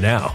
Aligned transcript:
now. 0.00 0.34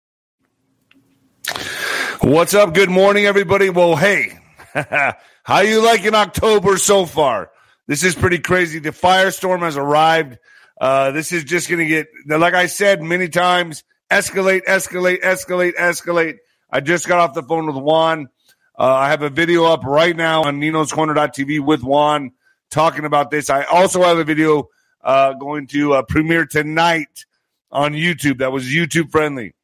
What's 2.21 2.53
up? 2.53 2.75
Good 2.75 2.91
morning, 2.91 3.25
everybody. 3.25 3.71
Well, 3.71 3.95
hey, 3.95 4.37
how 5.43 5.61
you 5.61 5.83
liking 5.83 6.13
October 6.13 6.77
so 6.77 7.07
far? 7.07 7.49
This 7.87 8.03
is 8.03 8.13
pretty 8.13 8.37
crazy. 8.37 8.77
The 8.77 8.91
firestorm 8.91 9.61
has 9.61 9.75
arrived. 9.75 10.37
Uh, 10.79 11.09
this 11.09 11.31
is 11.31 11.43
just 11.43 11.67
going 11.67 11.79
to 11.79 11.87
get, 11.87 12.09
like 12.27 12.53
I 12.53 12.67
said 12.67 13.01
many 13.01 13.27
times, 13.27 13.83
escalate, 14.11 14.65
escalate, 14.65 15.23
escalate, 15.23 15.73
escalate. 15.73 16.37
I 16.69 16.79
just 16.81 17.07
got 17.07 17.17
off 17.17 17.33
the 17.33 17.41
phone 17.41 17.65
with 17.65 17.83
Juan. 17.83 18.29
Uh, 18.77 18.83
I 18.93 19.09
have 19.09 19.23
a 19.23 19.31
video 19.31 19.65
up 19.65 19.83
right 19.83 20.15
now 20.15 20.43
on 20.43 20.59
Nino's 20.59 20.91
ninoscorner.tv 20.91 21.65
with 21.65 21.81
Juan 21.81 22.33
talking 22.69 23.05
about 23.05 23.31
this. 23.31 23.49
I 23.49 23.63
also 23.63 24.03
have 24.03 24.19
a 24.19 24.23
video 24.23 24.69
uh, 25.03 25.33
going 25.33 25.65
to 25.69 25.93
uh, 25.95 26.03
premiere 26.03 26.45
tonight 26.45 27.25
on 27.71 27.93
YouTube 27.93 28.37
that 28.37 28.51
was 28.51 28.65
YouTube 28.65 29.09
friendly. 29.09 29.55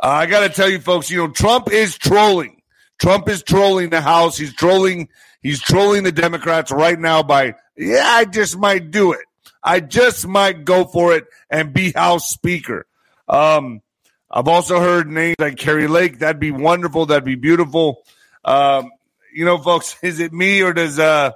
Uh, 0.00 0.06
I 0.08 0.26
got 0.26 0.46
to 0.46 0.48
tell 0.48 0.68
you, 0.68 0.80
folks, 0.80 1.10
you 1.10 1.18
know, 1.18 1.28
Trump 1.28 1.70
is 1.72 1.96
trolling. 1.98 2.62
Trump 2.98 3.28
is 3.28 3.42
trolling 3.42 3.90
the 3.90 4.00
House. 4.00 4.36
He's 4.36 4.54
trolling. 4.54 5.08
He's 5.42 5.60
trolling 5.60 6.02
the 6.04 6.12
Democrats 6.12 6.70
right 6.70 6.98
now 6.98 7.22
by, 7.22 7.54
yeah, 7.76 8.04
I 8.04 8.24
just 8.24 8.56
might 8.56 8.90
do 8.90 9.12
it. 9.12 9.20
I 9.62 9.80
just 9.80 10.26
might 10.26 10.64
go 10.64 10.84
for 10.84 11.14
it 11.14 11.26
and 11.50 11.72
be 11.72 11.92
House 11.92 12.30
Speaker. 12.30 12.86
Um, 13.28 13.82
I've 14.30 14.48
also 14.48 14.80
heard 14.80 15.08
names 15.08 15.36
like 15.38 15.58
Kari 15.58 15.88
Lake. 15.88 16.18
That'd 16.18 16.40
be 16.40 16.50
wonderful. 16.50 17.06
That'd 17.06 17.24
be 17.24 17.34
beautiful. 17.34 18.02
Um, 18.44 18.90
you 19.32 19.44
know, 19.44 19.58
folks, 19.58 19.96
is 20.02 20.20
it 20.20 20.32
me 20.32 20.62
or 20.62 20.72
does 20.72 20.98
uh 20.98 21.32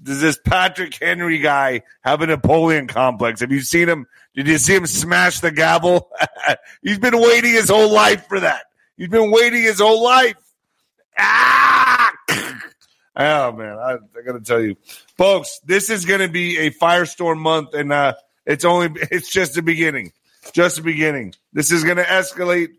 does 0.00 0.20
this 0.20 0.38
Patrick 0.44 0.96
Henry 1.00 1.38
guy 1.38 1.82
have 2.02 2.22
a 2.22 2.26
Napoleon 2.26 2.86
complex? 2.86 3.40
Have 3.40 3.50
you 3.50 3.60
seen 3.60 3.88
him? 3.88 4.06
Did 4.38 4.46
you 4.46 4.58
see 4.58 4.76
him 4.76 4.86
smash 4.86 5.40
the 5.40 5.50
gavel? 5.50 6.10
He's 6.82 6.98
been 6.98 7.18
waiting 7.18 7.52
his 7.52 7.68
whole 7.68 7.92
life 7.92 8.26
for 8.28 8.38
that. 8.38 8.62
He's 8.96 9.08
been 9.08 9.32
waiting 9.32 9.62
his 9.62 9.80
whole 9.80 10.02
life. 10.02 10.36
Ah! 11.18 12.12
oh 13.16 13.52
man, 13.52 13.78
I, 13.78 13.94
I 13.94 14.22
got 14.24 14.32
to 14.32 14.40
tell 14.40 14.60
you, 14.60 14.76
folks, 15.16 15.58
this 15.64 15.90
is 15.90 16.04
going 16.04 16.20
to 16.20 16.28
be 16.28 16.58
a 16.58 16.70
firestorm 16.70 17.38
month, 17.38 17.74
and 17.74 17.92
uh, 17.92 18.14
it's 18.46 18.64
only 18.64 18.90
it's 19.10 19.28
just 19.30 19.54
the 19.54 19.62
beginning 19.62 20.12
just 20.52 20.76
the 20.76 20.82
beginning. 20.82 21.34
This 21.52 21.72
is 21.72 21.84
going 21.84 21.96
to 21.96 22.04
escalate. 22.04 22.70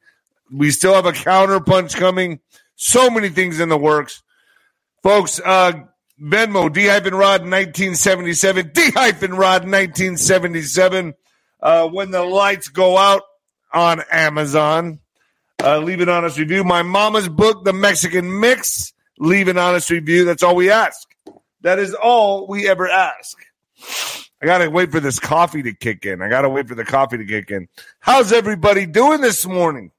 We 0.51 0.71
still 0.71 0.93
have 0.93 1.05
a 1.05 1.13
counter 1.13 1.59
punch 1.59 1.95
coming. 1.95 2.39
So 2.75 3.09
many 3.09 3.29
things 3.29 3.59
in 3.59 3.69
the 3.69 3.77
works. 3.77 4.23
Folks, 5.03 5.39
uh, 5.43 5.73
Venmo, 6.21 6.71
D 6.71 6.87
hyphen 6.87 7.13
Rod 7.13 7.41
1977, 7.41 8.71
D 8.73 8.91
hyphen 8.91 9.31
Rod 9.31 9.63
1977. 9.63 11.13
Uh, 11.61 11.87
when 11.87 12.11
the 12.11 12.23
lights 12.23 12.69
go 12.69 12.97
out 12.97 13.23
on 13.73 14.01
Amazon, 14.11 14.99
uh, 15.63 15.79
leave 15.79 15.99
an 15.99 16.09
honest 16.09 16.37
review. 16.37 16.63
My 16.63 16.83
mama's 16.83 17.27
book, 17.27 17.65
The 17.65 17.73
Mexican 17.73 18.39
Mix, 18.39 18.93
leave 19.17 19.47
an 19.47 19.57
honest 19.57 19.89
review. 19.89 20.25
That's 20.25 20.43
all 20.43 20.55
we 20.55 20.71
ask. 20.71 21.07
That 21.61 21.79
is 21.79 21.93
all 21.93 22.47
we 22.47 22.69
ever 22.69 22.87
ask. 22.87 23.37
I 24.41 24.45
got 24.45 24.59
to 24.59 24.69
wait 24.69 24.91
for 24.91 25.01
this 25.01 25.19
coffee 25.19 25.63
to 25.63 25.73
kick 25.73 26.05
in. 26.05 26.21
I 26.21 26.29
got 26.29 26.41
to 26.41 26.49
wait 26.49 26.67
for 26.67 26.75
the 26.75 26.85
coffee 26.85 27.17
to 27.17 27.25
kick 27.25 27.51
in. 27.51 27.67
How's 27.99 28.31
everybody 28.31 28.85
doing 28.85 29.19
this 29.19 29.45
morning? 29.45 29.91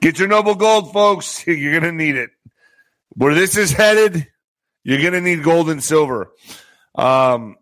Get 0.00 0.18
your 0.18 0.28
Noble 0.28 0.54
Gold, 0.54 0.92
folks. 0.92 1.46
You're 1.46 1.80
to 1.80 1.92
need 1.92 2.16
it. 2.16 2.30
Where 3.10 3.34
this 3.34 3.56
is 3.56 3.72
headed, 3.72 4.28
you're 4.84 5.10
to 5.10 5.20
need 5.20 5.42
gold 5.42 5.70
and 5.70 5.82
silver. 5.82 6.32
Um, 6.94 7.57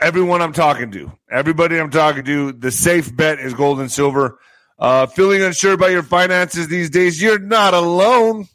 everyone 0.00 0.42
I'm 0.42 0.52
talking 0.52 0.90
to, 0.92 1.12
everybody 1.30 1.78
I'm 1.78 1.90
talking 1.90 2.24
to, 2.24 2.52
the 2.52 2.70
safe 2.70 3.14
bet 3.14 3.38
is 3.40 3.54
gold 3.54 3.80
and 3.80 3.90
silver. 3.90 4.38
Uh, 4.78 5.06
feeling 5.06 5.42
unsure 5.42 5.72
about 5.72 5.90
your 5.90 6.04
finances 6.04 6.68
these 6.68 6.90
days, 6.90 7.20
you're 7.20 7.38
not 7.38 7.74
alone. 7.74 8.46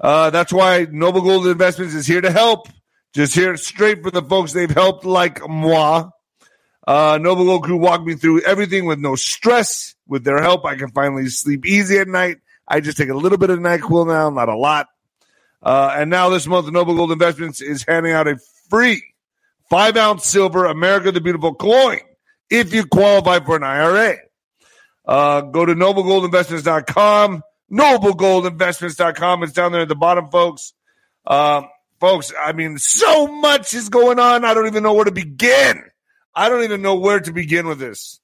Uh, 0.00 0.30
that's 0.30 0.52
why 0.52 0.86
Noble 0.90 1.20
Gold 1.20 1.46
Investments 1.46 1.94
is 1.94 2.06
here 2.06 2.20
to 2.20 2.30
help. 2.30 2.68
Just 3.14 3.34
hear 3.34 3.56
straight 3.56 4.02
from 4.02 4.12
the 4.12 4.22
folks 4.22 4.52
they've 4.52 4.70
helped, 4.70 5.04
like 5.04 5.46
moi. 5.46 6.10
Uh, 6.86 7.18
Noble 7.20 7.44
Gold 7.44 7.64
Crew 7.64 7.76
walked 7.76 8.04
me 8.04 8.14
through 8.14 8.42
everything 8.42 8.86
with 8.86 8.98
no 8.98 9.14
stress. 9.14 9.94
With 10.06 10.22
their 10.24 10.40
help, 10.40 10.64
I 10.64 10.76
can 10.76 10.90
finally 10.90 11.28
sleep 11.28 11.66
easy 11.66 11.98
at 11.98 12.08
night. 12.08 12.36
I 12.68 12.80
just 12.80 12.96
take 12.96 13.08
a 13.08 13.14
little 13.14 13.38
bit 13.38 13.50
of 13.50 13.58
NyQuil 13.58 14.06
now, 14.06 14.30
not 14.30 14.48
a 14.48 14.56
lot. 14.56 14.86
Uh, 15.62 15.94
and 15.96 16.10
now 16.10 16.28
this 16.28 16.46
month, 16.46 16.70
Noble 16.70 16.94
Gold 16.94 17.12
Investments 17.12 17.60
is 17.60 17.82
handing 17.82 18.12
out 18.12 18.28
a 18.28 18.38
free 18.70 19.02
five 19.70 19.96
ounce 19.96 20.26
silver 20.26 20.66
America 20.66 21.12
the 21.12 21.20
Beautiful 21.20 21.54
coin 21.54 21.98
if 22.50 22.72
you 22.74 22.86
qualify 22.86 23.40
for 23.40 23.56
an 23.56 23.62
IRA. 23.62 24.16
Uh, 25.04 25.40
go 25.42 25.64
to 25.64 25.74
noblegoldinvestments.com, 25.74 27.42
noblegoldinvestments.com. 27.72 29.42
It's 29.42 29.52
down 29.52 29.72
there 29.72 29.82
at 29.82 29.88
the 29.88 29.94
bottom, 29.94 30.30
folks. 30.30 30.72
Um, 31.26 31.68
folks, 32.00 32.32
I 32.38 32.52
mean, 32.52 32.78
so 32.78 33.26
much 33.26 33.74
is 33.74 33.88
going 33.88 34.18
on. 34.18 34.44
I 34.44 34.54
don't 34.54 34.66
even 34.66 34.82
know 34.82 34.94
where 34.94 35.04
to 35.04 35.12
begin. 35.12 35.82
I 36.34 36.48
don't 36.48 36.64
even 36.64 36.82
know 36.82 36.96
where 36.96 37.20
to 37.20 37.32
begin 37.32 37.66
with 37.66 37.78
this. 37.78 38.20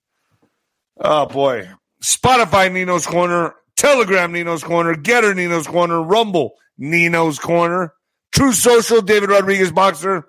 Oh 1.01 1.27
boy. 1.27 1.69
Spotify 2.03 2.71
Nino's 2.71 3.07
Corner, 3.07 3.55
Telegram 3.77 4.33
Nino's 4.33 4.63
Corner, 4.63 4.95
Gettr 4.95 5.35
Nino's 5.35 5.67
Corner, 5.67 6.03
Rumble 6.03 6.55
Nino's 6.77 7.39
Corner, 7.39 7.95
True 8.33 8.53
Social 8.53 9.01
David 9.01 9.31
Rodriguez 9.31 9.71
Boxer, 9.71 10.27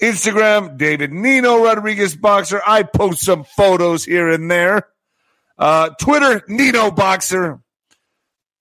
Instagram 0.00 0.76
David 0.76 1.12
Nino 1.12 1.62
Rodriguez 1.62 2.16
Boxer. 2.16 2.60
I 2.66 2.82
post 2.82 3.22
some 3.22 3.44
photos 3.44 4.04
here 4.04 4.28
and 4.30 4.50
there. 4.50 4.88
Uh, 5.58 5.90
Twitter 6.00 6.42
Nino 6.48 6.90
Boxer. 6.90 7.60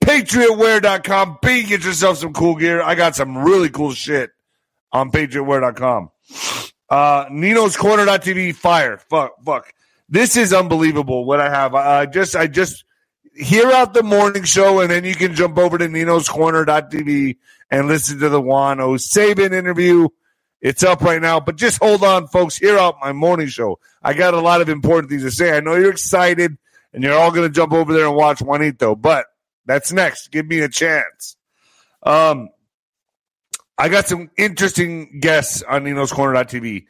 PatriotWear.com. 0.03 1.39
Be 1.41 1.63
get 1.63 1.83
yourself 1.83 2.17
some 2.17 2.33
cool 2.33 2.55
gear. 2.55 2.81
I 2.81 2.95
got 2.95 3.15
some 3.15 3.37
really 3.37 3.69
cool 3.69 3.91
shit 3.91 4.31
on 4.91 5.11
PatriotWear.com. 5.11 6.09
Uh, 6.89 7.25
Nino's 7.29 7.77
Corner.tv. 7.77 8.55
Fire. 8.55 8.97
Fuck. 8.97 9.33
Fuck. 9.43 9.73
This 10.07 10.35
is 10.35 10.53
unbelievable 10.53 11.25
what 11.25 11.39
I 11.39 11.49
have. 11.49 11.75
I 11.75 12.05
just, 12.07 12.35
I 12.35 12.47
just 12.47 12.83
hear 13.35 13.71
out 13.71 13.93
the 13.93 14.03
morning 14.03 14.43
show 14.43 14.79
and 14.81 14.89
then 14.89 15.05
you 15.05 15.13
can 15.13 15.35
jump 15.35 15.57
over 15.57 15.77
to 15.77 15.87
Nino's 15.87 16.27
Corner.tv 16.27 17.37
and 17.69 17.87
listen 17.87 18.19
to 18.19 18.29
the 18.29 18.41
Juan 18.41 18.81
O. 18.81 18.97
Savin 18.97 19.53
interview. 19.53 20.09
It's 20.61 20.83
up 20.83 21.01
right 21.01 21.21
now, 21.21 21.39
but 21.39 21.55
just 21.55 21.81
hold 21.81 22.03
on, 22.03 22.27
folks. 22.27 22.57
Hear 22.57 22.77
out 22.77 22.97
my 23.01 23.13
morning 23.13 23.47
show. 23.47 23.79
I 24.03 24.13
got 24.13 24.33
a 24.33 24.41
lot 24.41 24.61
of 24.61 24.69
important 24.69 25.09
things 25.09 25.23
to 25.23 25.31
say. 25.31 25.55
I 25.55 25.61
know 25.61 25.75
you're 25.75 25.91
excited 25.91 26.57
and 26.93 27.03
you're 27.03 27.17
all 27.17 27.31
going 27.31 27.47
to 27.47 27.53
jump 27.53 27.71
over 27.71 27.93
there 27.93 28.07
and 28.07 28.15
watch 28.15 28.41
Juanito, 28.41 28.95
but 28.95 29.27
that's 29.65 29.93
next. 29.93 30.31
Give 30.31 30.45
me 30.45 30.59
a 30.59 30.69
chance. 30.69 31.37
Um, 32.03 32.49
I 33.77 33.87
got 33.87 34.07
some 34.07 34.29
interesting 34.37 35.19
guests 35.21 35.63
on 35.63 35.85
Nino's 35.85 36.11
Corner.tv. 36.11 36.85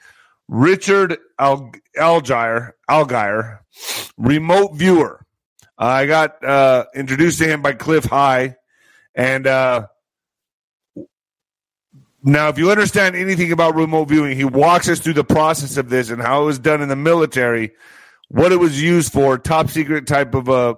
Richard 0.47 1.17
Al- 1.37 1.71
Allgire, 1.95 2.71
Allgire, 2.89 3.59
remote 4.17 4.75
viewer. 4.75 5.23
Uh, 5.77 5.85
I 5.85 6.07
got 6.07 6.43
uh, 6.43 6.85
introduced 6.95 7.37
to 7.39 7.45
him 7.45 7.61
by 7.61 7.73
Cliff 7.73 8.05
High. 8.05 8.55
And 9.13 9.45
uh, 9.45 9.87
now, 12.31 12.49
if 12.49 12.57
you 12.57 12.71
understand 12.71 13.15
anything 13.15 13.51
about 13.51 13.75
remote 13.75 14.09
viewing, 14.09 14.35
he 14.35 14.45
walks 14.45 14.89
us 14.89 14.99
through 14.99 15.13
the 15.13 15.23
process 15.23 15.77
of 15.77 15.89
this 15.89 16.09
and 16.09 16.21
how 16.21 16.43
it 16.43 16.45
was 16.45 16.59
done 16.59 16.81
in 16.81 16.89
the 16.89 16.95
military, 16.95 17.71
what 18.29 18.51
it 18.51 18.57
was 18.57 18.81
used 18.81 19.11
for, 19.11 19.37
top 19.37 19.69
secret 19.69 20.07
type 20.07 20.33
of, 20.33 20.49
uh, 20.49 20.75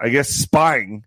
I 0.00 0.08
guess, 0.08 0.28
spying 0.28 1.04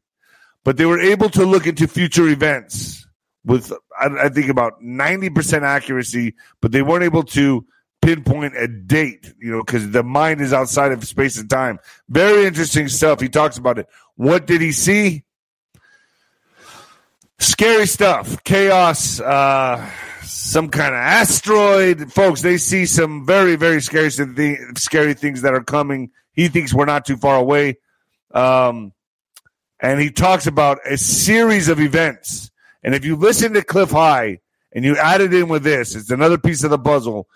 but 0.67 0.75
they 0.75 0.85
were 0.85 0.99
able 0.99 1.29
to 1.29 1.45
look 1.45 1.65
into 1.65 1.87
future 1.87 2.27
events 2.27 3.07
with, 3.45 3.71
I, 3.97 4.25
I 4.25 4.27
think, 4.27 4.49
about 4.49 4.81
90% 4.81 5.61
accuracy, 5.61 6.35
but 6.61 6.73
they 6.73 6.81
weren't 6.81 7.05
able 7.05 7.23
to 7.23 7.65
pinpoint 8.01 8.53
a 8.57 8.67
date, 8.67 9.33
you 9.39 9.49
know, 9.49 9.63
because 9.63 9.91
the 9.91 10.03
mind 10.03 10.41
is 10.41 10.51
outside 10.51 10.91
of 10.91 11.07
space 11.07 11.39
and 11.39 11.49
time. 11.49 11.79
Very 12.09 12.45
interesting 12.45 12.89
stuff. 12.89 13.21
He 13.21 13.29
talks 13.29 13.57
about 13.57 13.79
it. 13.79 13.87
What 14.17 14.45
did 14.45 14.59
he 14.59 14.73
see? 14.73 15.23
Scary 17.39 17.85
stuff, 17.85 18.43
chaos, 18.43 19.19
uh, 19.19 19.89
some 20.23 20.69
kind 20.69 20.93
of 20.93 20.99
asteroid. 20.99 22.11
Folks, 22.11 22.41
they 22.41 22.57
see 22.57 22.85
some 22.85 23.25
very, 23.25 23.55
very 23.55 23.81
scary, 23.81 24.09
scary 24.09 25.13
things 25.13 25.41
that 25.43 25.53
are 25.53 25.63
coming. 25.63 26.11
He 26.33 26.47
thinks 26.47 26.73
we're 26.73 26.85
not 26.85 27.05
too 27.05 27.17
far 27.17 27.37
away. 27.37 27.77
Um, 28.33 28.93
and 29.79 29.99
he 29.99 30.11
talks 30.11 30.47
about 30.47 30.79
a 30.85 30.97
series 30.97 31.69
of 31.69 31.79
events. 31.79 32.49
And 32.83 32.95
if 32.95 33.05
you 33.05 33.15
listen 33.15 33.53
to 33.53 33.63
Cliff 33.63 33.91
High 33.91 34.39
and 34.71 34.83
you 34.83 34.97
add 34.97 35.21
it 35.21 35.33
in 35.33 35.47
with 35.47 35.63
this, 35.63 35.95
it's 35.95 36.09
another 36.09 36.37
piece 36.37 36.63
of 36.63 36.71
the 36.71 36.79
puzzle 36.79 37.27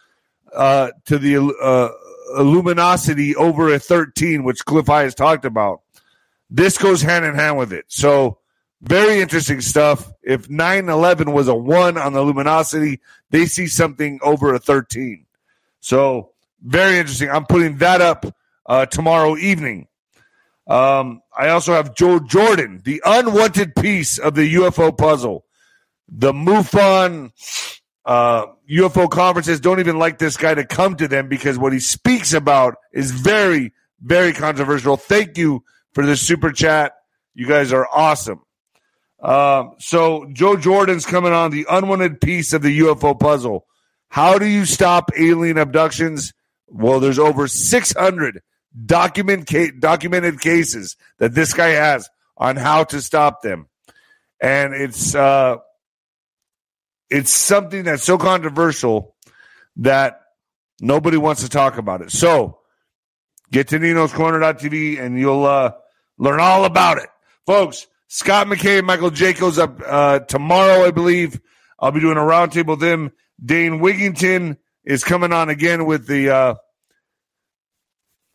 uh, 0.53 0.91
to 1.05 1.17
the 1.17 1.37
uh, 1.61 2.41
luminosity 2.41 3.35
over 3.35 3.73
a 3.73 3.79
13, 3.79 4.43
which 4.43 4.65
Cliff 4.65 4.87
High 4.87 5.03
has 5.03 5.15
talked 5.15 5.45
about. 5.45 5.81
This 6.49 6.77
goes 6.77 7.01
hand 7.01 7.25
in 7.25 7.35
hand 7.35 7.57
with 7.57 7.71
it. 7.71 7.85
So, 7.87 8.39
very 8.81 9.21
interesting 9.21 9.61
stuff. 9.61 10.11
If 10.23 10.49
9 10.49 10.89
11 10.89 11.31
was 11.31 11.47
a 11.47 11.55
one 11.55 11.97
on 11.97 12.13
the 12.13 12.21
luminosity, 12.21 12.99
they 13.29 13.45
see 13.45 13.67
something 13.67 14.19
over 14.23 14.53
a 14.53 14.59
13. 14.59 15.25
So, 15.79 16.31
very 16.61 16.97
interesting. 16.97 17.29
I'm 17.29 17.45
putting 17.45 17.77
that 17.77 18.01
up 18.01 18.25
uh, 18.65 18.85
tomorrow 18.85 19.37
evening. 19.37 19.87
Um, 20.67 21.21
I 21.35 21.49
also 21.49 21.73
have 21.73 21.95
Joe 21.95 22.19
Jordan, 22.19 22.81
the 22.83 23.01
unwanted 23.03 23.75
piece 23.75 24.17
of 24.17 24.35
the 24.35 24.53
UFO 24.55 24.95
puzzle. 24.95 25.45
The 26.07 26.33
MUFON 26.33 27.31
uh, 28.05 28.45
UFO 28.69 29.09
conferences 29.09 29.59
don't 29.59 29.79
even 29.79 29.99
like 29.99 30.17
this 30.17 30.37
guy 30.37 30.53
to 30.53 30.65
come 30.65 30.95
to 30.97 31.07
them 31.07 31.27
because 31.27 31.57
what 31.57 31.73
he 31.73 31.79
speaks 31.79 32.33
about 32.33 32.75
is 32.93 33.11
very, 33.11 33.73
very 34.01 34.33
controversial. 34.33 34.97
Thank 34.97 35.37
you 35.37 35.63
for 35.93 36.05
the 36.05 36.15
super 36.15 36.51
chat. 36.51 36.93
You 37.33 37.47
guys 37.47 37.73
are 37.73 37.87
awesome. 37.91 38.41
Um, 39.21 39.75
so 39.77 40.27
Joe 40.33 40.55
Jordan's 40.57 41.05
coming 41.05 41.31
on 41.31 41.51
the 41.51 41.65
unwanted 41.69 42.19
piece 42.19 42.53
of 42.53 42.61
the 42.61 42.79
UFO 42.79 43.19
puzzle. 43.19 43.67
How 44.09 44.37
do 44.39 44.45
you 44.45 44.65
stop 44.65 45.11
alien 45.17 45.57
abductions? 45.57 46.33
Well, 46.67 46.99
there's 46.99 47.19
over 47.19 47.47
600 47.47 48.41
document 48.85 49.47
ca- 49.47 49.71
documented 49.71 50.39
cases 50.39 50.97
that 51.19 51.33
this 51.33 51.53
guy 51.53 51.69
has 51.69 52.09
on 52.37 52.55
how 52.55 52.83
to 52.85 53.01
stop 53.01 53.41
them, 53.41 53.67
and 54.41 54.73
it's 54.73 55.13
uh, 55.13 55.57
it's 57.09 57.31
something 57.31 57.83
that's 57.83 58.03
so 58.03 58.17
controversial 58.17 59.15
that 59.77 60.21
nobody 60.79 61.17
wants 61.17 61.43
to 61.43 61.49
talk 61.49 61.77
about 61.77 62.01
it. 62.01 62.11
So 62.11 62.59
get 63.51 63.67
to 63.69 63.79
Nino's 63.79 64.13
Corner.tv 64.13 64.99
and 64.99 65.19
you'll 65.19 65.45
uh, 65.45 65.73
learn 66.17 66.39
all 66.39 66.65
about 66.65 66.97
it, 66.97 67.09
folks. 67.45 67.87
Scott 68.13 68.47
McKay 68.47 68.83
Michael 68.83 69.09
Jacobs 69.09 69.57
up 69.57 69.79
uh, 69.87 70.19
tomorrow, 70.19 70.83
I 70.83 70.91
believe. 70.91 71.39
I'll 71.79 71.93
be 71.93 72.01
doing 72.01 72.17
a 72.17 72.21
roundtable 72.21 72.71
with 72.71 72.81
them. 72.81 73.13
Dane 73.43 73.79
Wigington 73.79 74.57
is 74.83 75.05
coming 75.05 75.31
on 75.31 75.47
again 75.47 75.85
with 75.85 76.07
the 76.07 76.29
uh, 76.29 76.55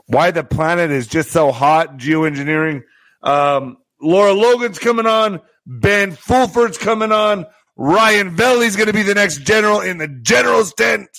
why 0.07 0.31
the 0.31 0.45
planet 0.45 0.91
is 0.91 1.07
just 1.07 1.31
so 1.31 1.53
hot 1.53 1.99
geoengineering. 1.99 2.85
Um, 3.23 3.77
Lara 4.01 4.33
Logan's 4.33 4.79
coming 4.79 5.05
on. 5.05 5.43
Ben 5.67 6.13
Fulford's 6.13 6.79
coming 6.79 7.13
on. 7.13 7.45
Ryan 7.77 8.35
Veli's 8.35 8.77
going 8.77 8.87
to 8.87 8.95
be 8.95 9.03
the 9.03 9.15
next 9.15 9.43
general 9.43 9.83
in 9.83 9.99
the 9.99 10.09
general's 10.09 10.73
tent. 10.73 11.11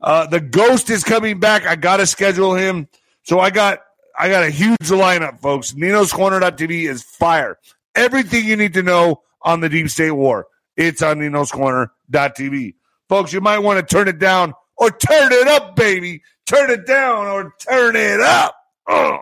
Uh, 0.00 0.26
the 0.26 0.40
ghost 0.40 0.88
is 0.88 1.04
coming 1.04 1.40
back. 1.40 1.66
I 1.66 1.76
got 1.76 1.98
to 1.98 2.06
schedule 2.06 2.54
him. 2.54 2.88
So 3.24 3.38
I 3.38 3.50
got 3.50 3.80
I 4.18 4.30
got 4.30 4.44
a 4.44 4.50
huge 4.50 4.78
lineup, 4.78 5.40
folks. 5.42 5.74
Nino's 5.74 6.10
Corner.tv 6.10 6.88
is 6.88 7.02
fire. 7.02 7.58
Everything 7.94 8.44
you 8.44 8.56
need 8.56 8.74
to 8.74 8.82
know 8.82 9.22
on 9.42 9.60
the 9.60 9.68
Deep 9.68 9.88
State 9.90 10.12
War. 10.12 10.46
It's 10.76 11.02
on 11.02 11.18
Nino's 11.18 11.50
Corner.tv. 11.50 12.74
Folks, 13.08 13.32
you 13.32 13.40
might 13.40 13.58
want 13.58 13.78
to 13.78 13.94
turn 13.94 14.08
it 14.08 14.18
down 14.18 14.54
or 14.76 14.90
turn 14.90 15.32
it 15.32 15.48
up, 15.48 15.76
baby. 15.76 16.22
Turn 16.46 16.70
it 16.70 16.86
down 16.86 17.26
or 17.26 17.54
turn 17.58 17.94
it 17.96 18.20
up. 18.20 18.56
Oh, 18.88 19.18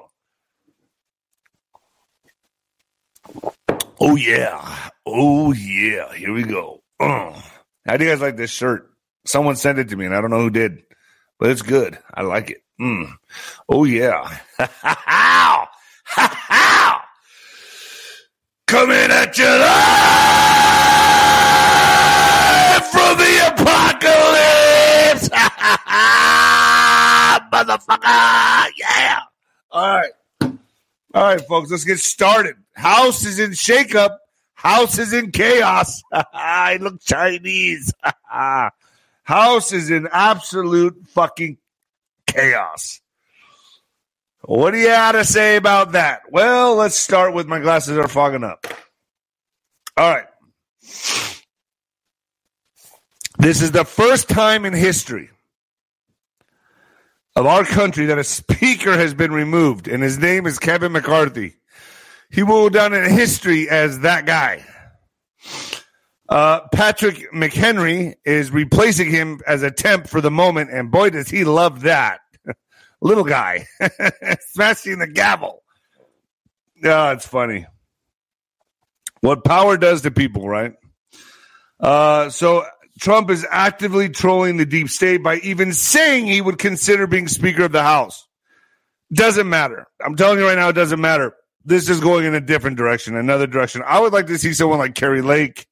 oh 4.00 4.16
yeah. 4.16 4.90
Oh, 5.04 5.52
yeah. 5.52 6.12
Here 6.14 6.32
we 6.32 6.44
go. 6.44 6.82
How 7.00 7.96
do 7.96 8.04
you 8.04 8.10
guys 8.10 8.20
like 8.20 8.36
this 8.36 8.50
shirt? 8.50 8.90
Someone 9.26 9.56
sent 9.56 9.78
it 9.78 9.88
to 9.88 9.96
me, 9.96 10.06
and 10.06 10.14
I 10.14 10.20
don't 10.20 10.30
know 10.30 10.40
who 10.40 10.50
did, 10.50 10.82
but 11.38 11.50
it's 11.50 11.62
good. 11.62 11.98
I 12.14 12.22
like 12.22 12.50
it. 12.50 12.62
Mm. 12.80 13.12
Oh, 13.68 13.84
yeah. 13.84 14.38
Coming 18.70 19.10
at 19.10 19.36
you 19.36 19.44
live 19.44 19.60
from 22.90 23.18
the 23.18 23.48
apocalypse. 23.50 25.28
Motherfucker. 27.52 28.70
Yeah. 28.76 29.20
All 29.70 29.96
right. 29.96 30.12
All 31.12 31.14
right, 31.14 31.44
folks, 31.46 31.70
let's 31.70 31.84
get 31.84 31.98
started. 31.98 32.56
House 32.74 33.26
is 33.26 33.38
in 33.40 33.50
shakeup 33.50 34.16
House 34.60 34.98
is 34.98 35.14
in 35.14 35.30
chaos. 35.30 36.02
I 36.12 36.76
look 36.82 37.00
Chinese. 37.00 37.94
House 39.22 39.72
is 39.72 39.90
in 39.90 40.06
absolute 40.12 41.02
fucking 41.08 41.56
chaos. 42.26 43.00
What 44.50 44.72
do 44.72 44.78
you 44.78 44.88
have 44.88 45.14
to 45.14 45.24
say 45.24 45.54
about 45.54 45.92
that? 45.92 46.22
Well, 46.32 46.74
let's 46.74 46.96
start 46.96 47.34
with 47.34 47.46
my 47.46 47.60
glasses 47.60 47.96
are 47.96 48.08
fogging 48.08 48.42
up. 48.42 48.66
All 49.96 50.12
right. 50.12 50.26
This 53.38 53.62
is 53.62 53.70
the 53.70 53.84
first 53.84 54.28
time 54.28 54.64
in 54.64 54.72
history 54.72 55.30
of 57.36 57.46
our 57.46 57.62
country 57.62 58.06
that 58.06 58.18
a 58.18 58.24
speaker 58.24 58.96
has 58.96 59.14
been 59.14 59.30
removed, 59.30 59.86
and 59.86 60.02
his 60.02 60.18
name 60.18 60.48
is 60.48 60.58
Kevin 60.58 60.90
McCarthy. 60.90 61.54
He 62.28 62.42
will 62.42 62.62
go 62.62 62.70
down 62.70 62.92
in 62.92 63.08
history 63.08 63.68
as 63.68 64.00
that 64.00 64.26
guy. 64.26 64.64
Uh, 66.28 66.62
Patrick 66.72 67.30
McHenry 67.32 68.14
is 68.24 68.50
replacing 68.50 69.12
him 69.12 69.42
as 69.46 69.62
a 69.62 69.70
temp 69.70 70.08
for 70.08 70.20
the 70.20 70.30
moment, 70.32 70.70
and 70.72 70.90
boy, 70.90 71.10
does 71.10 71.28
he 71.28 71.44
love 71.44 71.82
that. 71.82 72.18
Little 73.00 73.24
guy 73.24 73.66
smashing 74.40 74.98
the 74.98 75.06
gavel. 75.06 75.62
Yeah, 76.82 77.12
it's 77.12 77.26
funny. 77.26 77.66
What 79.20 79.44
power 79.44 79.76
does 79.76 80.02
to 80.02 80.10
people, 80.10 80.48
right? 80.48 80.74
Uh, 81.78 82.30
so 82.30 82.64
Trump 83.00 83.30
is 83.30 83.46
actively 83.50 84.08
trolling 84.08 84.56
the 84.56 84.66
deep 84.66 84.88
state 84.88 85.22
by 85.22 85.36
even 85.36 85.72
saying 85.72 86.26
he 86.26 86.40
would 86.40 86.58
consider 86.58 87.06
being 87.06 87.28
Speaker 87.28 87.64
of 87.64 87.72
the 87.72 87.82
House. 87.82 88.26
Doesn't 89.12 89.48
matter. 89.48 89.86
I'm 90.04 90.16
telling 90.16 90.38
you 90.38 90.46
right 90.46 90.56
now, 90.56 90.68
it 90.68 90.74
doesn't 90.74 91.00
matter 91.00 91.34
this 91.64 91.88
is 91.88 92.00
going 92.00 92.24
in 92.24 92.34
a 92.34 92.40
different 92.40 92.76
direction, 92.76 93.16
another 93.16 93.46
direction. 93.46 93.82
I 93.86 94.00
would 94.00 94.12
like 94.12 94.26
to 94.28 94.38
see 94.38 94.52
someone 94.52 94.78
like 94.78 94.94
Kari 94.94 95.22
Lake, 95.22 95.66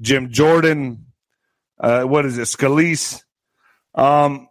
Jim 0.00 0.30
Jordan, 0.30 1.06
uh, 1.78 2.02
what 2.02 2.26
is 2.26 2.38
it, 2.38 2.42
Scalise. 2.42 3.22
Um, 3.94 4.48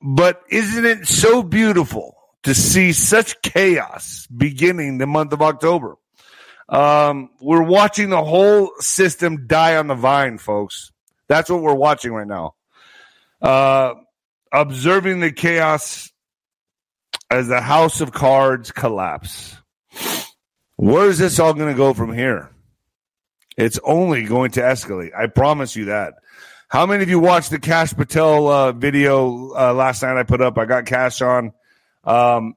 but 0.00 0.42
isn't 0.48 0.84
it 0.84 1.06
so 1.06 1.42
beautiful 1.42 2.16
to 2.42 2.54
see 2.54 2.92
such 2.92 3.40
chaos 3.42 4.26
beginning 4.26 4.98
the 4.98 5.06
month 5.06 5.32
of 5.32 5.42
October? 5.42 5.96
Um, 6.68 7.30
we're 7.40 7.62
watching 7.62 8.10
the 8.10 8.24
whole 8.24 8.72
system 8.78 9.46
die 9.46 9.76
on 9.76 9.86
the 9.86 9.94
vine, 9.94 10.38
folks. 10.38 10.90
That's 11.28 11.50
what 11.50 11.62
we're 11.62 11.74
watching 11.74 12.12
right 12.12 12.26
now. 12.26 12.54
Uh, 13.40 13.94
observing 14.52 15.20
the 15.20 15.32
chaos 15.32 16.10
as 17.30 17.48
the 17.48 17.60
house 17.60 18.00
of 18.00 18.12
cards 18.12 18.70
collapse. 18.70 19.56
Where 20.76 21.08
is 21.08 21.18
this 21.18 21.38
all 21.38 21.54
going 21.54 21.72
to 21.72 21.76
go 21.76 21.94
from 21.94 22.12
here? 22.12 22.50
It's 23.56 23.78
only 23.84 24.24
going 24.24 24.52
to 24.52 24.60
escalate. 24.60 25.10
I 25.16 25.26
promise 25.26 25.76
you 25.76 25.86
that. 25.86 26.14
How 26.72 26.86
many 26.86 27.02
of 27.02 27.10
you 27.10 27.18
watched 27.18 27.50
the 27.50 27.58
Cash 27.58 27.92
Patel 27.92 28.48
uh, 28.48 28.72
video 28.72 29.50
uh, 29.50 29.74
last 29.74 30.02
night 30.02 30.16
I 30.16 30.22
put 30.22 30.40
up? 30.40 30.56
I 30.56 30.64
got 30.64 30.86
Cash 30.86 31.20
on. 31.20 31.52
Um, 32.02 32.54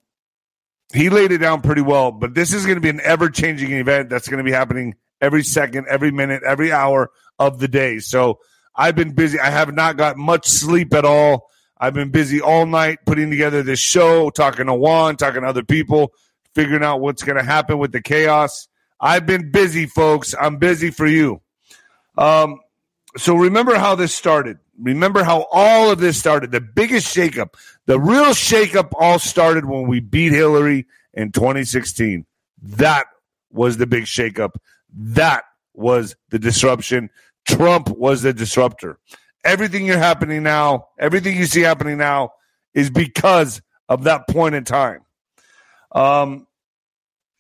he 0.94 1.10
laid 1.10 1.34
it 1.34 1.40
down 1.40 1.62
pretty 1.62 1.82
well, 1.82 2.14
but 2.14 2.34
this 2.34 2.54
is 2.54 2.66
going 2.66 2.76
to 2.76 2.82
be 2.82 2.88
an 2.88 3.02
ever 3.02 3.30
changing 3.30 3.74
event 3.74 4.10
that's 4.10 4.30
going 4.30 4.38
to 4.38 4.46
be 4.46 4.54
happening 4.54 4.96
every 5.20 5.44
second, 5.44 5.88
every 5.90 6.12
minute, 6.12 6.44
every 6.48 6.72
hour 6.72 7.12
of 7.40 7.60
the 7.60 7.68
day. 7.68 8.00
So 8.00 8.40
I've 8.74 8.96
been 8.96 9.12
busy. 9.12 9.38
I 9.38 9.50
have 9.50 9.74
not 9.74 9.98
got 9.98 10.16
much 10.16 10.48
sleep 10.48 10.94
at 10.94 11.04
all. 11.04 11.50
I've 11.78 11.94
been 11.94 12.12
busy 12.12 12.40
all 12.40 12.66
night 12.66 13.00
putting 13.06 13.30
together 13.30 13.64
this 13.64 13.82
show, 13.82 14.30
talking 14.30 14.68
to 14.68 14.74
Juan, 14.76 15.18
talking 15.18 15.42
to 15.42 15.48
other 15.50 15.66
people 15.66 16.14
figuring 16.54 16.86
out 16.86 17.02
what's 17.02 17.24
going 17.24 17.38
to 17.38 17.44
happen 17.44 17.80
with 17.80 17.92
the 17.92 18.02
chaos. 18.02 18.70
I've 18.98 19.26
been 19.26 19.52
busy, 19.52 19.88
folks. 19.88 20.34
I'm 20.40 20.56
busy 20.56 20.90
for 20.90 21.06
you. 21.06 21.42
Um, 22.18 22.62
so 23.18 23.36
remember 23.36 23.76
how 23.76 23.96
this 23.96 24.14
started. 24.14 24.60
Remember 24.80 25.24
how 25.24 25.48
all 25.52 25.90
of 25.90 26.00
this 26.00 26.18
started. 26.18 26.52
The 26.52 26.62
biggest 26.62 27.16
shakeup, 27.16 27.56
the 27.86 28.00
real 28.00 28.32
shakeup, 28.34 28.92
all 29.00 29.20
started 29.20 29.66
when 29.66 29.88
we 29.88 30.00
beat 30.02 30.34
Hillary 30.34 30.86
in 31.14 31.32
2016. 31.32 32.26
That 32.62 33.06
was 33.52 33.78
the 33.78 33.88
big 33.88 34.04
shakeup. 34.04 34.56
That 34.94 35.44
was 35.74 36.16
the 36.30 36.40
disruption. 36.40 37.10
Trump 37.46 37.90
was 37.90 38.22
the 38.22 38.34
disruptor. 38.34 39.00
everything 39.46 39.86
you're 39.86 39.98
happening 39.98 40.44
now, 40.44 40.88
everything 41.00 41.38
you 41.38 41.46
see 41.46 41.62
happening 41.62 41.98
now 41.98 42.32
is 42.74 42.90
because 42.90 43.62
of 43.88 44.04
that 44.04 44.28
point 44.28 44.56
in 44.56 44.64
time. 44.64 45.02
Um, 45.92 46.48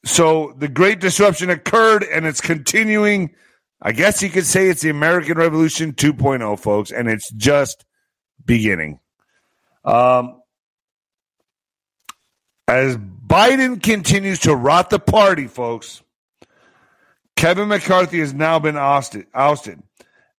so 0.06 0.54
the 0.58 0.68
great 0.68 1.00
disruption 1.00 1.50
occurred 1.50 2.04
and 2.04 2.26
it's 2.26 2.40
continuing. 2.40 3.36
I 3.82 3.92
guess 3.92 4.22
you 4.22 4.30
could 4.30 4.46
say 4.46 4.70
it's 4.70 4.82
the 4.82 4.90
American 4.90 5.38
Revolution 5.38 5.94
2.0, 5.94 6.60
folks, 6.60 6.92
and 6.92 7.08
it's 7.08 7.32
just 7.32 7.86
beginning. 8.44 9.00
Um, 9.84 10.42
as 12.68 12.98
Biden 12.98 13.82
continues 13.82 14.40
to 14.42 14.56
rot 14.56 14.90
the 14.90 15.00
party, 15.00 15.48
folks, 15.48 16.02
Kevin 17.36 17.68
McCarthy 17.68 18.20
has 18.20 18.34
now 18.34 18.60
been 18.60 18.78
ousted. 18.78 19.28
ousted. 19.34 19.82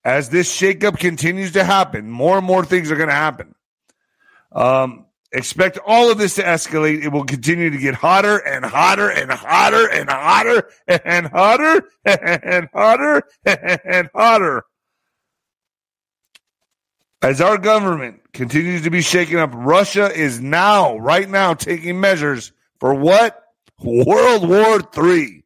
As 0.04 0.30
this 0.30 0.54
shakeup 0.54 0.98
continues 0.98 1.52
to 1.52 1.64
happen, 1.64 2.10
more 2.10 2.38
and 2.38 2.46
more 2.46 2.64
things 2.64 2.90
are 2.90 2.96
going 2.96 3.08
to 3.08 3.14
happen. 3.14 3.54
Um, 4.52 5.05
expect 5.36 5.78
all 5.86 6.10
of 6.10 6.18
this 6.18 6.36
to 6.36 6.42
escalate. 6.42 7.04
It 7.04 7.08
will 7.08 7.24
continue 7.24 7.70
to 7.70 7.78
get 7.78 7.94
hotter 7.94 8.38
and 8.38 8.64
hotter 8.64 9.10
and 9.10 9.30
hotter 9.30 9.86
and 9.86 10.08
hotter 10.08 10.68
and 10.88 11.26
hotter 11.26 11.82
and 12.04 12.68
hotter 12.72 13.22
and 13.44 14.10
hotter. 14.14 14.62
As 17.22 17.40
our 17.40 17.58
government 17.58 18.20
continues 18.32 18.82
to 18.82 18.90
be 18.90 19.02
shaken 19.02 19.38
up, 19.38 19.50
Russia 19.52 20.10
is 20.12 20.40
now, 20.40 20.96
right 20.98 21.28
now, 21.28 21.54
taking 21.54 22.00
measures 22.00 22.52
for 22.80 22.94
what? 22.94 23.42
World 23.82 24.48
War 24.48 24.80
III. 24.96 25.44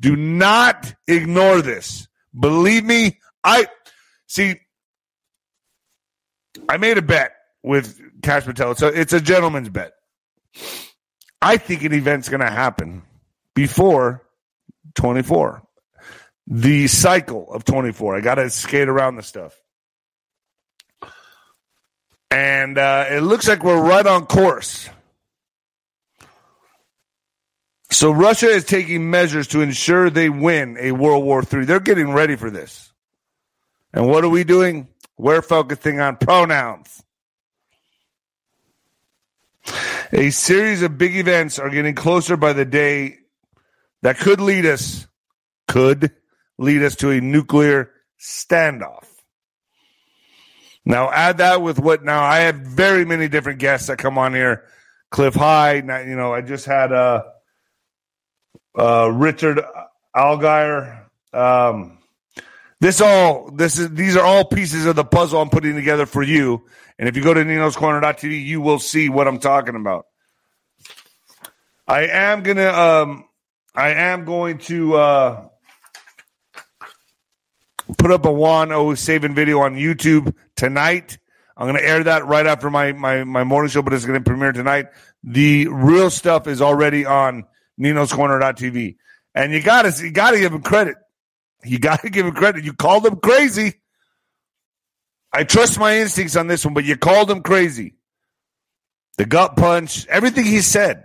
Do 0.00 0.16
not 0.16 0.94
ignore 1.06 1.62
this. 1.62 2.08
Believe 2.38 2.84
me, 2.84 3.20
I 3.42 3.68
see. 4.26 4.60
I 6.68 6.76
made 6.76 6.98
a 6.98 7.02
bet 7.02 7.32
with 7.62 8.00
Cash 8.22 8.44
Patel. 8.44 8.74
So 8.74 8.88
it's 8.88 9.12
a 9.12 9.20
gentleman's 9.20 9.68
bet. 9.68 9.92
I 11.42 11.56
think 11.56 11.82
an 11.84 11.92
event's 11.92 12.28
going 12.28 12.40
to 12.40 12.50
happen 12.50 13.02
before 13.54 14.22
24. 14.94 15.62
The 16.46 16.88
cycle 16.88 17.52
of 17.52 17.64
24. 17.64 18.16
I 18.16 18.20
got 18.20 18.34
to 18.36 18.50
skate 18.50 18.88
around 18.88 19.16
the 19.16 19.22
stuff. 19.22 19.56
And 22.30 22.78
uh, 22.78 23.06
it 23.10 23.20
looks 23.20 23.48
like 23.48 23.64
we're 23.64 23.80
right 23.80 24.06
on 24.06 24.26
course. 24.26 24.88
So 27.90 28.12
Russia 28.12 28.46
is 28.46 28.64
taking 28.64 29.10
measures 29.10 29.48
to 29.48 29.62
ensure 29.62 30.10
they 30.10 30.30
win 30.30 30.76
a 30.78 30.92
World 30.92 31.24
War 31.24 31.42
III. 31.42 31.64
They're 31.64 31.80
getting 31.80 32.12
ready 32.12 32.36
for 32.36 32.50
this. 32.50 32.92
And 33.92 34.08
what 34.08 34.24
are 34.24 34.28
we 34.28 34.44
doing? 34.44 34.88
We're 35.18 35.42
focusing 35.42 36.00
on 36.00 36.16
pronouns. 36.16 37.02
A 40.12 40.30
series 40.30 40.82
of 40.82 40.98
big 40.98 41.16
events 41.16 41.58
are 41.60 41.70
getting 41.70 41.94
closer 41.94 42.36
by 42.36 42.52
the 42.52 42.64
day 42.64 43.18
that 44.02 44.18
could 44.18 44.40
lead 44.40 44.66
us, 44.66 45.06
could 45.68 46.12
lead 46.58 46.82
us 46.82 46.96
to 46.96 47.10
a 47.10 47.20
nuclear 47.20 47.92
standoff. 48.20 49.06
Now 50.84 51.10
add 51.12 51.38
that 51.38 51.62
with 51.62 51.78
what 51.78 52.02
now 52.02 52.24
I 52.24 52.40
have 52.40 52.56
very 52.56 53.04
many 53.04 53.28
different 53.28 53.60
guests 53.60 53.86
that 53.86 53.98
come 53.98 54.18
on 54.18 54.34
here. 54.34 54.64
Cliff 55.10 55.34
High, 55.34 55.74
you 55.74 56.16
know, 56.16 56.34
I 56.34 56.40
just 56.40 56.66
had 56.66 56.92
uh, 56.92 57.22
uh, 58.76 59.10
Richard 59.12 59.60
Allgire. 60.16 61.04
Um, 61.32 61.99
this 62.80 63.00
all 63.00 63.50
this 63.50 63.78
is 63.78 63.90
these 63.90 64.16
are 64.16 64.24
all 64.24 64.44
pieces 64.44 64.86
of 64.86 64.96
the 64.96 65.04
puzzle 65.04 65.40
I'm 65.40 65.50
putting 65.50 65.74
together 65.74 66.06
for 66.06 66.22
you. 66.22 66.64
And 66.98 67.08
if 67.08 67.16
you 67.16 67.22
go 67.22 67.34
to 67.34 67.44
ninoscorner.tv, 67.44 68.44
you 68.44 68.60
will 68.60 68.78
see 68.78 69.08
what 69.08 69.28
I'm 69.28 69.38
talking 69.38 69.76
about. 69.76 70.06
I 71.86 72.06
am 72.06 72.42
gonna 72.42 72.68
um 72.68 73.24
I 73.74 73.90
am 73.90 74.24
going 74.24 74.58
to 74.58 74.96
uh 74.96 75.48
put 77.98 78.10
up 78.10 78.24
a 78.24 78.32
Juan 78.32 78.72
O 78.72 78.94
Savin 78.94 79.34
video 79.34 79.60
on 79.60 79.74
YouTube 79.74 80.34
tonight. 80.56 81.18
I'm 81.56 81.66
going 81.66 81.76
to 81.76 81.86
air 81.86 82.02
that 82.04 82.26
right 82.26 82.46
after 82.46 82.70
my, 82.70 82.92
my, 82.92 83.22
my 83.24 83.44
morning 83.44 83.68
show, 83.68 83.82
but 83.82 83.92
it's 83.92 84.06
going 84.06 84.18
to 84.18 84.24
premiere 84.24 84.52
tonight. 84.52 84.86
The 85.22 85.68
real 85.68 86.08
stuff 86.08 86.46
is 86.46 86.62
already 86.62 87.04
on 87.04 87.44
ninoscorner.tv. 87.78 88.96
And 89.34 89.52
you 89.52 89.62
got 89.62 89.82
to 89.82 90.04
you 90.04 90.10
got 90.10 90.30
to 90.30 90.38
give 90.38 90.52
him 90.52 90.62
credit. 90.62 90.96
You 91.64 91.78
got 91.78 92.02
to 92.02 92.10
give 92.10 92.26
him 92.26 92.34
credit. 92.34 92.64
You 92.64 92.72
called 92.72 93.06
him 93.06 93.16
crazy. 93.16 93.74
I 95.32 95.44
trust 95.44 95.78
my 95.78 95.98
instincts 95.98 96.36
on 96.36 96.46
this 96.46 96.64
one, 96.64 96.74
but 96.74 96.84
you 96.84 96.96
called 96.96 97.30
him 97.30 97.42
crazy. 97.42 97.94
The 99.18 99.26
gut 99.26 99.56
punch, 99.56 100.06
everything 100.06 100.44
he 100.44 100.60
said. 100.60 101.04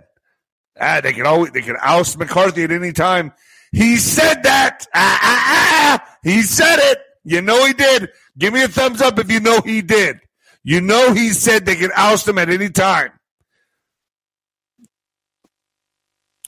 Ah, 0.78 1.00
they 1.02 1.12
can 1.12 1.26
always 1.26 1.52
they 1.52 1.62
can 1.62 1.76
oust 1.80 2.18
McCarthy 2.18 2.64
at 2.64 2.70
any 2.70 2.92
time. 2.92 3.32
He 3.72 3.96
said 3.96 4.42
that. 4.42 4.86
Ah, 4.94 5.18
ah, 5.22 6.00
ah. 6.02 6.16
He 6.22 6.42
said 6.42 6.78
it. 6.78 6.98
You 7.24 7.42
know 7.42 7.64
he 7.64 7.72
did. 7.72 8.10
Give 8.38 8.52
me 8.52 8.62
a 8.62 8.68
thumbs 8.68 9.00
up 9.00 9.18
if 9.18 9.30
you 9.30 9.40
know 9.40 9.60
he 9.60 9.82
did. 9.82 10.20
You 10.62 10.80
know 10.80 11.12
he 11.12 11.30
said 11.30 11.64
they 11.64 11.76
can 11.76 11.90
oust 11.96 12.26
him 12.26 12.38
at 12.38 12.48
any 12.50 12.70
time. 12.70 13.10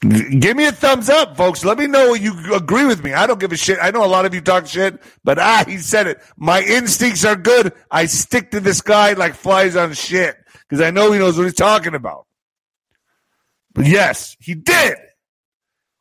Give 0.00 0.56
me 0.56 0.66
a 0.66 0.72
thumbs 0.72 1.08
up, 1.08 1.37
folks. 1.37 1.64
Let 1.64 1.76
me 1.76 1.88
know 1.88 2.14
you 2.14 2.54
agree 2.54 2.84
with 2.84 3.02
me. 3.02 3.14
I 3.14 3.26
don't 3.26 3.40
give 3.40 3.50
a 3.50 3.56
shit. 3.56 3.78
I 3.82 3.90
know 3.90 4.04
a 4.04 4.06
lot 4.06 4.26
of 4.26 4.34
you 4.34 4.40
talk 4.40 4.66
shit, 4.66 5.02
but 5.24 5.40
ah, 5.40 5.64
he 5.66 5.78
said 5.78 6.06
it. 6.06 6.20
My 6.37 6.62
instincts 6.62 7.24
are 7.24 7.34
good. 7.34 7.72
I 7.90 8.06
stick 8.06 8.52
to 8.52 8.61
this 8.61 8.80
guy 8.80 9.14
like 9.14 9.34
flies 9.34 9.74
on 9.74 9.92
shit 9.94 10.37
because 10.68 10.80
I 10.80 10.92
know 10.92 11.11
he 11.11 11.18
knows 11.18 11.37
what 11.37 11.44
he's 11.44 11.54
talking 11.54 11.96
about. 11.96 12.26
But 13.74 13.87
yes, 13.87 14.37
he 14.38 14.54
did. 14.54 14.96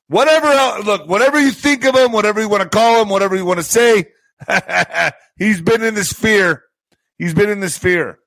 Whatever, 0.09 0.83
look, 0.83 1.07
whatever 1.07 1.39
you 1.39 1.51
think 1.51 1.83
of 1.83 1.95
him, 1.95 2.11
whatever 2.11 2.39
you 2.39 2.49
want 2.49 2.63
to 2.63 2.69
call 2.69 3.01
him, 3.01 3.09
whatever 3.09 3.35
you 3.35 3.45
want 3.45 3.59
to 3.59 3.63
say, 3.63 4.05
he's 5.37 5.59
been 5.59 5.83
in 5.83 5.95
this 5.95 6.13
fear. 6.13 6.63
He's 7.17 7.33
been 7.33 7.49
in 7.49 7.61
this 7.61 7.77
fear. 7.77 8.19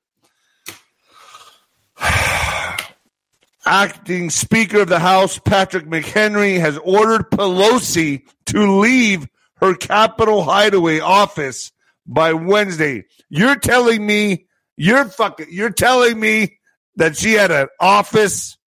Acting 3.65 4.29
Speaker 4.29 4.81
of 4.81 4.89
the 4.89 4.99
House 4.99 5.37
Patrick 5.39 5.85
McHenry 5.85 6.59
has 6.59 6.77
ordered 6.79 7.29
Pelosi 7.29 8.23
to 8.47 8.79
leave 8.79 9.27
her 9.57 9.75
Capitol 9.75 10.43
hideaway 10.43 10.99
office 10.99 11.71
by 12.07 12.33
Wednesday. 12.33 13.05
You're 13.29 13.55
telling 13.55 14.05
me 14.05 14.47
you're 14.77 15.05
fucking 15.05 15.47
you're 15.51 15.69
telling 15.69 16.19
me 16.19 16.57
that 16.95 17.15
she 17.17 17.33
had 17.33 17.51
an 17.51 17.67
office 17.79 18.57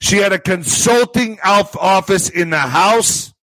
she 0.00 0.16
had 0.16 0.32
a 0.32 0.38
consulting 0.38 1.38
office 1.44 2.30
in 2.30 2.50
the 2.50 2.58
house. 2.58 3.34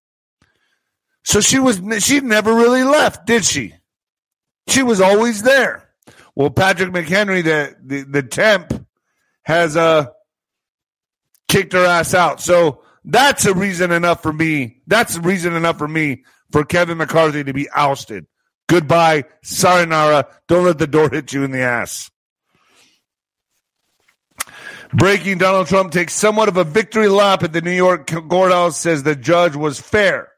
So 1.24 1.40
she 1.40 1.60
was 1.60 1.82
she 2.04 2.20
never 2.20 2.54
really 2.54 2.84
left, 2.84 3.28
did 3.28 3.46
she? 3.46 3.74
She 4.68 4.82
was 4.82 5.00
always 5.00 5.44
there. 5.44 5.90
Well, 6.36 6.50
Patrick 6.50 6.90
McHenry, 6.90 7.44
the 7.44 7.76
the, 7.84 8.04
the 8.04 8.24
temp, 8.24 8.88
has 9.44 9.78
uh 9.78 10.08
kicked 11.48 11.74
her 11.74 11.86
ass 11.86 12.14
out. 12.14 12.42
So 12.42 12.84
that's 13.04 13.46
a 13.46 13.54
reason 13.54 13.92
enough 13.92 14.22
for 14.22 14.34
me. 14.34 14.82
That's 14.88 15.16
a 15.16 15.22
reason 15.22 15.54
enough 15.54 15.78
for 15.78 15.88
me 15.88 16.24
for 16.52 16.64
Kevin 16.64 16.98
McCarthy 16.98 17.44
to 17.44 17.54
be 17.54 17.70
ousted. 17.70 18.28
Goodbye, 18.68 19.24
sayonara. 19.44 20.28
Don't 20.48 20.66
let 20.66 20.78
the 20.78 20.88
door 20.88 21.10
hit 21.10 21.32
you 21.32 21.44
in 21.44 21.52
the 21.52 21.62
ass. 21.62 22.12
Breaking 24.94 25.38
Donald 25.38 25.68
Trump 25.68 25.92
takes 25.92 26.14
somewhat 26.14 26.48
of 26.48 26.58
a 26.58 26.64
victory 26.64 27.10
lap 27.10 27.44
at 27.44 27.52
the 27.52 27.62
New 27.62 27.72
York 27.72 28.08
courthouse, 28.08 28.78
says 28.78 29.04
the 29.04 29.16
judge 29.16 29.56
was 29.56 29.80
fair. 29.80 30.30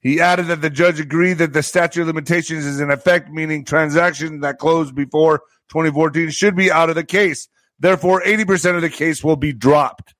He 0.00 0.20
added 0.20 0.46
that 0.46 0.62
the 0.62 0.70
judge 0.70 0.98
agreed 0.98 1.34
that 1.34 1.52
the 1.52 1.62
statute 1.62 2.02
of 2.02 2.06
limitations 2.06 2.64
is 2.64 2.80
in 2.80 2.90
effect, 2.90 3.30
meaning 3.30 3.64
transactions 3.64 4.40
that 4.40 4.58
closed 4.58 4.94
before 4.94 5.40
2014 5.68 6.30
should 6.30 6.56
be 6.56 6.72
out 6.72 6.88
of 6.88 6.94
the 6.96 7.04
case. 7.04 7.48
Therefore, 7.78 8.22
80% 8.22 8.76
of 8.76 8.82
the 8.82 8.90
case 8.90 9.22
will 9.22 9.36
be 9.36 9.52
dropped. 9.52 10.14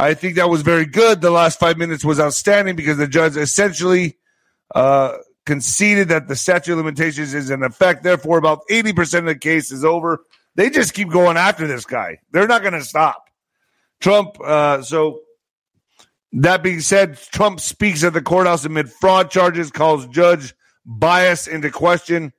I 0.00 0.14
think 0.14 0.36
that 0.36 0.48
was 0.48 0.62
very 0.62 0.86
good. 0.86 1.20
The 1.20 1.30
last 1.30 1.60
five 1.60 1.76
minutes 1.76 2.04
was 2.04 2.18
outstanding 2.18 2.74
because 2.74 2.96
the 2.96 3.06
judge 3.06 3.36
essentially 3.36 4.16
uh, 4.74 5.18
conceded 5.44 6.08
that 6.08 6.26
the 6.26 6.36
statute 6.36 6.72
of 6.72 6.78
limitations 6.78 7.34
is 7.34 7.50
in 7.50 7.62
effect. 7.62 8.02
Therefore, 8.02 8.38
about 8.38 8.60
80% 8.70 9.18
of 9.18 9.24
the 9.26 9.34
case 9.34 9.70
is 9.70 9.84
over. 9.84 10.24
They 10.54 10.70
just 10.70 10.94
keep 10.94 11.10
going 11.10 11.36
after 11.36 11.66
this 11.66 11.84
guy. 11.84 12.18
They're 12.30 12.48
not 12.48 12.62
going 12.62 12.72
to 12.72 12.82
stop. 12.82 13.24
Trump, 14.00 14.40
uh, 14.42 14.80
so 14.80 15.20
that 16.32 16.62
being 16.62 16.80
said, 16.80 17.18
Trump 17.18 17.60
speaks 17.60 18.02
at 18.02 18.14
the 18.14 18.22
courthouse 18.22 18.64
amid 18.64 18.90
fraud 18.90 19.30
charges, 19.30 19.70
calls 19.70 20.06
judge 20.06 20.54
bias 20.86 21.46
into 21.46 21.70
question. 21.70 22.32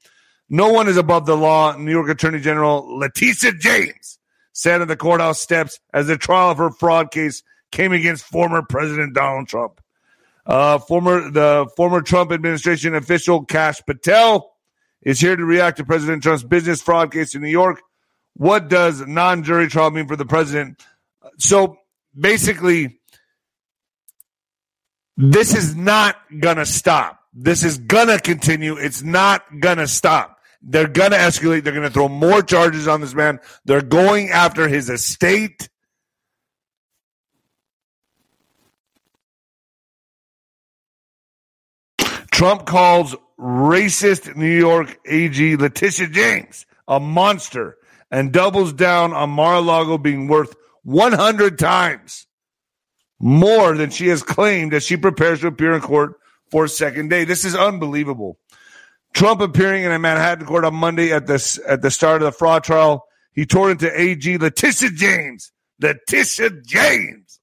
No 0.50 0.72
one 0.72 0.88
is 0.88 0.98
above 0.98 1.28
the 1.28 1.38
law. 1.38 1.78
New 1.78 1.92
York 1.92 2.10
Attorney 2.10 2.40
General 2.40 2.98
Letitia 2.98 3.54
James 3.54 4.18
said 4.54 4.82
at 4.82 4.88
the 4.88 4.98
courthouse 4.98 5.40
steps 5.40 5.80
as 5.94 6.08
the 6.08 6.18
trial 6.18 6.52
of 6.52 6.58
her 6.58 6.72
fraud 6.72 7.12
case 7.12 7.44
came 7.72 7.94
against 7.94 8.26
former 8.26 8.62
President 8.62 9.14
Donald 9.14 9.48
Trump. 9.48 9.82
Uh, 10.46 10.80
former 10.80 11.30
the 11.30 11.70
former 11.78 12.02
Trump 12.02 12.32
administration 12.32 12.96
official 12.96 13.46
Cash 13.46 13.82
Patel 13.86 14.52
is 15.02 15.20
here 15.20 15.36
to 15.36 15.46
react 15.46 15.78
to 15.78 15.86
President 15.86 16.24
Trump's 16.24 16.44
business 16.44 16.82
fraud 16.82 17.12
case 17.12 17.36
in 17.36 17.42
New 17.42 17.50
York. 17.50 17.82
What 18.36 18.68
does 18.68 19.06
non 19.06 19.44
jury 19.44 19.68
trial 19.68 19.92
mean 19.92 20.08
for 20.08 20.16
the 20.16 20.26
president? 20.26 20.82
So 21.38 21.78
basically, 22.18 23.00
this 25.18 25.54
is 25.54 25.76
not 25.76 26.18
to 26.58 26.66
stop. 26.66 27.20
This 27.34 27.64
is 27.64 27.78
to 27.78 28.20
continue. 28.24 28.76
It's 28.78 29.04
not 29.04 29.44
to 29.78 29.88
stop. 29.88 30.40
They're 30.62 30.88
going 30.88 31.12
to 31.12 31.18
escalate. 31.18 31.64
They're 31.64 31.74
going 31.74 31.88
to 31.88 31.94
throw 31.94 32.08
more 32.08 32.42
charges 32.42 32.88
on 32.88 33.02
this 33.02 33.14
man. 33.14 33.40
They're 33.66 33.82
going 33.82 34.30
after 34.30 34.68
his 34.68 34.90
estate. 34.90 35.70
Trump 42.32 42.66
calls 42.66 43.16
racist 43.40 44.36
New 44.36 44.58
York 44.58 45.00
AG 45.06 45.56
Letitia 45.58 46.08
James 46.08 46.66
a 46.88 47.00
monster 47.00 47.78
and 48.12 48.32
doubles 48.32 48.74
down 48.74 49.14
on 49.14 49.30
Mar-a-Lago 49.30 49.98
being 49.98 50.28
worth 50.28 50.56
100 50.84 51.58
times 51.58 52.28
more 53.20 53.78
than 53.78 53.90
she 53.90 54.08
has 54.08 54.24
claimed 54.24 54.74
as 54.74 54.84
she 54.84 54.98
prepares 54.98 55.42
to 55.42 55.48
appear 55.48 55.74
in 55.74 55.82
court 55.82 56.16
for 56.50 56.66
a 56.66 56.70
second 56.70 57.10
day. 57.10 57.24
This 57.24 57.46
is 57.46 57.56
unbelievable. 57.56 58.38
Trump 59.14 59.42
appearing 59.42 59.84
in 59.84 59.92
a 59.92 60.00
Manhattan 60.00 60.46
court 60.46 60.66
on 60.66 60.76
Monday 60.76 61.12
at 61.12 61.28
the, 61.28 61.62
at 61.68 61.82
the 61.82 61.92
start 61.92 62.22
of 62.22 62.26
the 62.26 62.32
fraud 62.32 62.64
trial. 62.64 63.06
He 63.34 63.46
tore 63.46 63.72
into 63.72 63.92
AG 64.00 64.38
Letitia 64.38 64.92
James. 64.92 65.52
Letitia 65.80 66.52
James. 66.66 67.40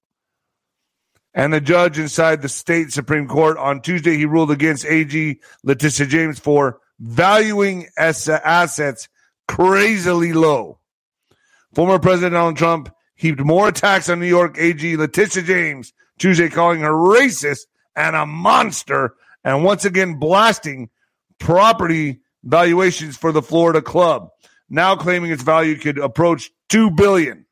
And 1.35 1.53
the 1.53 1.61
judge 1.61 1.99
inside 1.99 2.43
the 2.43 2.49
state 2.49 2.93
Supreme 2.93 3.29
Court 3.29 3.59
on 3.59 3.81
Tuesday, 3.81 4.17
he 4.17 4.25
ruled 4.25 4.51
against 4.51 4.87
AG 4.87 5.41
Letitia 5.63 6.07
James 6.07 6.39
for 6.39 6.81
valuing 6.99 7.89
assets 7.97 9.09
crazily 9.47 10.33
low. 10.33 10.81
Former 11.75 11.99
President 11.99 12.33
Donald 12.33 12.57
Trump 12.57 12.93
heaped 13.15 13.41
more 13.41 13.69
attacks 13.69 14.09
on 14.09 14.21
New 14.21 14.27
York 14.27 14.57
AG 14.59 14.97
Letitia 14.97 15.43
James 15.43 15.93
Tuesday, 16.19 16.49
calling 16.49 16.81
her 16.81 16.93
racist 16.93 17.67
and 17.95 18.17
a 18.17 18.27
monster, 18.27 19.15
and 19.45 19.65
once 19.65 19.85
again 19.85 20.19
blasting 20.19 20.91
property 21.39 22.21
valuations 22.45 23.17
for 23.17 23.33
the 23.33 23.43
Florida 23.43 23.83
club, 23.83 24.31
now 24.69 24.97
claiming 24.97 25.31
its 25.31 25.43
value 25.43 25.77
could 25.77 25.99
approach 25.99 26.51
two 26.69 26.91
billion. 26.91 27.47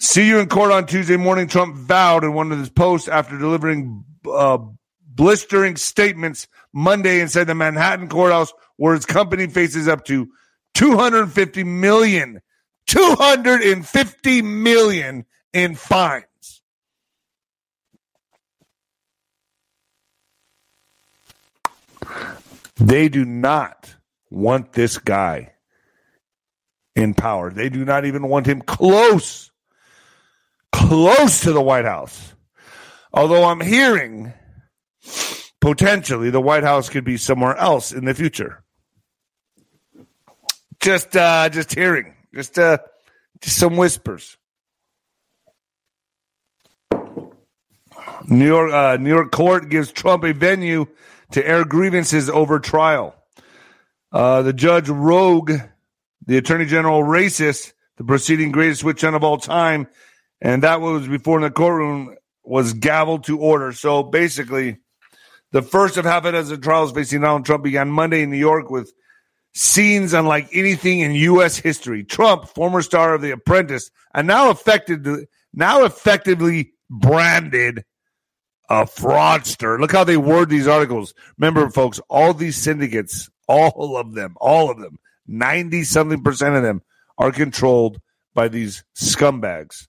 See 0.00 0.26
you 0.28 0.38
in 0.38 0.48
court 0.48 0.72
on 0.72 0.86
Tuesday 0.86 1.16
morning. 1.16 1.48
Trump 1.48 1.76
vowed 1.76 2.24
in 2.24 2.34
one 2.34 2.52
of 2.52 2.58
his 2.58 2.68
posts 2.68 3.08
after 3.08 3.38
delivering 3.38 4.04
uh, 4.30 4.58
blistering 5.06 5.76
statements 5.76 6.46
Monday 6.72 7.20
and 7.20 7.30
said 7.30 7.46
the 7.46 7.54
Manhattan 7.54 8.08
courthouse, 8.08 8.52
where 8.76 8.94
his 8.94 9.06
company 9.06 9.46
faces 9.46 9.88
up 9.88 10.04
to 10.06 10.28
250 10.74 11.64
million, 11.64 12.42
250 12.86 14.42
million 14.42 15.24
in 15.54 15.74
fines. 15.74 16.24
They 22.76 23.08
do 23.08 23.24
not 23.24 23.94
want 24.30 24.72
this 24.72 24.98
guy 24.98 25.52
in 26.94 27.14
power. 27.14 27.50
They 27.50 27.68
do 27.68 27.84
not 27.84 28.04
even 28.04 28.28
want 28.28 28.46
him 28.46 28.60
close, 28.60 29.50
close 30.72 31.40
to 31.40 31.52
the 31.52 31.62
White 31.62 31.84
House. 31.84 32.34
Although 33.12 33.44
I'm 33.44 33.60
hearing 33.60 34.32
potentially 35.60 36.30
the 36.30 36.40
White 36.40 36.64
House 36.64 36.88
could 36.88 37.04
be 37.04 37.16
somewhere 37.16 37.56
else 37.56 37.92
in 37.92 38.04
the 38.04 38.14
future. 38.14 38.62
Just, 40.80 41.16
uh, 41.16 41.48
just 41.48 41.74
hearing, 41.74 42.14
just, 42.34 42.58
uh, 42.58 42.78
just 43.40 43.56
some 43.56 43.76
whispers. 43.76 44.36
New 48.28 48.46
York, 48.46 48.72
uh, 48.72 48.96
New 49.00 49.10
York 49.10 49.30
court 49.32 49.68
gives 49.68 49.92
Trump 49.92 50.24
a 50.24 50.32
venue 50.32 50.86
to 51.32 51.46
air 51.46 51.64
grievances 51.64 52.30
over 52.30 52.58
trial. 52.58 53.14
Uh, 54.12 54.42
the 54.42 54.52
judge 54.52 54.88
Rogue, 54.88 55.52
the 56.26 56.36
attorney 56.36 56.66
general 56.66 57.02
racist, 57.02 57.72
the 57.96 58.04
proceeding 58.04 58.52
greatest 58.52 58.84
witch 58.84 59.00
hunt 59.00 59.16
of 59.16 59.24
all 59.24 59.38
time, 59.38 59.88
and 60.40 60.62
that 60.62 60.80
was 60.80 61.08
before 61.08 61.38
in 61.38 61.42
the 61.42 61.50
courtroom 61.50 62.14
was 62.44 62.74
gavelled 62.74 63.24
to 63.24 63.38
order. 63.38 63.72
So 63.72 64.02
basically, 64.02 64.78
the 65.52 65.62
first 65.62 65.96
of 65.96 66.04
half 66.04 66.24
a 66.24 66.32
dozen 66.32 66.60
trials 66.60 66.92
facing 66.92 67.22
Donald 67.22 67.44
Trump 67.44 67.64
began 67.64 67.90
Monday 67.90 68.22
in 68.22 68.30
New 68.30 68.36
York 68.36 68.70
with 68.70 68.92
scenes 69.54 70.12
unlike 70.12 70.48
anything 70.52 71.00
in 71.00 71.12
U.S. 71.12 71.56
history. 71.56 72.04
Trump, 72.04 72.46
former 72.48 72.82
star 72.82 73.14
of 73.14 73.22
The 73.22 73.30
Apprentice, 73.30 73.90
and 74.14 74.26
now 74.26 74.50
affected, 74.50 75.26
now 75.54 75.84
effectively 75.84 76.72
branded 76.90 77.84
a 78.68 78.84
fraudster. 78.84 79.78
Look 79.78 79.92
how 79.92 80.04
they 80.04 80.16
word 80.16 80.48
these 80.48 80.66
articles. 80.66 81.14
Remember, 81.38 81.70
folks, 81.70 82.00
all 82.08 82.34
these 82.34 82.56
syndicates, 82.56 83.30
all 83.48 83.96
of 83.96 84.14
them, 84.14 84.36
all 84.40 84.70
of 84.70 84.78
them, 84.78 84.98
90 85.26 85.84
something 85.84 86.22
percent 86.22 86.54
of 86.54 86.62
them 86.62 86.82
are 87.18 87.32
controlled 87.32 88.00
by 88.34 88.48
these 88.48 88.84
scumbags. 88.94 89.88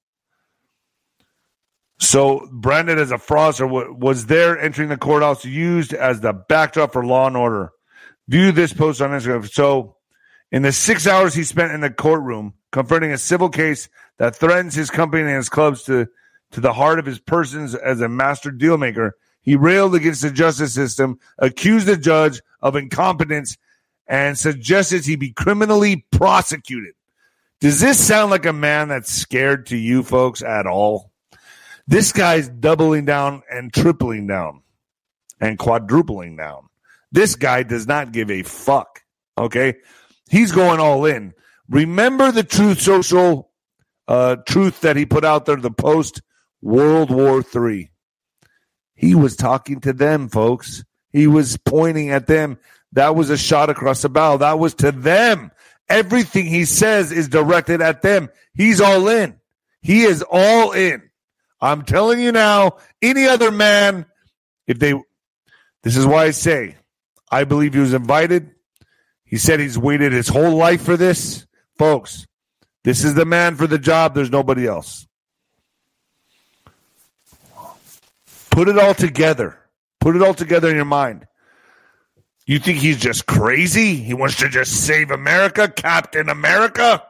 So, 1.99 2.47
Brandon, 2.51 2.99
as 2.99 3.11
a 3.11 3.17
fraudster, 3.17 3.97
was 3.97 4.27
there 4.27 4.59
entering 4.59 4.89
the 4.89 4.97
courthouse 4.97 5.43
used 5.43 5.93
as 5.93 6.21
the 6.21 6.33
backdrop 6.33 6.93
for 6.93 7.03
law 7.03 7.27
and 7.27 7.35
order. 7.35 7.71
View 8.27 8.51
this 8.51 8.71
post 8.71 9.01
on 9.01 9.09
Instagram. 9.09 9.51
So, 9.51 9.95
in 10.51 10.61
the 10.61 10.71
six 10.71 11.07
hours 11.07 11.33
he 11.33 11.43
spent 11.43 11.73
in 11.73 11.81
the 11.81 11.89
courtroom 11.89 12.53
confronting 12.71 13.11
a 13.11 13.17
civil 13.17 13.49
case 13.49 13.89
that 14.17 14.35
threatens 14.35 14.75
his 14.75 14.89
company 14.89 15.23
and 15.23 15.31
his 15.31 15.49
clubs 15.49 15.83
to 15.83 16.07
to 16.51 16.62
the 16.62 16.73
heart 16.73 16.99
of 16.99 17.05
his 17.05 17.19
persons 17.19 17.75
as 17.75 18.01
a 18.01 18.10
master 18.10 18.51
dealmaker. 18.51 19.12
He 19.41 19.55
railed 19.55 19.95
against 19.95 20.21
the 20.21 20.31
justice 20.31 20.73
system, 20.73 21.19
accused 21.38 21.88
the 21.88 21.97
judge 21.97 22.41
of 22.62 22.75
incompetence, 22.75 23.57
and 24.07 24.38
suggested 24.38 25.05
he 25.05 25.15
be 25.15 25.31
criminally 25.31 26.05
prosecuted. 26.12 26.93
Does 27.60 27.79
this 27.79 28.05
sound 28.05 28.31
like 28.31 28.45
a 28.45 28.53
man 28.53 28.89
that's 28.89 29.12
scared 29.12 29.67
to 29.67 29.77
you 29.77 30.03
folks 30.03 30.43
at 30.43 30.67
all? 30.67 31.12
This 31.88 32.12
guy's 32.12 32.49
doubling 32.49 33.05
down 33.05 33.41
and 33.49 33.73
tripling 33.73 34.27
down 34.27 34.62
and 35.39 35.57
quadrupling 35.57 36.36
down. 36.36 36.69
This 37.12 37.36
guy 37.36 37.63
does 37.63 37.88
not 37.88 38.12
give 38.12 38.29
a 38.29 38.43
fuck. 38.43 39.03
Okay. 39.38 39.75
He's 40.29 40.51
going 40.51 40.79
all 40.79 41.05
in. 41.05 41.33
Remember 41.69 42.31
the 42.31 42.43
truth 42.43 42.81
social 42.81 43.49
uh, 44.07 44.38
truth 44.47 44.81
that 44.81 44.95
he 44.95 45.05
put 45.05 45.25
out 45.25 45.45
there, 45.45 45.55
the 45.55 45.71
post 45.71 46.21
World 46.62 47.12
War 47.12 47.43
III. 47.56 47.91
He 48.96 49.15
was 49.15 49.36
talking 49.36 49.80
to 49.82 49.93
them, 49.93 50.30
folks. 50.30 50.84
He 51.12 51.28
was 51.28 51.58
pointing 51.58 52.10
at 52.10 52.28
them. 52.28 52.58
That 52.93 53.15
was 53.15 53.30
a 53.30 53.38
shot 53.38 53.70
across 53.70 54.02
the 54.02 54.10
bow. 54.10 54.38
That 54.38 54.60
was 54.60 54.74
to 54.76 54.91
them. 54.91 55.52
Everything 55.89 56.46
he 56.46 56.65
says 56.65 57.12
is 57.12 57.30
directed 57.30 57.82
at 57.82 58.02
them. 58.02 58.30
He's 58.54 58.82
all 58.82 59.08
in. 59.08 59.39
He 59.82 60.04
is 60.04 60.24
all 60.30 60.72
in. 60.72 61.04
I'm 61.62 61.84
telling 61.84 62.20
you 62.20 62.32
now, 62.32 62.78
any 63.02 63.26
other 63.26 63.52
man, 63.52 64.06
if 64.67 64.80
they, 64.80 64.93
this 65.84 65.96
is 65.96 66.06
why 66.06 66.26
I 66.26 66.32
say, 66.32 66.76
I 67.32 67.43
believe 67.43 67.74
he 67.74 67.80
was 67.80 67.93
invited. 67.93 68.52
He 69.24 69.38
said 69.38 69.60
he's 69.60 69.78
waited 69.78 70.13
his 70.13 70.28
whole 70.28 70.56
life 70.56 70.82
for 70.84 70.98
this. 70.98 71.46
Folks, 71.78 72.26
this 72.84 73.04
is 73.04 73.13
the 73.13 73.26
man 73.26 73.56
for 73.56 73.67
the 73.67 73.80
job. 73.80 74.15
There's 74.15 74.32
nobody 74.32 74.67
else. 74.67 75.07
Put 78.58 78.70
it 78.70 78.80
all 78.80 78.96
together. 78.96 79.60
Put 80.00 80.15
it 80.15 80.24
all 80.24 80.34
together 80.34 80.67
in 80.67 80.76
your 80.76 80.84
mind. 80.84 81.28
You 82.48 82.58
think 82.58 82.80
he's 82.80 82.98
just 82.98 83.28
crazy? 83.28 83.98
He 83.98 84.15
wants 84.15 84.38
to 84.38 84.50
just 84.50 84.84
save 84.84 85.12
America, 85.12 85.67
Captain 85.67 86.28
America? 86.28 87.04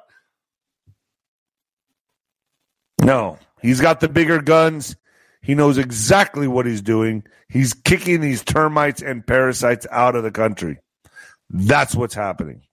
No, 3.01 3.39
he's 3.61 3.79
got 3.79 4.01
the 4.01 4.09
bigger 4.09 4.41
guns. 4.41 4.97
He 5.41 5.55
knows 5.55 5.77
exactly 5.77 6.49
what 6.49 6.65
he's 6.65 6.81
doing. 6.81 7.23
He's 7.47 7.73
kicking 7.73 8.19
these 8.19 8.43
termites 8.43 9.01
and 9.01 9.25
parasites 9.25 9.87
out 9.89 10.17
of 10.17 10.23
the 10.23 10.31
country. 10.31 10.79
That's 11.49 11.95
what's 11.95 12.13
happening. 12.13 12.63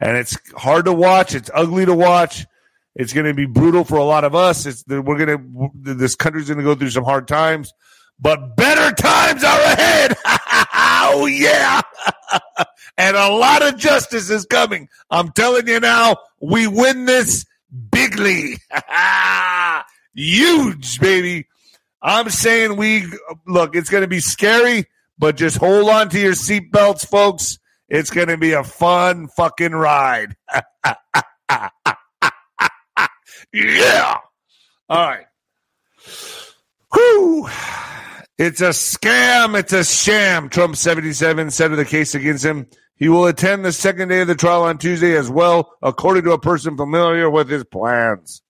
And 0.00 0.16
it's 0.16 0.38
hard 0.56 0.86
to 0.86 0.92
watch. 0.94 1.34
It's 1.34 1.50
ugly 1.52 1.84
to 1.84 1.94
watch. 1.94 2.46
It's 2.94 3.12
going 3.12 3.26
to 3.26 3.34
be 3.34 3.44
brutal 3.44 3.84
for 3.84 3.98
a 3.98 4.04
lot 4.04 4.24
of 4.24 4.34
us. 4.34 4.64
It's 4.64 4.86
we're 4.88 5.02
going 5.02 5.36
to 5.84 5.94
this 5.94 6.14
country's 6.14 6.46
going 6.48 6.56
to 6.56 6.64
go 6.64 6.74
through 6.74 6.88
some 6.88 7.04
hard 7.04 7.28
times 7.28 7.74
but 8.18 8.56
better 8.56 8.94
times 8.94 9.44
are 9.44 9.60
ahead. 9.60 10.16
oh, 10.74 11.26
yeah. 11.26 11.82
and 12.98 13.16
a 13.16 13.30
lot 13.30 13.62
of 13.62 13.76
justice 13.76 14.30
is 14.30 14.46
coming. 14.46 14.88
I'm 15.10 15.32
telling 15.32 15.68
you 15.68 15.80
now, 15.80 16.16
we 16.40 16.66
win 16.66 17.04
this 17.04 17.44
bigly. 17.90 18.56
Huge, 20.14 21.00
baby. 21.00 21.46
I'm 22.02 22.30
saying 22.30 22.76
we 22.76 23.04
look, 23.46 23.74
it's 23.74 23.90
going 23.90 24.02
to 24.02 24.08
be 24.08 24.20
scary, 24.20 24.86
but 25.18 25.36
just 25.36 25.58
hold 25.58 25.90
on 25.90 26.08
to 26.10 26.18
your 26.18 26.32
seatbelts, 26.32 27.06
folks. 27.06 27.58
It's 27.88 28.10
going 28.10 28.28
to 28.28 28.36
be 28.36 28.52
a 28.52 28.64
fun 28.64 29.28
fucking 29.28 29.72
ride. 29.72 30.36
yeah. 33.52 34.18
All 34.88 35.08
right. 35.08 35.26
Whew. 36.92 37.48
It's 38.38 38.60
a 38.60 38.70
scam. 38.70 39.58
It's 39.58 39.72
a 39.72 39.84
sham. 39.84 40.48
Trump 40.48 40.76
77 40.76 41.50
said 41.50 41.70
of 41.70 41.78
the 41.78 41.84
case 41.84 42.14
against 42.14 42.44
him. 42.44 42.66
He 42.96 43.08
will 43.08 43.26
attend 43.26 43.64
the 43.64 43.72
second 43.72 44.08
day 44.08 44.22
of 44.22 44.28
the 44.28 44.34
trial 44.34 44.62
on 44.62 44.78
Tuesday 44.78 45.16
as 45.16 45.30
well, 45.30 45.72
according 45.82 46.24
to 46.24 46.32
a 46.32 46.38
person 46.38 46.76
familiar 46.76 47.28
with 47.28 47.48
his 47.48 47.64
plans. 47.64 48.42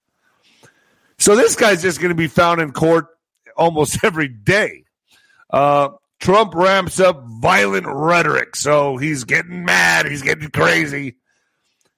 So 1.18 1.34
this 1.34 1.56
guy's 1.56 1.82
just 1.82 2.00
going 2.00 2.10
to 2.10 2.16
be 2.16 2.28
found 2.28 2.60
in 2.60 2.72
court 2.72 3.06
almost 3.56 3.98
every 4.04 4.28
day. 4.28 4.84
Uh, 5.50 5.90
Trump 6.20 6.54
ramps 6.54 7.00
up 7.00 7.24
violent 7.26 7.86
rhetoric. 7.88 8.56
So 8.56 8.96
he's 8.96 9.24
getting 9.24 9.64
mad. 9.64 10.06
He's 10.06 10.22
getting 10.22 10.50
crazy. 10.50 11.16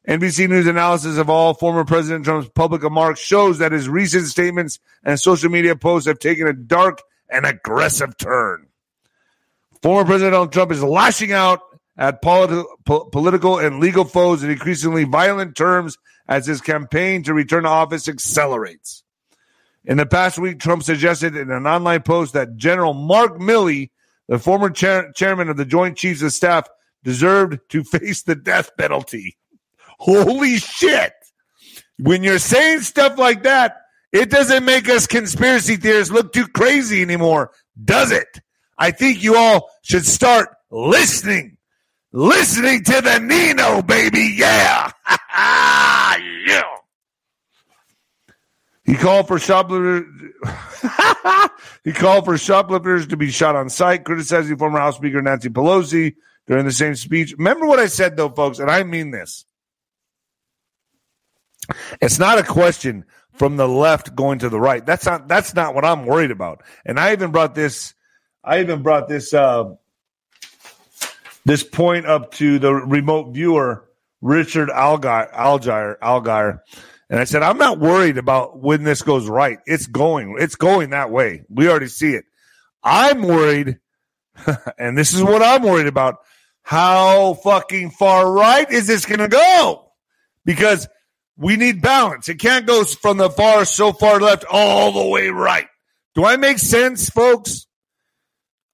NBC 0.08 0.48
News 0.48 0.66
analysis 0.66 1.18
of 1.18 1.28
all 1.28 1.52
former 1.52 1.84
President 1.84 2.24
Trump's 2.24 2.48
public 2.54 2.82
remarks 2.82 3.20
shows 3.20 3.58
that 3.58 3.72
his 3.72 3.90
recent 3.90 4.26
statements 4.26 4.78
and 5.04 5.20
social 5.20 5.50
media 5.50 5.76
posts 5.76 6.08
have 6.08 6.18
taken 6.18 6.46
a 6.46 6.54
dark 6.54 7.02
and 7.28 7.44
aggressive 7.44 8.16
turn. 8.16 8.68
Former 9.82 10.06
President 10.06 10.32
Donald 10.32 10.52
Trump 10.52 10.72
is 10.72 10.82
lashing 10.82 11.32
out 11.32 11.60
at 11.98 12.22
po- 12.22 12.74
political 13.12 13.58
and 13.58 13.80
legal 13.80 14.06
foes 14.06 14.42
in 14.42 14.50
increasingly 14.50 15.04
violent 15.04 15.54
terms 15.54 15.98
as 16.26 16.46
his 16.46 16.62
campaign 16.62 17.22
to 17.24 17.34
return 17.34 17.64
to 17.64 17.68
office 17.68 18.08
accelerates. 18.08 19.04
In 19.84 19.98
the 19.98 20.06
past 20.06 20.38
week, 20.38 20.58
Trump 20.58 20.84
suggested 20.84 21.36
in 21.36 21.50
an 21.50 21.66
online 21.66 22.02
post 22.02 22.32
that 22.32 22.56
General 22.56 22.94
Mark 22.94 23.38
Milley, 23.38 23.90
the 24.26 24.38
former 24.38 24.70
chair- 24.70 25.12
chairman 25.12 25.50
of 25.50 25.58
the 25.58 25.66
Joint 25.66 25.98
Chiefs 25.98 26.22
of 26.22 26.32
Staff, 26.32 26.66
deserved 27.04 27.58
to 27.68 27.84
face 27.84 28.22
the 28.22 28.34
death 28.34 28.70
penalty. 28.78 29.36
Holy 29.98 30.56
shit. 30.56 31.12
When 31.98 32.22
you're 32.22 32.38
saying 32.38 32.82
stuff 32.82 33.18
like 33.18 33.42
that, 33.42 33.76
it 34.12 34.30
doesn't 34.30 34.64
make 34.64 34.88
us 34.88 35.06
conspiracy 35.06 35.76
theorists 35.76 36.12
look 36.12 36.32
too 36.32 36.46
crazy 36.46 37.02
anymore, 37.02 37.50
does 37.82 38.10
it? 38.10 38.28
I 38.78 38.92
think 38.92 39.22
you 39.22 39.36
all 39.36 39.70
should 39.82 40.06
start 40.06 40.48
listening. 40.70 41.56
Listening 42.12 42.84
to 42.84 43.00
the 43.02 43.18
Nino, 43.18 43.82
baby. 43.82 44.34
Yeah. 44.36 44.92
yeah. 45.36 46.62
He 48.84 48.94
called 48.94 49.28
for 49.28 49.38
shoplifters. 49.38 50.06
he 51.84 51.92
called 51.92 52.24
for 52.24 52.38
shoplifters 52.38 53.08
to 53.08 53.18
be 53.18 53.30
shot 53.30 53.56
on 53.56 53.68
sight, 53.68 54.04
criticizing 54.04 54.56
former 54.56 54.78
House 54.78 54.96
Speaker 54.96 55.20
Nancy 55.20 55.50
Pelosi 55.50 56.14
during 56.46 56.64
the 56.64 56.72
same 56.72 56.94
speech. 56.94 57.34
Remember 57.36 57.66
what 57.66 57.78
I 57.78 57.88
said, 57.88 58.16
though, 58.16 58.30
folks, 58.30 58.58
and 58.58 58.70
I 58.70 58.84
mean 58.84 59.10
this. 59.10 59.44
It's 62.00 62.18
not 62.18 62.38
a 62.38 62.42
question 62.42 63.04
from 63.34 63.56
the 63.56 63.68
left 63.68 64.14
going 64.14 64.40
to 64.40 64.48
the 64.48 64.60
right. 64.60 64.84
That's 64.84 65.06
not 65.06 65.28
that's 65.28 65.54
not 65.54 65.74
what 65.74 65.84
I'm 65.84 66.06
worried 66.06 66.30
about. 66.30 66.62
And 66.84 66.98
I 66.98 67.12
even 67.12 67.30
brought 67.30 67.54
this 67.54 67.94
I 68.42 68.60
even 68.60 68.82
brought 68.82 69.08
this 69.08 69.34
uh, 69.34 69.74
this 71.44 71.62
point 71.62 72.06
up 72.06 72.32
to 72.32 72.58
the 72.58 72.74
remote 72.74 73.32
viewer 73.32 73.88
Richard 74.20 74.70
Algar 74.70 75.30
Allgire 75.34 75.98
Allgire. 75.98 76.60
And 77.10 77.18
I 77.18 77.24
said, 77.24 77.42
I'm 77.42 77.58
not 77.58 77.78
worried 77.78 78.18
about 78.18 78.60
when 78.60 78.82
this 78.82 79.02
goes 79.02 79.28
right. 79.28 79.58
It's 79.64 79.86
going, 79.86 80.36
it's 80.38 80.56
going 80.56 80.90
that 80.90 81.10
way. 81.10 81.44
We 81.48 81.68
already 81.68 81.88
see 81.88 82.12
it. 82.14 82.26
I'm 82.82 83.22
worried, 83.22 83.78
and 84.78 84.96
this 84.96 85.14
is 85.14 85.22
what 85.22 85.42
I'm 85.42 85.62
worried 85.62 85.86
about. 85.86 86.16
How 86.62 87.34
fucking 87.34 87.92
far 87.92 88.30
right 88.30 88.70
is 88.70 88.86
this 88.86 89.06
going 89.06 89.20
to 89.20 89.28
go? 89.28 89.90
Because 90.44 90.86
we 91.38 91.56
need 91.56 91.80
balance. 91.80 92.28
It 92.28 92.40
can't 92.40 92.66
go 92.66 92.84
from 92.84 93.16
the 93.16 93.30
far, 93.30 93.64
so 93.64 93.92
far 93.92 94.20
left 94.20 94.44
all 94.50 94.92
the 94.92 95.08
way 95.08 95.28
right. 95.28 95.68
Do 96.14 96.24
I 96.24 96.36
make 96.36 96.58
sense, 96.58 97.08
folks? 97.08 97.66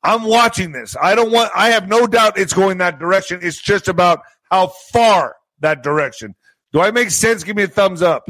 I'm 0.02 0.24
watching 0.24 0.72
this. 0.72 0.96
I 1.00 1.14
don't 1.14 1.30
want, 1.30 1.50
I 1.54 1.70
have 1.70 1.88
no 1.88 2.06
doubt 2.06 2.38
it's 2.38 2.54
going 2.54 2.78
that 2.78 2.98
direction. 2.98 3.40
It's 3.42 3.60
just 3.60 3.86
about 3.88 4.20
how 4.50 4.68
far 4.92 5.36
that 5.60 5.82
direction. 5.82 6.34
Do 6.72 6.80
I 6.80 6.90
make 6.90 7.10
sense? 7.10 7.44
Give 7.44 7.56
me 7.56 7.64
a 7.64 7.68
thumbs 7.68 8.02
up. 8.02 8.28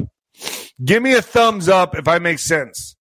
Give 0.83 1.01
me 1.01 1.13
a 1.13 1.21
thumbs 1.21 1.69
up 1.69 1.97
if 1.97 2.07
I 2.07 2.19
make 2.19 2.39
sense. 2.39 2.95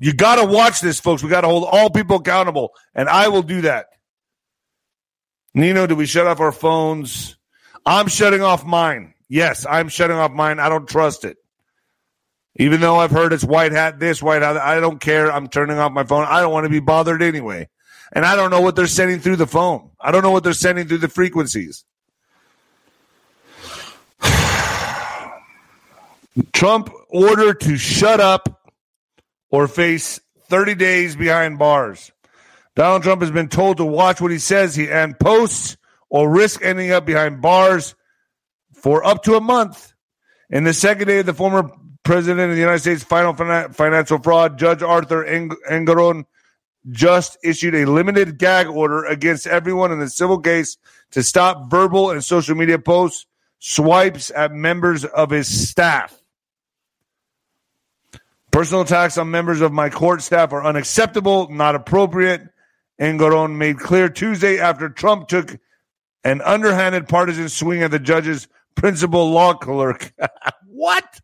You 0.00 0.12
got 0.12 0.36
to 0.36 0.44
watch 0.44 0.80
this, 0.80 0.98
folks. 0.98 1.22
We 1.22 1.30
got 1.30 1.42
to 1.42 1.48
hold 1.48 1.64
all 1.70 1.88
people 1.88 2.16
accountable, 2.16 2.70
and 2.94 3.08
I 3.08 3.28
will 3.28 3.42
do 3.42 3.62
that. 3.62 3.86
Nino, 5.54 5.86
do 5.86 5.94
we 5.94 6.06
shut 6.06 6.26
off 6.26 6.40
our 6.40 6.52
phones? 6.52 7.36
I'm 7.86 8.08
shutting 8.08 8.42
off 8.42 8.64
mine. 8.64 9.13
Yes, 9.28 9.66
I'm 9.68 9.88
shutting 9.88 10.16
off 10.16 10.32
mine. 10.32 10.60
I 10.60 10.68
don't 10.68 10.88
trust 10.88 11.24
it. 11.24 11.38
Even 12.56 12.80
though 12.80 12.96
I've 12.96 13.10
heard 13.10 13.32
it's 13.32 13.42
white 13.44 13.72
hat 13.72 13.98
this, 13.98 14.22
white 14.22 14.42
hat, 14.42 14.56
I 14.56 14.78
don't 14.80 15.00
care. 15.00 15.32
I'm 15.32 15.48
turning 15.48 15.78
off 15.78 15.92
my 15.92 16.04
phone. 16.04 16.24
I 16.28 16.40
don't 16.40 16.52
want 16.52 16.64
to 16.64 16.70
be 16.70 16.80
bothered 16.80 17.22
anyway. 17.22 17.68
And 18.12 18.24
I 18.24 18.36
don't 18.36 18.50
know 18.50 18.60
what 18.60 18.76
they're 18.76 18.86
sending 18.86 19.18
through 19.18 19.36
the 19.36 19.46
phone. 19.46 19.90
I 20.00 20.12
don't 20.12 20.22
know 20.22 20.30
what 20.30 20.44
they're 20.44 20.52
sending 20.52 20.86
through 20.86 20.98
the 20.98 21.08
frequencies. 21.08 21.84
Trump 26.52 26.90
ordered 27.08 27.60
to 27.62 27.76
shut 27.76 28.20
up 28.20 28.70
or 29.50 29.66
face 29.66 30.20
30 30.48 30.76
days 30.76 31.16
behind 31.16 31.58
bars. 31.58 32.12
Donald 32.76 33.02
Trump 33.02 33.22
has 33.22 33.30
been 33.30 33.48
told 33.48 33.78
to 33.78 33.84
watch 33.84 34.20
what 34.20 34.30
he 34.30 34.38
says 34.38 34.76
he 34.76 34.88
and 34.90 35.18
posts 35.18 35.76
or 36.08 36.30
risk 36.30 36.64
ending 36.64 36.92
up 36.92 37.04
behind 37.04 37.40
bars 37.40 37.94
for 38.84 39.02
up 39.02 39.22
to 39.22 39.34
a 39.34 39.40
month. 39.40 39.94
In 40.50 40.64
the 40.64 40.74
second 40.74 41.08
day 41.08 41.20
of 41.20 41.24
the 41.24 41.32
former 41.32 41.70
president 42.02 42.50
of 42.50 42.54
the 42.54 42.60
United 42.60 42.80
States 42.80 43.02
final 43.02 43.32
financial 43.32 44.18
fraud, 44.18 44.58
Judge 44.58 44.82
Arthur 44.82 45.24
Engoron 45.24 46.26
just 46.90 47.38
issued 47.42 47.74
a 47.74 47.86
limited 47.86 48.36
gag 48.36 48.66
order 48.66 49.06
against 49.06 49.46
everyone 49.46 49.90
in 49.90 50.00
the 50.00 50.10
civil 50.10 50.38
case 50.38 50.76
to 51.12 51.22
stop 51.22 51.70
verbal 51.70 52.10
and 52.10 52.22
social 52.22 52.54
media 52.54 52.78
posts, 52.78 53.24
swipes 53.58 54.30
at 54.36 54.52
members 54.52 55.06
of 55.06 55.30
his 55.30 55.70
staff. 55.70 56.20
Personal 58.50 58.82
attacks 58.82 59.16
on 59.16 59.30
members 59.30 59.62
of 59.62 59.72
my 59.72 59.88
court 59.88 60.20
staff 60.20 60.52
are 60.52 60.62
unacceptable, 60.62 61.48
not 61.48 61.74
appropriate. 61.74 62.50
Engoron 63.00 63.56
made 63.56 63.78
clear 63.78 64.10
Tuesday 64.10 64.58
after 64.58 64.90
Trump 64.90 65.28
took 65.28 65.58
an 66.22 66.42
underhanded 66.42 67.08
partisan 67.08 67.48
swing 67.48 67.82
at 67.82 67.90
the 67.90 67.98
judge's 67.98 68.46
principal 68.74 69.30
law 69.30 69.54
clerk. 69.54 70.12
what? 70.66 71.20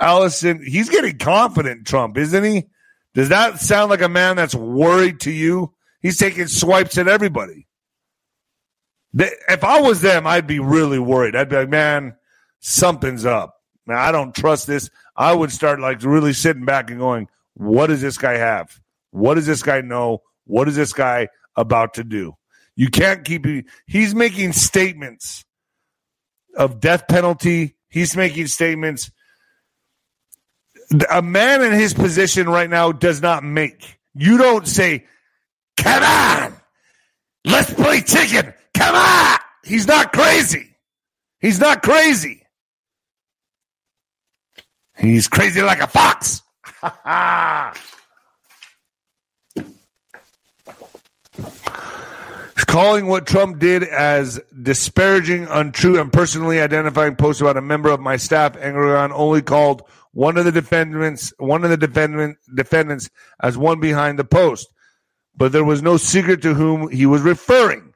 Allison, 0.00 0.64
he's 0.64 0.88
getting 0.88 1.18
confident, 1.18 1.86
Trump, 1.86 2.16
isn't 2.16 2.44
he? 2.44 2.64
Does 3.14 3.28
that 3.28 3.60
sound 3.60 3.90
like 3.90 4.02
a 4.02 4.08
man 4.08 4.36
that's 4.36 4.54
worried 4.54 5.20
to 5.20 5.30
you? 5.30 5.74
He's 6.00 6.18
taking 6.18 6.48
swipes 6.48 6.98
at 6.98 7.08
everybody. 7.08 7.66
If 9.14 9.62
I 9.62 9.80
was 9.80 10.00
them, 10.00 10.26
I'd 10.26 10.46
be 10.46 10.58
really 10.58 10.98
worried. 10.98 11.36
I'd 11.36 11.50
be 11.50 11.56
like, 11.56 11.68
man, 11.68 12.16
something's 12.60 13.26
up. 13.26 13.56
Man, 13.86 13.98
I 13.98 14.10
don't 14.10 14.34
trust 14.34 14.66
this. 14.66 14.90
I 15.16 15.34
would 15.34 15.52
start 15.52 15.80
like 15.80 16.02
really 16.02 16.32
sitting 16.32 16.64
back 16.64 16.90
and 16.90 16.98
going, 16.98 17.28
what 17.54 17.88
does 17.88 18.00
this 18.00 18.16
guy 18.16 18.38
have? 18.38 18.80
What 19.10 19.34
does 19.34 19.46
this 19.46 19.62
guy 19.62 19.82
know? 19.82 20.22
What 20.46 20.68
is 20.68 20.76
this 20.76 20.92
guy 20.92 21.28
about 21.56 21.94
to 21.94 22.04
do? 22.04 22.36
You 22.74 22.88
can't 22.88 23.24
keep 23.24 23.46
He's 23.86 24.14
making 24.14 24.52
statements 24.52 25.44
of 26.56 26.80
death 26.80 27.08
penalty. 27.08 27.76
He's 27.88 28.16
making 28.16 28.46
statements. 28.48 29.10
A 31.10 31.22
man 31.22 31.62
in 31.62 31.72
his 31.72 31.94
position 31.94 32.48
right 32.48 32.68
now 32.68 32.92
does 32.92 33.22
not 33.22 33.44
make. 33.44 33.98
You 34.14 34.36
don't 34.36 34.66
say, 34.66 35.06
come 35.76 36.02
on, 36.02 36.54
let's 37.44 37.72
play 37.72 38.02
chicken. 38.02 38.52
Come 38.74 38.94
on. 38.94 39.38
He's 39.64 39.86
not 39.86 40.12
crazy. 40.12 40.76
He's 41.40 41.58
not 41.60 41.82
crazy. 41.82 42.42
He's 44.98 45.28
crazy 45.28 45.62
like 45.62 45.80
a 45.80 45.86
fox. 45.86 46.42
calling 52.72 53.06
what 53.06 53.26
Trump 53.26 53.58
did 53.58 53.82
as 53.82 54.40
disparaging, 54.62 55.46
untrue, 55.50 56.00
and 56.00 56.10
personally 56.10 56.58
identifying 56.58 57.14
posts 57.14 57.42
about 57.42 57.58
a 57.58 57.60
member 57.60 57.90
of 57.90 58.00
my 58.00 58.16
staff. 58.16 58.54
Engoron 58.54 59.10
only 59.12 59.42
called 59.42 59.82
one 60.12 60.38
of 60.38 60.46
the 60.46 60.52
defendants, 60.52 61.34
one 61.36 61.64
of 61.64 61.70
the 61.70 61.76
defendant, 61.76 62.38
defendants, 62.54 63.10
as 63.42 63.58
one 63.58 63.78
behind 63.78 64.18
the 64.18 64.24
post, 64.24 64.72
but 65.36 65.52
there 65.52 65.66
was 65.66 65.82
no 65.82 65.98
secret 65.98 66.40
to 66.40 66.54
whom 66.54 66.88
he 66.88 67.04
was 67.04 67.20
referring. 67.20 67.92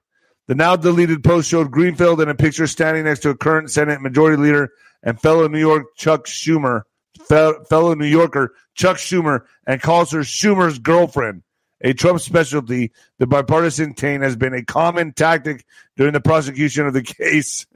The 0.47 0.55
now 0.55 0.77
deleted 0.77 1.25
post 1.25 1.49
showed 1.49 1.71
Greenfield 1.71 2.21
in 2.21 2.29
a 2.29 2.35
picture 2.35 2.67
standing 2.67 3.05
next 3.05 3.21
to 3.21 3.31
a 3.31 3.35
current 3.35 3.71
Senate 3.71 4.03
Majority 4.03 4.37
Leader 4.37 4.69
and 5.03 5.19
fellow 5.19 5.49
New 5.49 5.59
York 5.59 5.87
Chuck 5.97 6.27
Schumer, 6.27 6.83
fellow 7.27 7.95
New 7.95 8.05
Yorker 8.05 8.53
Chuck 8.75 8.99
Schumer, 8.99 9.47
and 9.67 9.81
calls 9.81 10.13
her 10.13 10.21
Schumer's 10.21 10.79
girlfriend. 10.79 11.45
A 11.81 11.93
Trump 11.93 12.21
specialty, 12.21 12.93
the 13.19 13.27
bipartisan 13.27 13.95
taint 13.95 14.23
has 14.23 14.37
been 14.37 14.55
a 14.55 14.65
common 14.65 15.13
tactic 15.13 15.65
during 15.97 16.13
the 16.13 16.21
prosecution 16.21 16.87
of 16.87 16.95
the 16.95 17.03
case. 17.03 17.67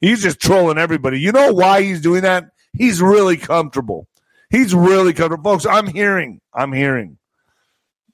he's 0.00 0.22
just 0.22 0.40
trolling 0.40 0.78
everybody. 0.78 1.20
You 1.20 1.32
know 1.32 1.52
why 1.52 1.82
he's 1.82 2.00
doing 2.00 2.22
that? 2.22 2.50
He's 2.72 3.02
really 3.02 3.36
comfortable. 3.36 4.06
He's 4.50 4.74
really 4.74 5.12
comfortable. 5.12 5.52
Folks, 5.52 5.66
I'm 5.66 5.86
hearing, 5.86 6.40
I'm 6.54 6.72
hearing 6.72 7.18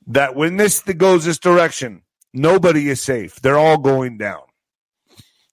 that 0.09 0.35
when 0.35 0.57
this 0.57 0.81
goes 0.81 1.25
this 1.25 1.39
direction, 1.39 2.03
nobody 2.33 2.89
is 2.89 3.01
safe. 3.01 3.37
They're 3.37 3.59
all 3.59 3.79
going 3.79 4.19
down. 4.19 4.43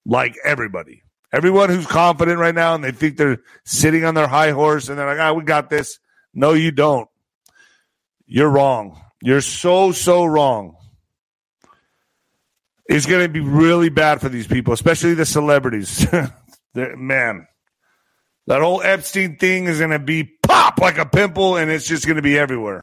Like 0.04 0.36
everybody. 0.44 1.02
Everyone 1.32 1.70
who's 1.70 1.86
confident 1.86 2.38
right 2.38 2.54
now 2.54 2.74
and 2.74 2.84
they 2.84 2.92
think 2.92 3.16
they're 3.16 3.38
sitting 3.64 4.04
on 4.04 4.14
their 4.14 4.26
high 4.26 4.50
horse 4.50 4.88
and 4.88 4.98
they're 4.98 5.06
like, 5.06 5.20
ah, 5.20 5.32
we 5.32 5.44
got 5.44 5.70
this. 5.70 5.98
No, 6.34 6.52
you 6.52 6.72
don't. 6.72 7.08
You're 8.26 8.50
wrong. 8.50 9.01
You're 9.22 9.40
so, 9.40 9.92
so 9.92 10.24
wrong. 10.24 10.76
It's 12.86 13.06
going 13.06 13.22
to 13.22 13.28
be 13.28 13.40
really 13.40 13.88
bad 13.88 14.20
for 14.20 14.28
these 14.28 14.46
people, 14.46 14.74
especially 14.74 15.14
the 15.14 15.24
celebrities. 15.24 16.06
Man, 16.74 17.46
that 18.48 18.60
whole 18.60 18.82
Epstein 18.82 19.36
thing 19.36 19.66
is 19.66 19.78
going 19.78 19.92
to 19.92 20.00
be 20.00 20.24
pop 20.42 20.80
like 20.80 20.98
a 20.98 21.06
pimple 21.06 21.56
and 21.56 21.70
it's 21.70 21.86
just 21.86 22.04
going 22.04 22.16
to 22.16 22.22
be 22.22 22.36
everywhere. 22.36 22.82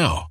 now. 0.01 0.30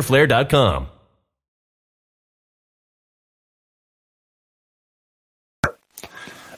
fighterflare.com. 0.01 0.87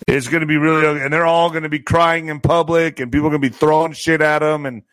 It's 0.07 0.27
going 0.27 0.41
to 0.41 0.47
be 0.47 0.57
really, 0.57 1.01
and 1.01 1.13
they're 1.13 1.25
all 1.25 1.49
going 1.49 1.63
to 1.63 1.69
be 1.69 1.79
crying 1.79 2.27
in 2.27 2.41
public, 2.41 2.99
and 2.99 3.11
people 3.11 3.27
are 3.27 3.31
going 3.31 3.41
to 3.41 3.49
be 3.49 3.55
throwing 3.55 3.93
shit 3.93 4.21
at 4.21 4.39
them, 4.39 4.65
and 4.65 4.83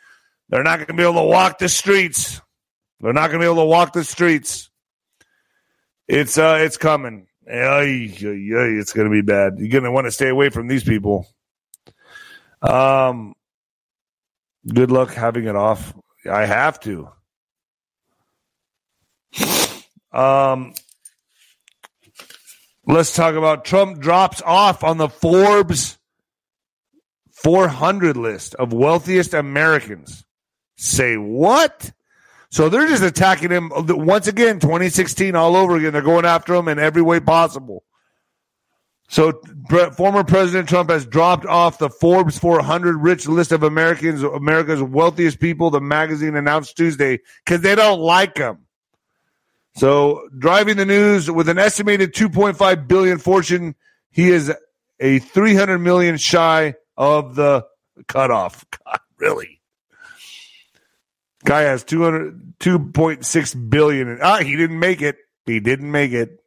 they're 0.49 0.63
not 0.63 0.77
going 0.77 0.87
to 0.87 0.95
be 0.95 1.03
able 1.03 1.15
to 1.15 1.23
walk 1.23 1.59
the 1.59 1.69
streets. 1.69 2.41
They're 3.01 3.13
not 3.13 3.29
going 3.29 3.41
to 3.41 3.45
be 3.45 3.51
able 3.51 3.63
to 3.63 3.67
walk 3.67 3.93
the 3.93 4.05
streets. 4.05 4.71
It's 6.07 6.39
uh, 6.39 6.59
it's 6.61 6.77
coming. 6.77 7.27
It's 7.45 8.93
going 8.93 9.05
to 9.07 9.11
be 9.11 9.23
bad. 9.23 9.59
You're 9.59 9.69
going 9.69 9.85
to 9.85 9.91
want 9.91 10.07
to 10.07 10.13
stay 10.13 10.29
away 10.29 10.51
from 10.51 10.69
these 10.69 10.85
people. 10.85 11.27
Um, 12.63 13.35
good 14.67 14.91
luck 14.91 15.13
having 15.13 15.47
it 15.47 15.57
off. 15.57 15.95
I 16.31 16.47
have 16.47 16.79
to. 16.81 17.09
Um, 20.13 20.75
let's 22.87 23.15
talk 23.15 23.35
about 23.35 23.65
Trump 23.65 24.01
drops 24.01 24.43
off 24.43 24.83
on 24.85 24.99
the 24.99 25.09
Forbes 25.09 25.99
400 27.33 28.17
list 28.17 28.55
of 28.55 28.73
wealthiest 28.73 29.35
Americans. 29.35 30.25
Say 30.77 31.17
what? 31.17 31.93
So 32.51 32.69
they're 32.69 32.89
just 32.89 33.03
attacking 33.03 33.51
him 33.51 33.71
once 33.73 34.27
again, 34.27 34.59
2016 34.59 35.37
all 35.37 35.55
over 35.55 35.77
again. 35.77 35.93
They're 35.93 36.03
going 36.03 36.25
after 36.25 36.55
him 36.55 36.69
in 36.69 36.79
every 36.79 37.03
way 37.03 37.21
possible. 37.21 37.85
So 39.09 39.41
former 39.97 40.23
President 40.23 40.69
Trump 40.69 40.91
has 40.91 41.05
dropped 41.05 41.45
off 41.45 41.79
the 41.79 41.91
Forbes 41.91 42.39
400 42.39 42.97
rich 42.97 43.27
list 43.27 43.51
of 43.51 43.63
Americans, 43.63 44.23
America's 44.23 44.83
wealthiest 44.83 45.41
people. 45.41 45.71
The 45.71 45.81
magazine 45.81 46.37
announced 46.37 46.77
Tuesday 46.77 47.19
because 47.45 47.61
they 47.61 47.75
don't 47.75 48.01
like 48.01 48.37
him. 48.37 48.67
So, 49.77 50.29
driving 50.37 50.77
the 50.77 50.85
news 50.85 51.31
with 51.31 51.49
an 51.49 51.59
estimated 51.59 52.13
2.5 52.13 52.89
billion 52.89 53.19
fortune, 53.19 53.75
he 54.11 54.31
is 54.31 54.53
a 54.99 55.19
300 55.21 55.79
million 55.79 56.17
shy 56.17 56.75
of 56.97 57.35
the 57.35 57.67
cutoff. 58.09 58.65
God, 58.85 59.01
really? 59.19 59.61
Guy 61.45 61.63
has 61.63 61.85
200, 61.85 62.59
2.6 62.59 63.71
billion. 63.71 64.09
In, 64.09 64.19
ah, 64.23 64.39
he 64.39 64.57
didn't 64.57 64.79
make 64.79 65.01
it. 65.01 65.17
He 65.47 65.61
didn't 65.61 65.91
make 65.91 66.13
it. 66.13 66.39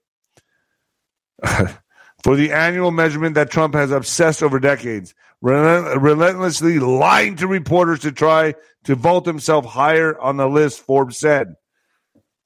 For 2.24 2.36
the 2.38 2.54
annual 2.54 2.92
measurement 2.92 3.36
that 3.36 3.52
Trump 3.52 3.74
has 3.74 3.92
obsessed 3.92 4.44
over 4.44 4.60
decades, 4.60 5.14
relentlessly 5.42 6.80
lying 6.80 7.36
to 7.38 7.48
reporters 7.48 8.00
to 8.02 8.14
try 8.14 8.56
to 8.86 8.96
vault 8.96 9.26
himself 9.26 9.66
higher 9.66 10.18
on 10.18 10.38
the 10.38 10.48
list, 10.48 10.80
Forbes 10.80 11.18
said. 11.18 11.56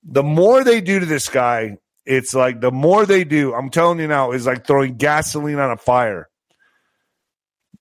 The 0.09 0.23
more 0.23 0.63
they 0.63 0.81
do 0.81 0.99
to 0.99 1.05
this 1.05 1.29
guy, 1.29 1.77
it's 2.05 2.33
like 2.33 2.61
the 2.61 2.71
more 2.71 3.05
they 3.05 3.23
do, 3.23 3.53
I'm 3.53 3.69
telling 3.69 3.99
you 3.99 4.07
now, 4.07 4.31
is 4.31 4.45
like 4.45 4.65
throwing 4.65 4.95
gasoline 4.95 5.59
on 5.59 5.71
a 5.71 5.77
fire. 5.77 6.29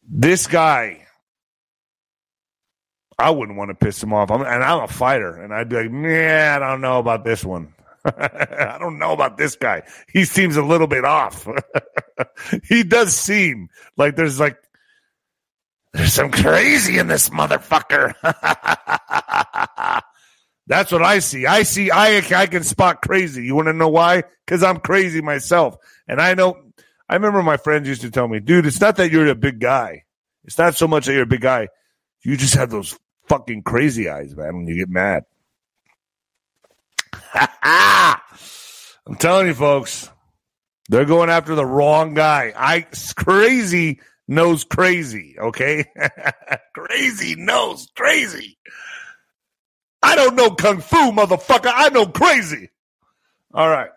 This 0.08 0.46
guy, 0.46 1.06
I 3.18 3.30
wouldn't 3.30 3.56
want 3.56 3.70
to 3.70 3.74
piss 3.74 4.02
him 4.02 4.12
off. 4.12 4.30
I'm, 4.30 4.42
and 4.42 4.62
I'm 4.62 4.82
a 4.82 4.88
fighter, 4.88 5.36
and 5.40 5.54
I'd 5.54 5.68
be 5.68 5.76
like, 5.76 5.90
man, 5.90 6.62
I 6.62 6.70
don't 6.70 6.80
know 6.80 6.98
about 6.98 7.24
this 7.24 7.44
one. 7.44 7.72
I 8.04 8.76
don't 8.78 8.98
know 8.98 9.12
about 9.12 9.36
this 9.36 9.56
guy. 9.56 9.82
He 10.12 10.24
seems 10.24 10.56
a 10.56 10.62
little 10.62 10.86
bit 10.86 11.04
off. 11.04 11.46
he 12.68 12.82
does 12.82 13.14
seem 13.14 13.68
like 13.96 14.16
there's 14.16 14.38
like 14.38 14.58
there's 15.92 16.12
some 16.12 16.30
crazy 16.30 16.98
in 16.98 17.08
this 17.08 17.30
motherfucker. 17.30 18.14
That's 20.66 20.90
what 20.90 21.02
I 21.02 21.20
see. 21.20 21.46
I 21.46 21.62
see. 21.62 21.90
I 21.90 22.16
I 22.34 22.46
can 22.46 22.64
spot 22.64 23.02
crazy. 23.02 23.44
You 23.44 23.54
want 23.54 23.68
to 23.68 23.72
know 23.72 23.88
why? 23.88 24.24
Because 24.44 24.62
I'm 24.62 24.78
crazy 24.78 25.20
myself, 25.22 25.76
and 26.08 26.20
I 26.20 26.34
know. 26.34 26.56
I 27.08 27.14
remember 27.14 27.42
my 27.42 27.56
friends 27.56 27.86
used 27.86 28.02
to 28.02 28.10
tell 28.10 28.26
me, 28.26 28.40
"Dude, 28.40 28.66
it's 28.66 28.80
not 28.80 28.96
that 28.96 29.12
you're 29.12 29.28
a 29.28 29.34
big 29.36 29.60
guy. 29.60 30.04
It's 30.44 30.58
not 30.58 30.74
so 30.74 30.88
much 30.88 31.06
that 31.06 31.12
you're 31.12 31.22
a 31.22 31.26
big 31.26 31.40
guy. 31.40 31.68
You 32.22 32.36
just 32.36 32.54
have 32.54 32.70
those 32.70 32.98
fucking 33.28 33.62
crazy 33.62 34.08
eyes, 34.08 34.36
man. 34.36 34.56
When 34.56 34.66
you 34.66 34.76
get 34.76 34.88
mad." 34.88 35.24
I'm 37.62 39.16
telling 39.18 39.46
you, 39.46 39.54
folks, 39.54 40.10
they're 40.88 41.04
going 41.04 41.30
after 41.30 41.54
the 41.54 41.66
wrong 41.66 42.14
guy. 42.14 42.52
I 42.56 42.86
crazy 43.16 44.00
knows 44.26 44.64
crazy. 44.64 45.36
Okay, 45.38 45.84
crazy 46.74 47.36
knows 47.36 47.88
crazy. 47.96 48.58
I 50.06 50.14
don't 50.14 50.36
know 50.36 50.50
kung 50.50 50.80
fu, 50.80 51.10
motherfucker. 51.10 51.72
I 51.74 51.88
know 51.88 52.06
crazy. 52.06 52.70
All 53.52 53.68
right. 53.68 53.90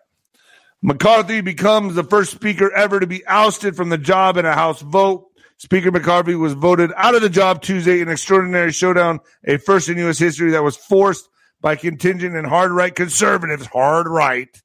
McCarthy 0.82 1.40
becomes 1.40 1.94
the 1.94 2.02
first 2.02 2.32
speaker 2.32 2.72
ever 2.72 2.98
to 2.98 3.06
be 3.06 3.24
ousted 3.26 3.76
from 3.76 3.90
the 3.90 3.98
job 3.98 4.36
in 4.36 4.44
a 4.44 4.52
House 4.52 4.80
vote. 4.80 5.28
Speaker 5.58 5.92
McCarthy 5.92 6.34
was 6.34 6.54
voted 6.54 6.90
out 6.96 7.14
of 7.14 7.22
the 7.22 7.28
job 7.28 7.62
Tuesday 7.62 8.00
in 8.00 8.08
an 8.08 8.12
extraordinary 8.12 8.72
showdown, 8.72 9.20
a 9.46 9.58
first 9.58 9.88
in 9.88 9.98
U.S. 9.98 10.18
history 10.18 10.50
that 10.50 10.64
was 10.64 10.76
forced 10.76 11.28
by 11.60 11.76
contingent 11.76 12.34
and 12.34 12.44
hard 12.44 12.72
right 12.72 12.92
conservatives, 12.92 13.66
hard 13.66 14.08
right, 14.08 14.60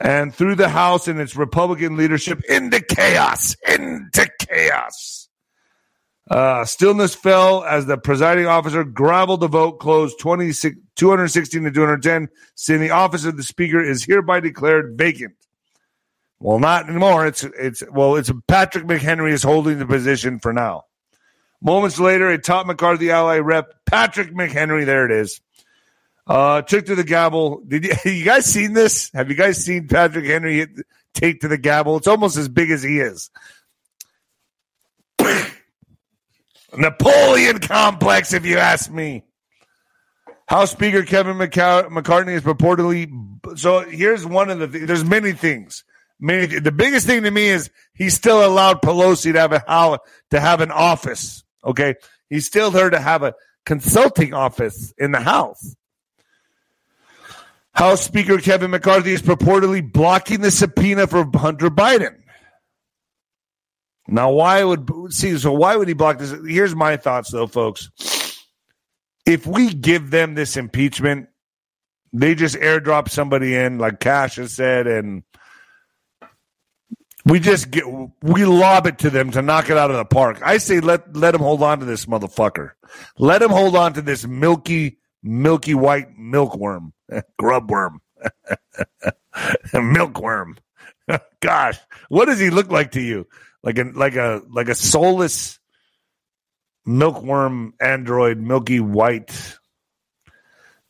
and 0.00 0.34
through 0.34 0.56
the 0.56 0.68
House 0.68 1.06
and 1.06 1.20
its 1.20 1.36
Republican 1.36 1.96
leadership 1.96 2.42
into 2.48 2.80
chaos, 2.80 3.54
into 3.68 4.28
chaos. 4.40 5.23
Uh, 6.30 6.64
stillness 6.64 7.14
fell 7.14 7.64
as 7.64 7.84
the 7.84 7.98
presiding 7.98 8.46
officer 8.46 8.82
gravelled 8.82 9.40
the 9.40 9.48
vote 9.48 9.78
closed 9.78 10.18
26, 10.18 10.76
216 10.96 11.64
to 11.64 11.70
210, 11.70 12.28
saying 12.54 12.80
the 12.80 12.90
office 12.90 13.26
of 13.26 13.36
the 13.36 13.42
speaker 13.42 13.82
is 13.82 14.04
hereby 14.04 14.40
declared 14.40 14.96
vacant. 14.96 15.34
Well, 16.40 16.58
not 16.58 16.88
anymore. 16.88 17.26
It's 17.26 17.44
it's 17.44 17.82
well, 17.90 18.16
it's 18.16 18.30
Patrick 18.48 18.84
McHenry 18.84 19.32
is 19.32 19.42
holding 19.42 19.78
the 19.78 19.86
position 19.86 20.40
for 20.40 20.52
now. 20.52 20.84
Moments 21.62 21.98
later, 21.98 22.28
a 22.28 22.38
top 22.38 22.66
McCarthy 22.66 23.10
ally 23.10 23.38
rep, 23.38 23.72
Patrick 23.86 24.34
McHenry, 24.34 24.84
there 24.84 25.06
it 25.06 25.12
is, 25.12 25.40
uh, 26.26 26.60
took 26.62 26.86
to 26.86 26.94
the 26.94 27.04
gavel. 27.04 27.62
Did 27.66 27.84
you, 27.84 27.94
you 28.12 28.24
guys 28.24 28.44
seen 28.46 28.72
this? 28.72 29.10
Have 29.14 29.30
you 29.30 29.36
guys 29.36 29.64
seen 29.64 29.88
Patrick 29.88 30.26
Henry 30.26 30.66
take 31.14 31.40
to 31.40 31.48
the 31.48 31.58
gavel? 31.58 31.96
It's 31.96 32.06
almost 32.06 32.36
as 32.36 32.48
big 32.48 32.70
as 32.70 32.82
he 32.82 32.98
is. 32.98 33.30
Napoleon 36.76 37.58
complex, 37.58 38.32
if 38.32 38.44
you 38.44 38.58
ask 38.58 38.90
me. 38.90 39.24
House 40.46 40.70
Speaker 40.70 41.02
Kevin 41.02 41.36
McCarthy 41.38 42.34
is 42.34 42.42
purportedly. 42.42 43.10
So 43.58 43.80
here's 43.80 44.26
one 44.26 44.50
of 44.50 44.58
the. 44.58 44.68
Th- 44.68 44.86
there's 44.86 45.04
many 45.04 45.32
things. 45.32 45.84
Many. 46.20 46.46
The 46.58 46.72
biggest 46.72 47.06
thing 47.06 47.22
to 47.22 47.30
me 47.30 47.46
is 47.46 47.70
he 47.94 48.10
still 48.10 48.44
allowed 48.44 48.82
Pelosi 48.82 49.32
to 49.32 49.40
have 49.40 49.52
a 49.52 49.98
to 50.30 50.40
have 50.40 50.60
an 50.60 50.70
office. 50.70 51.44
Okay, 51.64 51.94
he's 52.28 52.46
still 52.46 52.70
there 52.70 52.90
to 52.90 53.00
have 53.00 53.22
a 53.22 53.34
consulting 53.64 54.34
office 54.34 54.92
in 54.98 55.12
the 55.12 55.20
House. 55.20 55.74
House 57.72 58.02
Speaker 58.02 58.38
Kevin 58.38 58.70
McCarthy 58.70 59.12
is 59.12 59.22
purportedly 59.22 59.92
blocking 59.92 60.42
the 60.42 60.50
subpoena 60.50 61.06
for 61.06 61.28
Hunter 61.34 61.70
Biden. 61.70 62.16
Now, 64.06 64.30
why 64.32 64.62
would 64.62 64.90
see? 65.10 65.36
So, 65.38 65.52
why 65.52 65.76
would 65.76 65.88
he 65.88 65.94
block 65.94 66.18
this? 66.18 66.34
Here's 66.46 66.74
my 66.74 66.96
thoughts, 66.96 67.30
though, 67.30 67.46
folks. 67.46 67.90
If 69.24 69.46
we 69.46 69.72
give 69.72 70.10
them 70.10 70.34
this 70.34 70.56
impeachment, 70.56 71.28
they 72.12 72.34
just 72.34 72.56
airdrop 72.56 73.08
somebody 73.08 73.54
in, 73.54 73.78
like 73.78 74.00
Kash 74.00 74.36
has 74.36 74.52
said, 74.52 74.86
and 74.86 75.22
we 77.24 77.40
just 77.40 77.70
get 77.70 77.84
we 78.22 78.44
lob 78.44 78.86
it 78.86 78.98
to 78.98 79.10
them 79.10 79.30
to 79.30 79.40
knock 79.40 79.70
it 79.70 79.78
out 79.78 79.90
of 79.90 79.96
the 79.96 80.04
park. 80.04 80.40
I 80.42 80.58
say 80.58 80.80
let 80.80 81.16
let 81.16 81.30
them 81.30 81.40
hold 81.40 81.62
on 81.62 81.80
to 81.80 81.86
this 81.86 82.04
motherfucker. 82.04 82.72
Let 83.18 83.38
them 83.38 83.50
hold 83.50 83.74
on 83.74 83.94
to 83.94 84.02
this 84.02 84.26
milky, 84.26 84.98
milky 85.22 85.74
white 85.74 86.18
milkworm, 86.18 86.92
grubworm, 87.40 87.96
milkworm. 89.72 90.58
Gosh, 91.40 91.78
what 92.08 92.26
does 92.26 92.40
he 92.40 92.50
look 92.50 92.70
like 92.70 92.92
to 92.92 93.00
you? 93.00 93.26
Like 93.64 93.78
a 93.78 93.84
like 93.94 94.14
a 94.14 94.42
like 94.50 94.68
a 94.68 94.74
soulless 94.74 95.58
milkworm 96.86 97.72
android, 97.80 98.38
milky 98.38 98.78
white, 98.78 99.56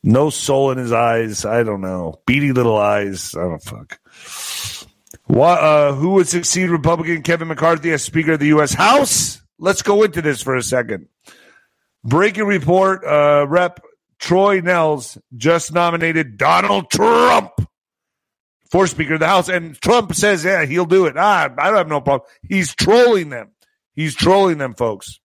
no 0.03 0.29
soul 0.29 0.71
in 0.71 0.77
his 0.77 0.91
eyes. 0.91 1.45
I 1.45 1.63
don't 1.63 1.79
know, 1.79 2.19
beady 2.27 2.51
little 2.51 2.77
eyes. 2.77 3.33
I 3.33 3.43
don't 3.43 3.63
fuck. 3.63 3.99
What? 5.27 5.59
Uh, 5.59 5.93
who 5.93 6.11
would 6.11 6.27
succeed 6.27 6.69
Republican 6.69 7.23
Kevin 7.23 7.47
McCarthy 7.47 7.93
as 7.93 8.03
Speaker 8.03 8.33
of 8.33 8.39
the 8.39 8.47
U.S. 8.47 8.73
House? 8.73 9.41
Let's 9.57 9.81
go 9.81 10.03
into 10.03 10.21
this 10.21 10.41
for 10.41 10.57
a 10.57 10.61
second. 10.61 11.07
Breaking 12.03 12.43
report: 12.43 13.05
uh, 13.05 13.45
Rep. 13.47 13.79
Troy 14.17 14.61
Nehls 14.61 15.17
just 15.35 15.73
nominated 15.73 16.37
Donald 16.37 16.89
Trump 16.89 17.51
for 18.75 18.87
Speaker 18.87 19.13
of 19.13 19.21
the 19.21 19.27
House. 19.27 19.47
And 19.47 19.79
Trump 19.79 20.13
says, 20.13 20.43
yeah, 20.43 20.65
he'll 20.65 20.85
do 20.85 21.05
it. 21.05 21.15
Ah, 21.15 21.49
I 21.57 21.67
don't 21.67 21.77
have 21.77 21.87
no 21.87 22.01
problem. 22.01 22.29
He's 22.41 22.75
trolling 22.75 23.29
them. 23.29 23.51
He's 23.93 24.13
trolling 24.13 24.57
them, 24.57 24.73
folks. 24.73 25.21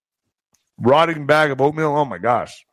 Rotting 0.77 1.25
bag 1.25 1.51
of 1.51 1.59
oatmeal. 1.59 1.93
Oh 1.97 2.05
my 2.05 2.17
gosh. 2.17 2.65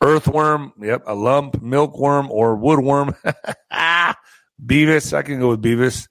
Earthworm. 0.00 0.74
Yep. 0.80 1.02
A 1.08 1.14
lump, 1.16 1.54
milkworm, 1.54 2.30
or 2.30 2.56
woodworm. 2.56 3.16
Beavis. 4.64 5.12
I 5.12 5.22
can 5.22 5.40
go 5.40 5.48
with 5.48 5.62
Beavis. 5.62 6.06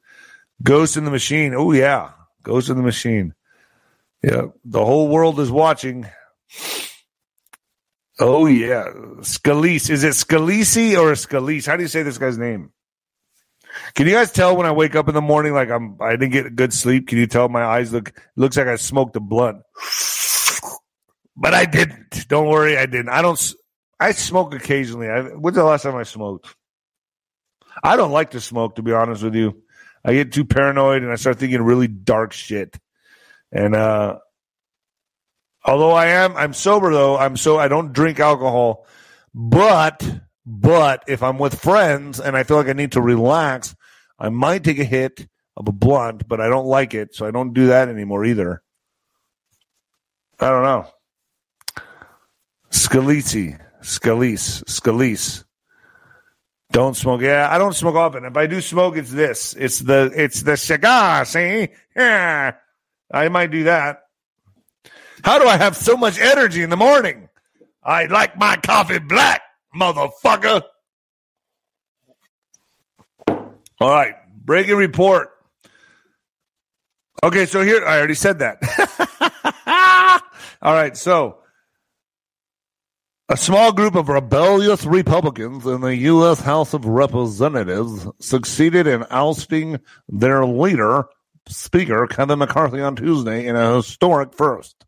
Ghost 0.61 0.97
in 0.97 1.05
the 1.05 1.11
machine. 1.11 1.53
Oh, 1.55 1.71
yeah. 1.71 2.11
Ghost 2.43 2.69
in 2.69 2.75
the 2.75 2.83
machine. 2.83 3.33
Yeah. 4.23 4.47
The 4.65 4.83
whole 4.83 5.07
world 5.07 5.39
is 5.39 5.49
watching. 5.49 6.05
Oh, 8.19 8.45
yeah. 8.45 8.89
Scalise. 9.21 9.89
Is 9.89 10.03
it 10.03 10.15
Scalise 10.15 10.97
or 10.97 11.13
Scalise? 11.13 11.65
How 11.65 11.77
do 11.77 11.83
you 11.83 11.87
say 11.87 12.03
this 12.03 12.17
guy's 12.17 12.37
name? 12.37 12.73
Can 13.93 14.07
you 14.07 14.13
guys 14.13 14.31
tell 14.31 14.55
when 14.55 14.65
I 14.65 14.71
wake 14.71 14.95
up 14.95 15.07
in 15.07 15.13
the 15.13 15.21
morning 15.21 15.53
like 15.53 15.69
I'm 15.69 15.97
I 16.01 16.11
didn't 16.11 16.31
get 16.31 16.55
good 16.55 16.73
sleep? 16.73 17.07
Can 17.07 17.17
you 17.17 17.27
tell 17.27 17.49
my 17.49 17.63
eyes 17.63 17.91
look 17.91 18.19
looks 18.35 18.57
like 18.57 18.67
I 18.67 18.75
smoked 18.75 19.15
a 19.15 19.19
blunt? 19.19 19.61
But 21.37 21.53
I 21.53 21.65
didn't. 21.65 22.27
Don't 22.27 22.47
worry, 22.47 22.77
I 22.77 22.85
didn't. 22.85 23.09
I 23.09 23.21
don't. 23.21 23.53
I 23.99 24.11
smoke 24.11 24.53
occasionally. 24.53 25.09
I, 25.09 25.21
when's 25.21 25.55
the 25.55 25.63
last 25.63 25.83
time 25.83 25.95
I 25.95 26.03
smoked? 26.03 26.55
I 27.83 27.97
don't 27.97 28.11
like 28.11 28.31
to 28.31 28.41
smoke, 28.41 28.75
to 28.75 28.81
be 28.81 28.93
honest 28.93 29.23
with 29.23 29.35
you. 29.35 29.61
I 30.03 30.13
get 30.13 30.31
too 30.31 30.45
paranoid 30.45 31.03
and 31.03 31.11
I 31.11 31.15
start 31.15 31.39
thinking 31.39 31.61
really 31.61 31.87
dark 31.87 32.31
shit. 32.31 32.77
And 33.51 33.75
uh, 33.75 34.19
although 35.63 35.91
I 35.91 36.07
am, 36.07 36.37
I'm 36.37 36.53
sober 36.53 36.91
though. 36.91 37.17
I'm 37.17 37.37
so 37.37 37.57
I 37.57 37.67
don't 37.67 37.91
drink 37.91 38.19
alcohol, 38.19 38.85
but 39.33 40.07
but 40.45 41.03
if 41.07 41.23
I'm 41.23 41.39
with 41.39 41.59
friends 41.59 42.19
and 42.19 42.37
I 42.37 42.43
feel 42.43 42.57
like 42.57 42.67
I 42.67 42.73
need 42.73 42.93
to 42.93 43.01
relax, 43.01 43.75
I 44.19 44.29
might 44.29 44.63
take 44.63 44.79
a 44.79 44.83
hit 44.83 45.27
of 45.57 45.67
a 45.67 45.71
blunt, 45.71 46.27
but 46.27 46.39
I 46.41 46.49
don't 46.49 46.67
like 46.67 46.93
it, 46.93 47.15
so 47.15 47.25
I 47.25 47.31
don't 47.31 47.53
do 47.53 47.67
that 47.67 47.89
anymore 47.89 48.25
either. 48.25 48.61
I 50.39 50.49
don't 50.49 50.63
know. 50.63 50.87
Scalise, 52.71 53.59
Scalise, 53.81 54.63
Scalise. 54.65 55.43
Don't 56.71 56.95
smoke. 56.95 57.21
Yeah, 57.21 57.47
I 57.49 57.57
don't 57.57 57.73
smoke 57.73 57.95
often. 57.95 58.25
If 58.25 58.35
I 58.35 58.47
do 58.47 58.59
smoke, 58.59 58.97
it's 58.97 59.11
this. 59.11 59.53
It's 59.57 59.79
the 59.79 60.11
it's 60.13 60.41
the 60.41 60.57
cigar. 60.57 61.23
See, 61.23 61.69
yeah, 61.95 62.55
I 63.11 63.29
might 63.29 63.51
do 63.51 63.63
that. 63.63 64.01
How 65.23 65.39
do 65.39 65.47
I 65.47 65.57
have 65.57 65.77
so 65.77 65.95
much 65.95 66.19
energy 66.19 66.63
in 66.63 66.69
the 66.69 66.77
morning? 66.77 67.29
I 67.81 68.05
like 68.05 68.37
my 68.37 68.57
coffee 68.57 68.99
black, 68.99 69.41
motherfucker. 69.75 70.63
All 73.27 73.89
right, 73.89 74.15
breaking 74.43 74.77
report. 74.77 75.31
Okay, 77.23 77.45
so 77.45 77.61
here 77.61 77.85
I 77.85 77.97
already 77.97 78.13
said 78.13 78.39
that. 78.39 80.21
All 80.61 80.73
right, 80.73 80.95
so 80.95 81.39
a 83.27 83.35
small 83.35 83.71
group 83.71 83.95
of 83.95 84.07
rebellious 84.07 84.85
Republicans 84.85 85.65
in 85.65 85.81
the 85.81 85.95
U.S. 85.95 86.39
House 86.39 86.73
of 86.73 86.85
Representatives 86.85 88.07
succeeded 88.19 88.85
in 88.85 89.05
ousting 89.09 89.79
their 90.07 90.45
leader, 90.45 91.05
Speaker 91.47 92.05
Kevin 92.07 92.39
McCarthy, 92.39 92.81
on 92.81 92.95
Tuesday 92.95 93.47
in 93.47 93.55
a 93.55 93.77
historic 93.77 94.33
first. 94.33 94.85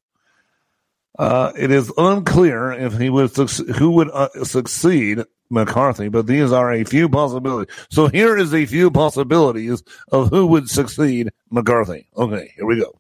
Uh, 1.18 1.51
it 1.57 1.72
is 1.72 1.91
unclear 1.97 2.72
if 2.72 2.97
he 2.97 3.09
would 3.09 3.36
who 3.36 3.91
would 3.91 4.09
uh, 4.11 4.30
succeed 4.43 5.24
McCarthy, 5.49 6.09
but 6.09 6.28
these 6.28 6.51
are 6.51 6.72
a 6.72 6.84
few 6.84 7.09
possibilities. 7.09 7.74
So 7.89 8.07
here 8.07 8.38
is 8.38 8.53
a 8.53 8.65
few 8.65 8.91
possibilities 8.91 9.84
of 10.11 10.30
who 10.30 10.45
would 10.47 10.70
succeed 10.70 11.32
McCarthy. 11.49 12.07
Okay, 12.15 12.53
here 12.55 12.65
we 12.65 12.80
go. 12.80 12.99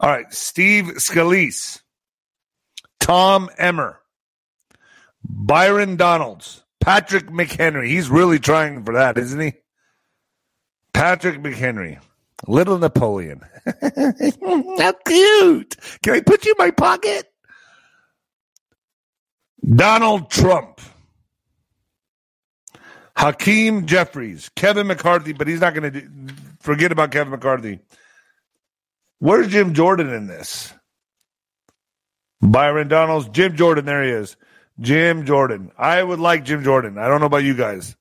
All 0.00 0.10
right, 0.10 0.30
Steve 0.32 0.86
Scalise, 0.96 1.80
Tom 3.00 3.48
Emmer, 3.56 4.00
Byron 5.24 5.96
Donalds, 5.96 6.62
Patrick 6.80 7.28
McHenry. 7.28 7.88
He's 7.88 8.10
really 8.10 8.38
trying 8.38 8.84
for 8.84 8.94
that, 8.94 9.16
isn't 9.16 9.40
he? 9.40 9.54
Patrick 10.92 11.38
McHenry, 11.38 12.00
Little 12.46 12.78
Napoleon. 12.78 13.40
How 13.82 14.92
cute! 15.06 15.76
Can 16.02 16.14
I 16.14 16.20
put 16.20 16.44
you 16.44 16.52
in 16.52 16.58
my 16.58 16.70
pocket? 16.70 17.32
Donald 19.68 20.30
Trump. 20.30 20.80
Hakeem 23.16 23.86
Jeffries, 23.86 24.50
Kevin 24.56 24.86
McCarthy, 24.86 25.32
but 25.32 25.48
he's 25.48 25.60
not 25.60 25.74
going 25.74 25.90
to 25.90 26.34
forget 26.60 26.92
about 26.92 27.10
Kevin 27.10 27.30
McCarthy. 27.30 27.80
Where's 29.20 29.48
Jim 29.48 29.72
Jordan 29.72 30.12
in 30.12 30.26
this? 30.26 30.72
Byron 32.42 32.88
Donalds, 32.88 33.28
Jim 33.28 33.56
Jordan, 33.56 33.86
there 33.86 34.04
he 34.04 34.10
is. 34.10 34.36
Jim 34.78 35.24
Jordan. 35.24 35.72
I 35.78 36.02
would 36.02 36.20
like 36.20 36.44
Jim 36.44 36.62
Jordan. 36.62 36.98
I 36.98 37.08
don't 37.08 37.20
know 37.20 37.26
about 37.26 37.38
you 37.38 37.54
guys. 37.54 37.96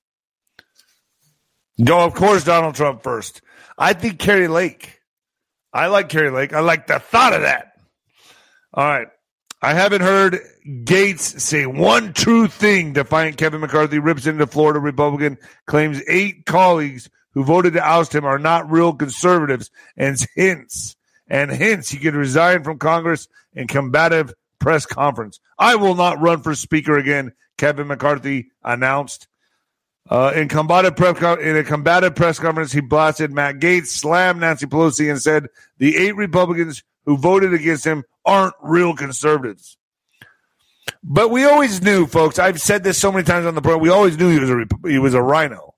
No, 1.78 2.00
of 2.02 2.14
course, 2.14 2.44
Donald 2.44 2.76
Trump 2.76 3.02
first. 3.02 3.42
I 3.78 3.94
think 3.94 4.20
Kari 4.20 4.50
Lake. 4.50 5.00
I 5.72 5.88
like 5.88 6.10
Kari 6.10 6.30
Lake. 6.30 6.54
I 6.54 6.60
like 6.60 6.88
the 6.88 7.00
thought 7.00 7.34
of 7.34 7.42
that. 7.42 7.74
All 8.74 8.86
right. 8.86 9.08
I 9.62 9.74
haven't 9.74 10.02
heard 10.02 10.40
Gaetz 10.66 11.40
say 11.40 11.66
one 11.66 12.14
true 12.14 12.48
thing. 12.48 12.94
Defiant 12.94 13.38
Kevin 13.38 13.62
McCarthy 13.62 14.00
rips 14.00 14.28
into 14.28 14.46
Florida 14.48 14.80
Republican, 14.80 15.38
claims 15.66 16.02
eight 16.08 16.46
colleagues 16.46 17.10
who 17.34 17.44
voted 17.44 17.74
to 17.74 17.86
oust 17.86 18.14
him 18.14 18.26
are 18.26 18.40
not 18.40 18.70
real 18.70 18.94
conservatives, 18.94 19.72
and 19.98 20.18
hints 20.36 20.96
and 21.28 21.52
hints 21.52 21.90
he 21.90 22.00
could 22.00 22.16
resign 22.16 22.64
from 22.64 22.78
Congress 22.78 23.28
in 23.54 23.68
combative 23.68 24.34
press 24.60 24.86
conference. 24.86 25.40
I 25.58 25.76
will 25.76 25.96
not 25.96 26.22
run 26.22 26.42
for 26.42 26.56
speaker 26.56 26.98
again. 26.98 27.34
Kevin 27.58 27.88
McCarthy 27.88 28.52
announced. 28.64 29.28
Uh, 30.08 30.32
in 30.36 30.48
combative 30.48 30.96
press 30.96 31.20
in 31.40 31.58
a 31.58 31.64
combative 31.64 32.16
press 32.16 32.38
conference, 32.38 32.72
he 32.72 32.80
blasted 32.80 33.32
Matt 33.32 33.56
Gaetz, 33.56 33.88
slammed 33.88 34.42
Nancy 34.42 34.68
Pelosi, 34.68 35.10
and 35.10 35.20
said 35.20 35.48
the 35.80 35.98
eight 35.98 36.16
Republicans 36.16 36.84
who 37.06 37.18
voted 37.18 37.54
against 37.54 37.86
him 37.86 38.04
aren't 38.26 38.56
real 38.62 38.96
conservatives. 38.96 39.78
But 41.04 41.30
we 41.30 41.46
always 41.46 41.82
knew, 41.82 42.06
folks. 42.08 42.40
I've 42.40 42.62
said 42.62 42.84
this 42.84 42.98
so 42.98 43.12
many 43.12 43.24
times 43.24 43.46
on 43.46 43.56
the 43.56 43.62
program. 43.62 43.82
We 43.82 43.90
always 43.90 44.18
knew 44.18 44.30
he 44.30 44.40
was 44.40 44.50
a 44.50 44.90
he 44.90 45.00
was 45.00 45.14
a 45.14 45.22
RINO. 45.22 45.76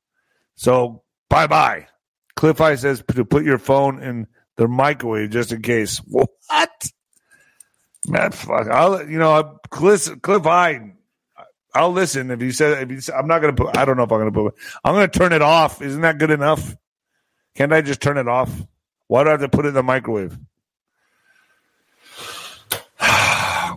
So 0.55 1.03
bye 1.29 1.47
bye. 1.47 1.87
Cliff 2.35 2.57
High 2.57 2.75
says 2.75 3.03
to 3.13 3.25
put 3.25 3.43
your 3.43 3.57
phone 3.57 4.01
in 4.01 4.27
the 4.55 4.67
microwave 4.67 5.29
just 5.31 5.51
in 5.51 5.61
case. 5.61 6.01
What? 6.49 6.91
Man, 8.07 8.31
fuck. 8.31 8.67
I'll 8.67 9.07
you 9.07 9.17
know 9.19 9.59
Cliff 9.69 10.21
Cliff 10.21 10.43
High. 10.43 10.93
I'll 11.75 11.91
listen 11.91 12.31
if 12.31 12.41
you 12.41 12.51
said 12.51 12.89
if 12.89 13.07
you, 13.07 13.13
I'm 13.13 13.27
not 13.27 13.39
gonna 13.39 13.53
put. 13.53 13.77
I 13.77 13.83
don't 13.83 13.97
know 13.97 14.03
if 14.03 14.11
I'm 14.11 14.19
gonna 14.19 14.31
put. 14.31 14.55
I'm 14.83 14.93
gonna 14.93 15.09
turn 15.09 15.33
it 15.33 15.41
off. 15.41 15.81
Isn't 15.81 16.01
that 16.01 16.17
good 16.17 16.31
enough? 16.31 16.75
Can't 17.55 17.73
I 17.73 17.81
just 17.81 18.01
turn 18.01 18.17
it 18.17 18.27
off? 18.27 18.49
Why 19.07 19.23
do 19.23 19.29
I 19.29 19.31
have 19.33 19.41
to 19.41 19.49
put 19.49 19.65
it 19.65 19.69
in 19.69 19.73
the 19.73 19.83
microwave? 19.83 20.37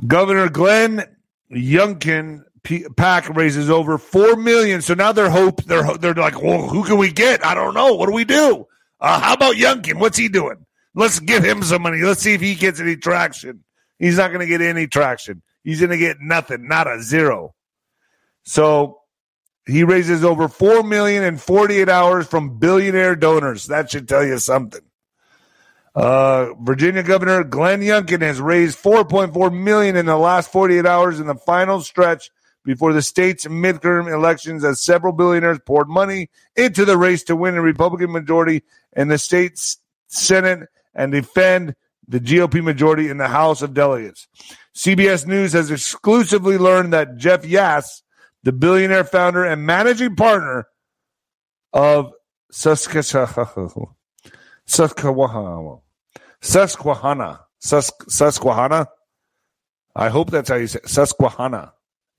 Governor 0.06 0.48
Glenn 0.48 1.04
Youngkin 1.52 2.42
P- 2.62 2.86
PAC 2.96 3.28
raises 3.30 3.70
over 3.70 3.98
four 3.98 4.36
million. 4.36 4.82
So 4.82 4.94
now 4.94 5.12
they're 5.12 5.30
hope 5.30 5.64
they're 5.64 5.96
they're 5.98 6.14
like, 6.14 6.40
well, 6.40 6.68
who 6.68 6.84
can 6.84 6.98
we 6.98 7.10
get? 7.12 7.44
I 7.44 7.54
don't 7.54 7.74
know. 7.74 7.94
What 7.94 8.06
do 8.06 8.12
we 8.12 8.24
do? 8.24 8.66
Uh, 9.00 9.18
how 9.20 9.34
about 9.34 9.56
Youngkin? 9.56 9.98
What's 9.98 10.18
he 10.18 10.28
doing? 10.28 10.66
Let's 10.94 11.20
give 11.20 11.44
him 11.44 11.62
some 11.62 11.82
money. 11.82 11.98
Let's 12.02 12.20
see 12.20 12.34
if 12.34 12.40
he 12.40 12.54
gets 12.54 12.80
any 12.80 12.96
traction. 12.96 13.64
He's 13.98 14.16
not 14.16 14.28
going 14.28 14.40
to 14.40 14.46
get 14.46 14.60
any 14.60 14.86
traction. 14.86 15.42
He's 15.62 15.80
going 15.80 15.90
to 15.90 15.98
get 15.98 16.20
nothing, 16.20 16.66
not 16.66 16.90
a 16.90 17.02
zero. 17.02 17.54
So 18.44 19.00
he 19.66 19.84
raises 19.84 20.24
over 20.24 20.48
four 20.48 20.82
million 20.82 21.22
in 21.22 21.36
48 21.36 21.88
hours 21.88 22.26
from 22.26 22.58
billionaire 22.58 23.14
donors. 23.14 23.66
That 23.66 23.90
should 23.90 24.08
tell 24.08 24.24
you 24.24 24.38
something. 24.38 24.80
Uh, 25.94 26.54
Virginia 26.60 27.02
Governor 27.02 27.42
Glenn 27.44 27.80
Youngkin 27.80 28.22
has 28.22 28.40
raised 28.40 28.78
4.4 28.78 29.52
million 29.52 29.96
in 29.96 30.06
the 30.06 30.16
last 30.16 30.52
48 30.52 30.86
hours 30.86 31.18
in 31.18 31.26
the 31.26 31.34
final 31.34 31.80
stretch 31.80 32.30
before 32.64 32.92
the 32.92 33.02
state's 33.02 33.46
midterm 33.46 34.12
elections 34.12 34.64
as 34.64 34.80
several 34.80 35.12
billionaires 35.12 35.58
poured 35.64 35.88
money 35.88 36.30
into 36.56 36.84
the 36.84 36.96
race 36.96 37.24
to 37.24 37.34
win 37.34 37.54
a 37.54 37.62
Republican 37.62 38.12
majority 38.12 38.62
in 38.94 39.08
the 39.08 39.18
state's 39.18 39.78
Senate 40.08 40.68
and 40.94 41.12
defend 41.12 41.74
the 42.06 42.20
GOP 42.20 42.62
majority 42.62 43.08
in 43.08 43.18
the 43.18 43.28
House 43.28 43.62
of 43.62 43.74
Delegates. 43.74 44.28
CBS 44.76 45.26
News 45.26 45.52
has 45.52 45.70
exclusively 45.70 46.58
learned 46.58 46.92
that 46.92 47.16
Jeff 47.16 47.44
Yass, 47.44 48.02
the 48.42 48.52
billionaire 48.52 49.04
founder 49.04 49.44
and 49.44 49.64
managing 49.64 50.16
partner 50.16 50.66
of 51.72 52.12
Susquehanna, 52.50 53.86
Susquehanna. 54.70 55.78
Susquehanna. 56.40 57.40
Sus- 57.58 57.90
Susquehanna. 58.08 58.86
I 59.96 60.08
hope 60.08 60.30
that's 60.30 60.48
how 60.48 60.54
you 60.54 60.68
say 60.68 60.78
it. 60.82 60.88
Susquehanna. 60.88 61.72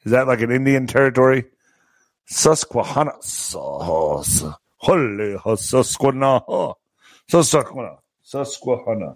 Is 0.03 0.11
that 0.11 0.27
like 0.27 0.41
an 0.41 0.51
Indian 0.51 0.85
territory? 0.85 1.45
Susquehanna. 2.25 3.13
Sus- 3.21 4.43
Holy 4.77 5.37
Susquehanna. 5.55 6.41
Susquehanna. 7.29 7.97
Susquehanna. 8.21 9.15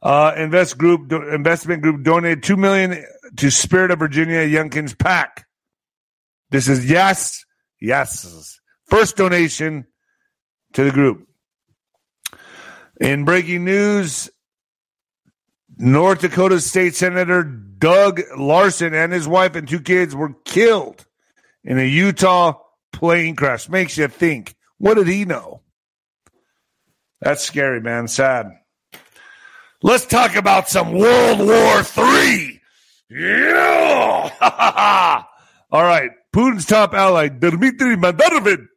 Uh, 0.00 0.32
invest 0.36 0.78
group 0.78 1.12
investment 1.12 1.82
group 1.82 2.02
donated 2.04 2.42
two 2.44 2.56
million 2.56 3.04
to 3.36 3.50
Spirit 3.50 3.90
of 3.90 3.98
Virginia 3.98 4.46
Youngkin's 4.46 4.94
PAC. 4.94 5.46
This 6.50 6.68
is 6.68 6.88
yes, 6.88 7.44
yes. 7.80 8.60
First 8.86 9.16
donation 9.16 9.86
to 10.74 10.84
the 10.84 10.90
group. 10.92 11.26
In 13.00 13.24
breaking 13.24 13.64
news, 13.64 14.30
North 15.78 16.20
Dakota 16.20 16.60
State 16.60 16.94
Senator 16.94 17.42
Doug 17.42 18.20
Larson 18.36 18.92
and 18.92 19.10
his 19.10 19.26
wife 19.26 19.56
and 19.56 19.66
two 19.66 19.80
kids 19.80 20.14
were 20.14 20.34
killed 20.44 21.06
in 21.64 21.78
a 21.78 21.84
Utah 21.84 22.60
plane 22.92 23.36
crash. 23.36 23.70
Makes 23.70 23.96
you 23.96 24.06
think. 24.08 24.54
What 24.76 24.94
did 24.94 25.08
he 25.08 25.24
know? 25.24 25.62
That's 27.22 27.42
scary, 27.42 27.80
man. 27.80 28.06
Sad. 28.06 28.50
Let's 29.82 30.04
talk 30.04 30.36
about 30.36 30.68
some 30.68 30.92
World 30.92 31.38
War 31.38 31.82
III. 31.96 32.60
Yeah. 33.08 34.30
All 35.70 35.84
right. 35.84 36.10
Putin's 36.34 36.66
top 36.66 36.94
ally, 36.94 37.28
Dmitry 37.28 37.96
Medvedev, 37.96 38.68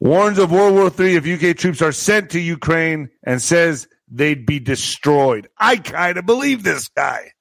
warns 0.00 0.38
of 0.38 0.50
World 0.52 0.74
War 0.74 1.06
III 1.06 1.16
if 1.16 1.26
UK 1.26 1.56
troops 1.56 1.82
are 1.82 1.92
sent 1.92 2.30
to 2.30 2.40
Ukraine 2.40 3.10
and 3.22 3.40
says 3.40 3.88
they'd 4.08 4.46
be 4.46 4.58
destroyed. 4.58 5.48
I 5.58 5.76
kind 5.76 6.18
of 6.18 6.26
believe 6.26 6.62
this 6.62 6.88
guy. 6.88 7.32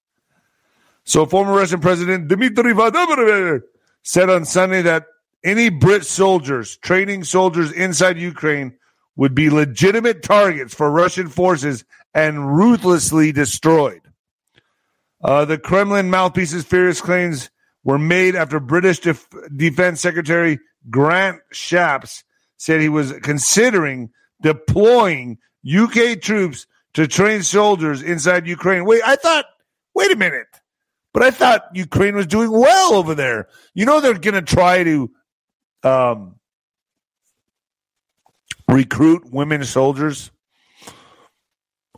So, 1.03 1.25
former 1.25 1.53
Russian 1.53 1.81
President 1.81 2.27
Dmitry 2.27 2.73
Medvedev 2.73 3.61
said 4.01 4.29
on 4.29 4.45
Sunday 4.45 4.81
that 4.81 5.05
any 5.43 5.69
Brit 5.69 6.05
soldiers 6.05 6.77
training 6.77 7.23
soldiers 7.23 7.71
inside 7.71 8.17
Ukraine 8.17 8.75
would 9.15 9.35
be 9.35 9.49
legitimate 9.49 10.23
targets 10.23 10.73
for 10.73 10.89
Russian 10.91 11.27
forces 11.27 11.85
and 12.13 12.57
ruthlessly 12.57 13.31
destroyed. 13.31 14.01
Uh, 15.23 15.45
the 15.45 15.57
Kremlin 15.57 16.09
mouthpiece's 16.09 16.65
fierce 16.65 17.01
claims 17.01 17.49
were 17.83 17.99
made 17.99 18.35
after 18.35 18.59
British 18.59 18.99
Def- 18.99 19.27
Defense 19.55 20.01
Secretary 20.01 20.59
Grant 20.89 21.39
Shapps 21.53 22.23
said 22.57 22.81
he 22.81 22.89
was 22.89 23.11
considering 23.23 24.09
deploying 24.41 25.37
UK 25.65 26.19
troops 26.21 26.67
to 26.93 27.07
train 27.07 27.43
soldiers 27.43 28.01
inside 28.01 28.47
Ukraine. 28.47 28.85
Wait, 28.85 29.01
I 29.05 29.15
thought, 29.15 29.45
wait 29.93 30.11
a 30.11 30.15
minute. 30.15 30.47
But 31.13 31.23
I 31.23 31.31
thought 31.31 31.69
Ukraine 31.73 32.15
was 32.15 32.27
doing 32.27 32.51
well 32.51 32.93
over 32.93 33.15
there. 33.15 33.47
You 33.73 33.85
know, 33.85 34.01
they're 34.01 34.17
going 34.17 34.33
to 34.33 34.41
try 34.41 34.83
to 34.83 35.11
um, 35.83 36.35
recruit 38.69 39.31
women 39.31 39.63
soldiers 39.63 40.31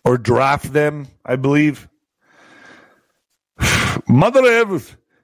or 0.05 0.17
draft 0.17 0.71
them, 0.71 1.07
I 1.25 1.35
believe. 1.35 1.89
Mother 4.07 4.45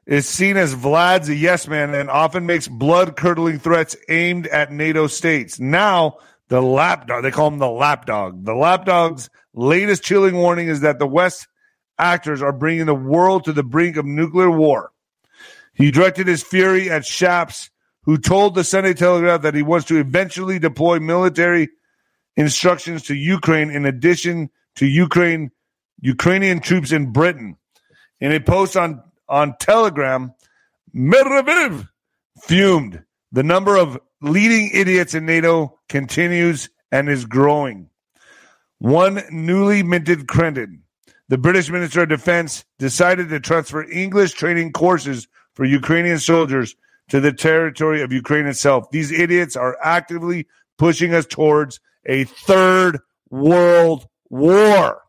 is 0.05 0.27
seen 0.27 0.57
as 0.57 0.75
Vlad's 0.75 1.29
a 1.29 1.35
yes 1.35 1.67
man 1.67 1.93
and 1.93 2.09
often 2.09 2.45
makes 2.45 2.67
blood 2.67 3.15
curdling 3.15 3.59
threats 3.59 3.95
aimed 4.09 4.47
at 4.47 4.71
NATO 4.71 5.07
states. 5.07 5.59
Now, 5.59 6.17
the 6.49 6.61
lapdog, 6.61 7.23
they 7.23 7.31
call 7.31 7.47
him 7.47 7.59
the 7.59 7.69
lapdog. 7.69 8.45
The 8.45 8.53
lapdog's 8.53 9.29
latest 9.53 10.03
chilling 10.03 10.35
warning 10.35 10.67
is 10.67 10.81
that 10.81 10.99
the 10.99 11.07
West 11.07 11.47
actors 11.97 12.41
are 12.41 12.51
bringing 12.51 12.85
the 12.85 12.95
world 12.95 13.45
to 13.45 13.53
the 13.53 13.63
brink 13.63 13.97
of 13.97 14.05
nuclear 14.05 14.51
war. 14.51 14.91
He 15.73 15.89
directed 15.91 16.27
his 16.27 16.43
fury 16.43 16.89
at 16.89 17.03
Shapps, 17.03 17.69
who 18.03 18.17
told 18.17 18.55
the 18.55 18.63
Sunday 18.63 18.93
Telegraph 18.93 19.41
that 19.41 19.55
he 19.55 19.63
wants 19.63 19.87
to 19.87 19.97
eventually 19.97 20.59
deploy 20.59 20.99
military 20.99 21.69
instructions 22.35 23.03
to 23.03 23.15
Ukraine 23.15 23.69
in 23.69 23.85
addition 23.85 24.49
to 24.75 24.85
Ukraine 24.85 25.51
Ukrainian 26.01 26.59
troops 26.59 26.91
in 26.91 27.13
Britain. 27.13 27.55
In 28.19 28.33
a 28.33 28.39
post 28.39 28.75
on, 28.75 29.01
on 29.27 29.55
Telegram, 29.59 30.33
Medvedev 30.95 31.87
fumed. 32.41 33.03
The 33.31 33.43
number 33.43 33.77
of 33.77 33.99
leading 34.21 34.69
idiots 34.73 35.13
in 35.13 35.25
NATO 35.25 35.79
continues 35.89 36.69
and 36.91 37.09
is 37.09 37.25
growing. 37.25 37.89
One 38.79 39.23
newly 39.31 39.81
minted 39.81 40.27
credit. 40.27 40.69
The 41.29 41.37
British 41.37 41.69
Minister 41.69 42.03
of 42.03 42.09
Defense 42.09 42.65
decided 42.79 43.29
to 43.29 43.39
transfer 43.39 43.83
English 43.89 44.33
training 44.33 44.73
courses 44.73 45.27
for 45.53 45.65
Ukrainian 45.65 46.19
soldiers 46.19 46.75
to 47.09 47.19
the 47.19 47.31
territory 47.31 48.01
of 48.01 48.11
Ukraine 48.11 48.45
itself. 48.45 48.91
These 48.91 49.11
idiots 49.11 49.55
are 49.55 49.77
actively 49.81 50.47
pushing 50.77 51.13
us 51.13 51.25
towards 51.25 51.79
a 52.05 52.25
third 52.25 52.99
world 53.29 54.07
war. 54.29 55.01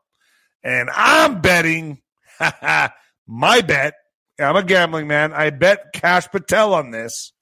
And 0.62 0.88
I'm 0.94 1.40
betting, 1.40 2.00
my 3.26 3.60
bet, 3.60 3.94
I'm 4.38 4.56
a 4.56 4.62
gambling 4.62 5.06
man. 5.06 5.32
I 5.32 5.50
bet 5.50 5.92
Kash 5.92 6.28
Patel 6.28 6.74
on 6.74 6.90
this 6.90 7.32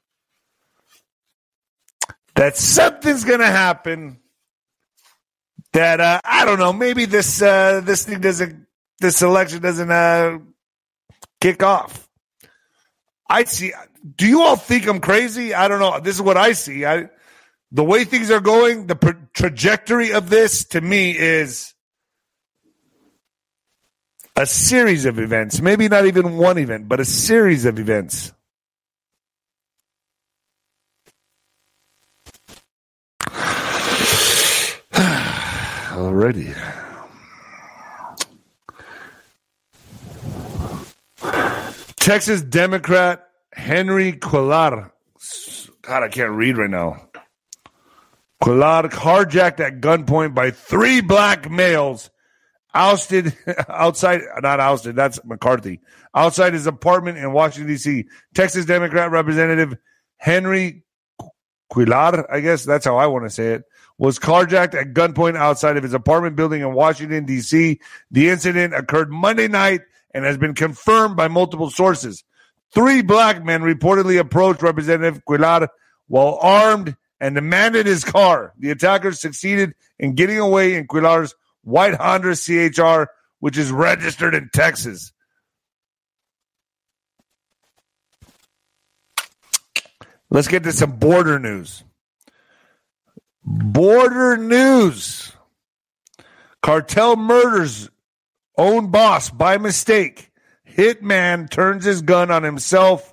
that 2.34 2.56
something's 2.56 3.24
going 3.24 3.40
to 3.40 3.46
happen 3.46 4.18
that 5.72 6.00
uh, 6.00 6.20
I 6.24 6.44
don't 6.44 6.58
know. 6.58 6.72
Maybe 6.72 7.04
this 7.06 7.40
uh, 7.40 7.80
this 7.82 8.04
thing 8.04 8.20
doesn't 8.20 8.66
this 9.00 9.22
election 9.22 9.62
doesn't 9.62 9.90
uh, 9.90 10.38
kick 11.40 11.62
off. 11.62 12.08
I 13.28 13.44
see. 13.44 13.72
Do 14.16 14.26
you 14.26 14.42
all 14.42 14.56
think 14.56 14.86
I'm 14.86 15.00
crazy? 15.00 15.54
I 15.54 15.68
don't 15.68 15.80
know. 15.80 16.00
This 16.00 16.16
is 16.16 16.22
what 16.22 16.36
I 16.36 16.52
see. 16.52 16.84
I 16.84 17.08
the 17.70 17.84
way 17.84 18.04
things 18.04 18.30
are 18.30 18.40
going, 18.40 18.86
the 18.86 19.16
trajectory 19.32 20.12
of 20.12 20.28
this 20.28 20.64
to 20.66 20.80
me 20.80 21.16
is 21.16 21.72
a 24.36 24.46
series 24.46 25.04
of 25.04 25.18
events. 25.18 25.60
Maybe 25.60 25.88
not 25.88 26.06
even 26.06 26.36
one 26.36 26.58
event, 26.58 26.88
but 26.88 27.00
a 27.00 27.04
series 27.04 27.64
of 27.64 27.78
events. 27.78 28.32
Already. 35.92 36.52
Texas 41.96 42.42
Democrat 42.42 43.28
Henry 43.52 44.14
Cuellar. 44.14 44.90
God, 45.82 46.02
I 46.02 46.08
can't 46.08 46.32
read 46.32 46.58
right 46.58 46.68
now. 46.68 47.08
Cuellar 48.42 48.90
carjacked 48.90 49.60
at 49.60 49.80
gunpoint 49.80 50.34
by 50.34 50.50
three 50.50 51.00
black 51.00 51.48
males, 51.48 52.10
ousted 52.74 53.36
outside, 53.68 54.20
not 54.42 54.60
ousted, 54.60 54.96
that's 54.96 55.24
McCarthy, 55.24 55.80
outside 56.14 56.52
his 56.52 56.66
apartment 56.66 57.18
in 57.18 57.32
Washington, 57.32 57.68
D.C. 57.68 58.06
Texas 58.34 58.66
Democrat 58.66 59.10
Representative 59.10 59.76
Henry 60.16 60.84
Cuellar, 61.72 62.24
I 62.30 62.40
guess 62.40 62.64
that's 62.64 62.84
how 62.84 62.96
I 62.96 63.06
want 63.06 63.24
to 63.24 63.30
say 63.30 63.54
it, 63.54 63.64
was 63.98 64.18
carjacked 64.18 64.74
at 64.74 64.94
gunpoint 64.94 65.36
outside 65.36 65.76
of 65.76 65.82
his 65.82 65.94
apartment 65.94 66.36
building 66.36 66.62
in 66.62 66.74
Washington, 66.74 67.24
D.C. 67.24 67.80
The 68.10 68.28
incident 68.28 68.74
occurred 68.74 69.10
Monday 69.10 69.48
night 69.48 69.82
and 70.14 70.24
has 70.24 70.36
been 70.36 70.54
confirmed 70.54 71.16
by 71.16 71.28
multiple 71.28 71.70
sources. 71.70 72.24
Three 72.74 73.02
black 73.02 73.44
men 73.44 73.62
reportedly 73.62 74.18
approached 74.18 74.62
Representative 74.62 75.22
Cuellar 75.28 75.68
while 76.08 76.38
armed 76.40 76.96
and 77.20 77.34
demanded 77.34 77.86
his 77.86 78.04
car. 78.04 78.52
The 78.58 78.70
attackers 78.70 79.20
succeeded 79.20 79.74
in 79.98 80.14
getting 80.14 80.38
away 80.38 80.74
in 80.74 80.86
Cuellar's 80.86 81.34
white 81.62 81.94
Honda 81.94 82.34
CHR, 82.36 83.10
which 83.40 83.58
is 83.58 83.70
registered 83.70 84.34
in 84.34 84.50
Texas. 84.52 85.12
Let's 90.30 90.48
get 90.48 90.62
to 90.62 90.72
some 90.72 90.98
border 90.98 91.38
news. 91.38 91.84
Border 93.44 94.36
news. 94.36 95.32
Cartel 96.62 97.16
murders 97.16 97.90
own 98.56 98.90
boss 98.90 99.28
by 99.28 99.58
mistake. 99.58 100.30
Hitman 100.66 101.50
turns 101.50 101.84
his 101.84 102.02
gun 102.02 102.30
on 102.30 102.44
himself 102.44 103.12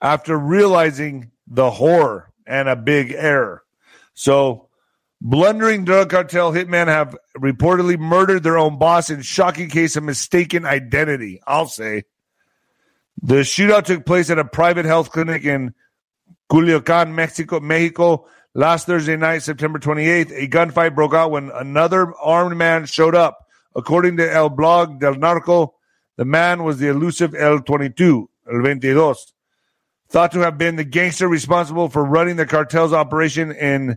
after 0.00 0.36
realizing 0.36 1.30
the 1.46 1.70
horror 1.70 2.32
and 2.46 2.68
a 2.68 2.76
big 2.76 3.12
error. 3.12 3.62
So, 4.14 4.69
blundering 5.20 5.84
drug 5.84 6.10
cartel 6.10 6.52
hitmen 6.52 6.86
have 6.86 7.16
reportedly 7.36 7.98
murdered 7.98 8.42
their 8.42 8.58
own 8.58 8.78
boss 8.78 9.10
in 9.10 9.22
shocking 9.22 9.68
case 9.68 9.96
of 9.96 10.04
mistaken 10.04 10.64
identity. 10.64 11.40
I'll 11.46 11.68
say. 11.68 12.04
The 13.22 13.40
shootout 13.40 13.84
took 13.84 14.06
place 14.06 14.30
at 14.30 14.38
a 14.38 14.44
private 14.44 14.86
health 14.86 15.10
clinic 15.10 15.44
in 15.44 15.74
Culiacan, 16.50 17.12
Mexico, 17.12 17.60
Mexico 17.60 18.26
last 18.54 18.86
Thursday 18.86 19.16
night, 19.16 19.40
September 19.40 19.78
28th. 19.78 20.32
A 20.32 20.48
gunfight 20.48 20.94
broke 20.94 21.14
out 21.14 21.30
when 21.30 21.50
another 21.50 22.14
armed 22.16 22.56
man 22.56 22.86
showed 22.86 23.14
up. 23.14 23.46
According 23.76 24.16
to 24.16 24.32
El 24.32 24.48
Blog 24.48 24.98
del 24.98 25.14
Narco, 25.14 25.74
the 26.16 26.24
man 26.24 26.64
was 26.64 26.78
the 26.78 26.88
elusive 26.88 27.34
El 27.34 27.60
22, 27.60 28.28
El 28.48 28.60
22, 28.60 29.14
thought 30.08 30.32
to 30.32 30.40
have 30.40 30.58
been 30.58 30.74
the 30.74 30.84
gangster 30.84 31.28
responsible 31.28 31.88
for 31.88 32.04
running 32.04 32.34
the 32.34 32.46
cartel's 32.46 32.92
operation 32.92 33.52
in 33.52 33.96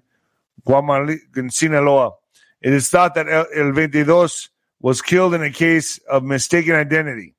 Guamali, 0.68 1.18
in 1.36 1.50
Sinaloa. 1.50 2.14
It 2.62 2.74
is 2.74 2.90
thought 2.90 3.16
that 3.16 3.28
El, 3.28 3.46
El 3.54 3.72
22 3.74 4.28
was 4.80 5.02
killed 5.02 5.34
in 5.34 5.44
a 5.44 5.52
case 5.52 5.98
of 6.10 6.24
mistaken 6.24 6.76
identity. 6.76 7.36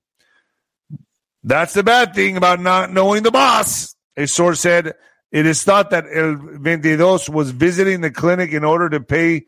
That's 1.43 1.75
the 1.75 1.83
bad 1.83 2.15
thing 2.15 2.37
about 2.37 2.61
not 2.61 2.93
knowing 2.93 3.23
the 3.23 3.31
boss. 3.31 3.95
A 4.17 4.27
source 4.27 4.61
said 4.61 4.95
it 5.31 5.47
is 5.47 5.63
thought 5.65 5.91
that 5.91 6.05
El 6.13 6.37
22 6.37 7.33
was 7.33 7.51
visiting 7.51 8.01
the 8.01 8.11
clinic 8.11 8.53
in 8.53 8.65
order 8.65 8.89
to 8.89 9.01
pay 9.01 9.47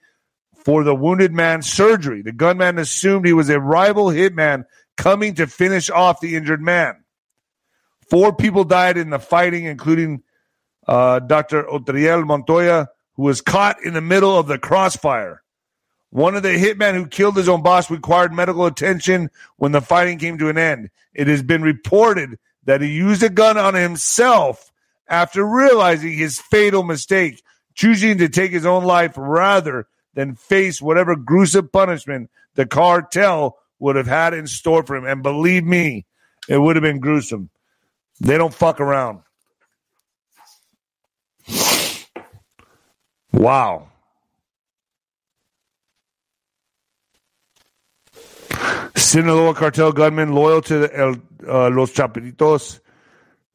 for 0.65 0.83
the 0.83 0.95
wounded 0.95 1.33
man's 1.33 1.71
surgery. 1.71 2.23
The 2.23 2.33
gunman 2.33 2.79
assumed 2.79 3.25
he 3.25 3.33
was 3.33 3.49
a 3.49 3.61
rival 3.61 4.07
hitman 4.07 4.65
coming 4.97 5.35
to 5.35 5.47
finish 5.47 5.89
off 5.91 6.21
the 6.21 6.37
injured 6.37 6.61
man. 6.61 7.05
Four 8.11 8.35
people 8.35 8.65
died 8.65 8.99
in 8.99 9.11
the 9.11 9.19
fighting, 9.19 9.65
including 9.65 10.23
uh, 10.87 11.21
Dr. 11.21 11.65
Otriel 11.65 12.27
Montoya, 12.27 12.89
who 13.17 13.23
was 13.25 13.41
caught 13.41 13.83
in 13.85 13.95
the 13.95 14.01
middle 14.01 14.39
of 14.39 14.47
the 14.47 14.59
crossfire. 14.59 15.43
One 16.11 16.37
of 16.37 16.43
the 16.43 16.51
hitmen 16.51 16.95
who 16.95 17.07
killed 17.07 17.37
his 17.37 17.49
own 17.49 17.63
boss 17.63 17.91
required 17.91 18.33
medical 18.33 18.67
attention 18.67 19.31
when 19.57 19.73
the 19.73 19.81
fighting 19.81 20.19
came 20.19 20.39
to 20.39 20.49
an 20.49 20.59
end. 20.59 20.91
It 21.13 21.27
has 21.27 21.43
been 21.43 21.63
reported 21.63 22.39
that 22.65 22.81
he 22.81 22.89
used 22.89 23.23
a 23.23 23.29
gun 23.29 23.59
on 23.59 23.75
himself 23.75 24.71
after 25.09 25.45
realizing 25.45 26.13
his 26.13 26.41
fatal 26.41 26.83
mistake, 26.83 27.43
choosing 27.75 28.19
to 28.19 28.29
take 28.29 28.51
his 28.51 28.67
own 28.67 28.85
life 28.85 29.15
rather 29.17 29.87
than 30.15 30.35
face 30.35 30.81
whatever 30.81 31.17
gruesome 31.17 31.69
punishment 31.69 32.31
the 32.55 32.67
cartel 32.67 33.59
would 33.79 33.97
have 33.97 34.07
had 34.07 34.33
in 34.33 34.47
store 34.47 34.83
for 34.83 34.97
him. 34.97 35.05
And 35.05 35.23
believe 35.23 35.65
me, 35.65 36.07
it 36.49 36.59
would 36.59 36.77
have 36.77 36.83
been 36.83 37.01
gruesome. 37.01 37.51
They 38.21 38.39
don't 38.39 38.55
fuck 38.55 38.81
around. 38.81 39.21
Wow. 43.37 43.89
Sinaloa 48.97 49.55
cartel 49.55 49.93
gunmen 49.93 50.33
loyal 50.33 50.63
to 50.63 50.79
the 50.79 50.99
El, 50.99 51.17
uh, 51.47 51.69
Los 51.69 51.93
Chapitos, 51.93 52.81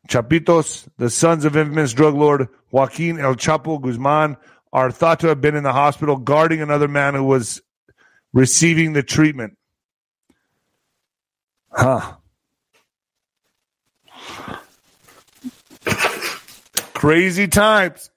Chapitos, 0.08 0.88
the 1.00 1.10
sons 1.10 1.46
of 1.46 1.58
infamous 1.58 1.94
drug 1.94 2.14
lord 2.14 2.48
Joaquin 2.70 3.20
El 3.20 3.34
Chapo 3.34 3.82
Guzman, 3.82 4.38
are 4.72 4.92
thought 4.92 5.20
to 5.22 5.28
have 5.30 5.42
been 5.42 5.56
in 5.56 5.64
the 5.64 5.74
hospital 5.74 6.16
guarding 6.16 6.62
another 6.62 6.88
man 6.88 7.16
who 7.16 7.24
was 7.24 7.60
receiving 8.34 8.94
the 8.94 9.02
treatment. 9.02 9.58
Huh. 11.72 12.18
Crazy 16.94 17.48
times. 17.48 18.11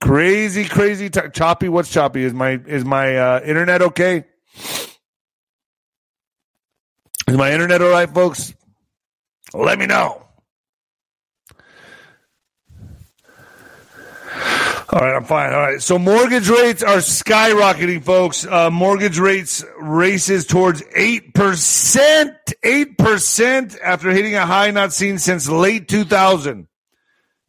Crazy, 0.00 0.64
crazy 0.64 1.10
time. 1.10 1.30
Choppy, 1.32 1.68
what's 1.68 1.90
choppy? 1.90 2.24
Is 2.24 2.32
my 2.32 2.60
is 2.66 2.84
my 2.84 3.16
uh, 3.16 3.40
internet 3.44 3.82
okay? 3.82 4.24
Is 7.28 7.36
my 7.36 7.52
internet 7.52 7.82
all 7.82 7.90
right, 7.90 8.08
folks? 8.08 8.54
Let 9.52 9.78
me 9.78 9.86
know. 9.86 10.26
All 14.92 15.00
right, 15.00 15.14
I'm 15.14 15.24
fine. 15.24 15.52
All 15.52 15.60
right. 15.60 15.80
So 15.80 16.00
mortgage 16.00 16.48
rates 16.48 16.82
are 16.82 16.96
skyrocketing, 16.96 18.02
folks. 18.02 18.44
Uh, 18.44 18.70
mortgage 18.70 19.20
rates 19.20 19.64
races 19.78 20.46
towards 20.46 20.82
8%. 20.82 21.32
8% 22.64 23.78
after 23.82 24.10
hitting 24.10 24.34
a 24.34 24.44
high 24.44 24.70
not 24.72 24.92
seen 24.92 25.18
since 25.18 25.48
late 25.48 25.88
2000. 25.88 26.66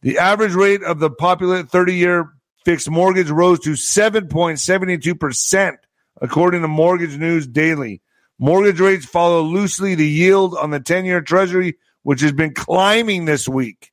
The 0.04 0.20
average 0.20 0.54
rate 0.54 0.84
of 0.84 1.00
the 1.00 1.10
popular 1.10 1.64
30 1.64 1.96
year 1.96 2.34
fixed 2.66 2.90
mortgage 2.90 3.30
rose 3.30 3.60
to 3.62 3.72
7.72%, 3.72 5.78
according 6.22 6.62
to 6.62 6.68
Mortgage 6.68 7.18
News 7.18 7.48
Daily. 7.48 8.02
Mortgage 8.40 8.80
rates 8.80 9.06
follow 9.06 9.42
loosely 9.42 9.96
the 9.96 10.08
yield 10.08 10.56
on 10.56 10.72
the 10.72 10.80
10 10.80 11.06
year 11.06 11.22
treasury, 11.22 11.78
which 12.04 12.22
has 12.22 12.32
been 12.32 12.54
climbing 12.54 13.26
this 13.26 13.48
week. 13.48 13.92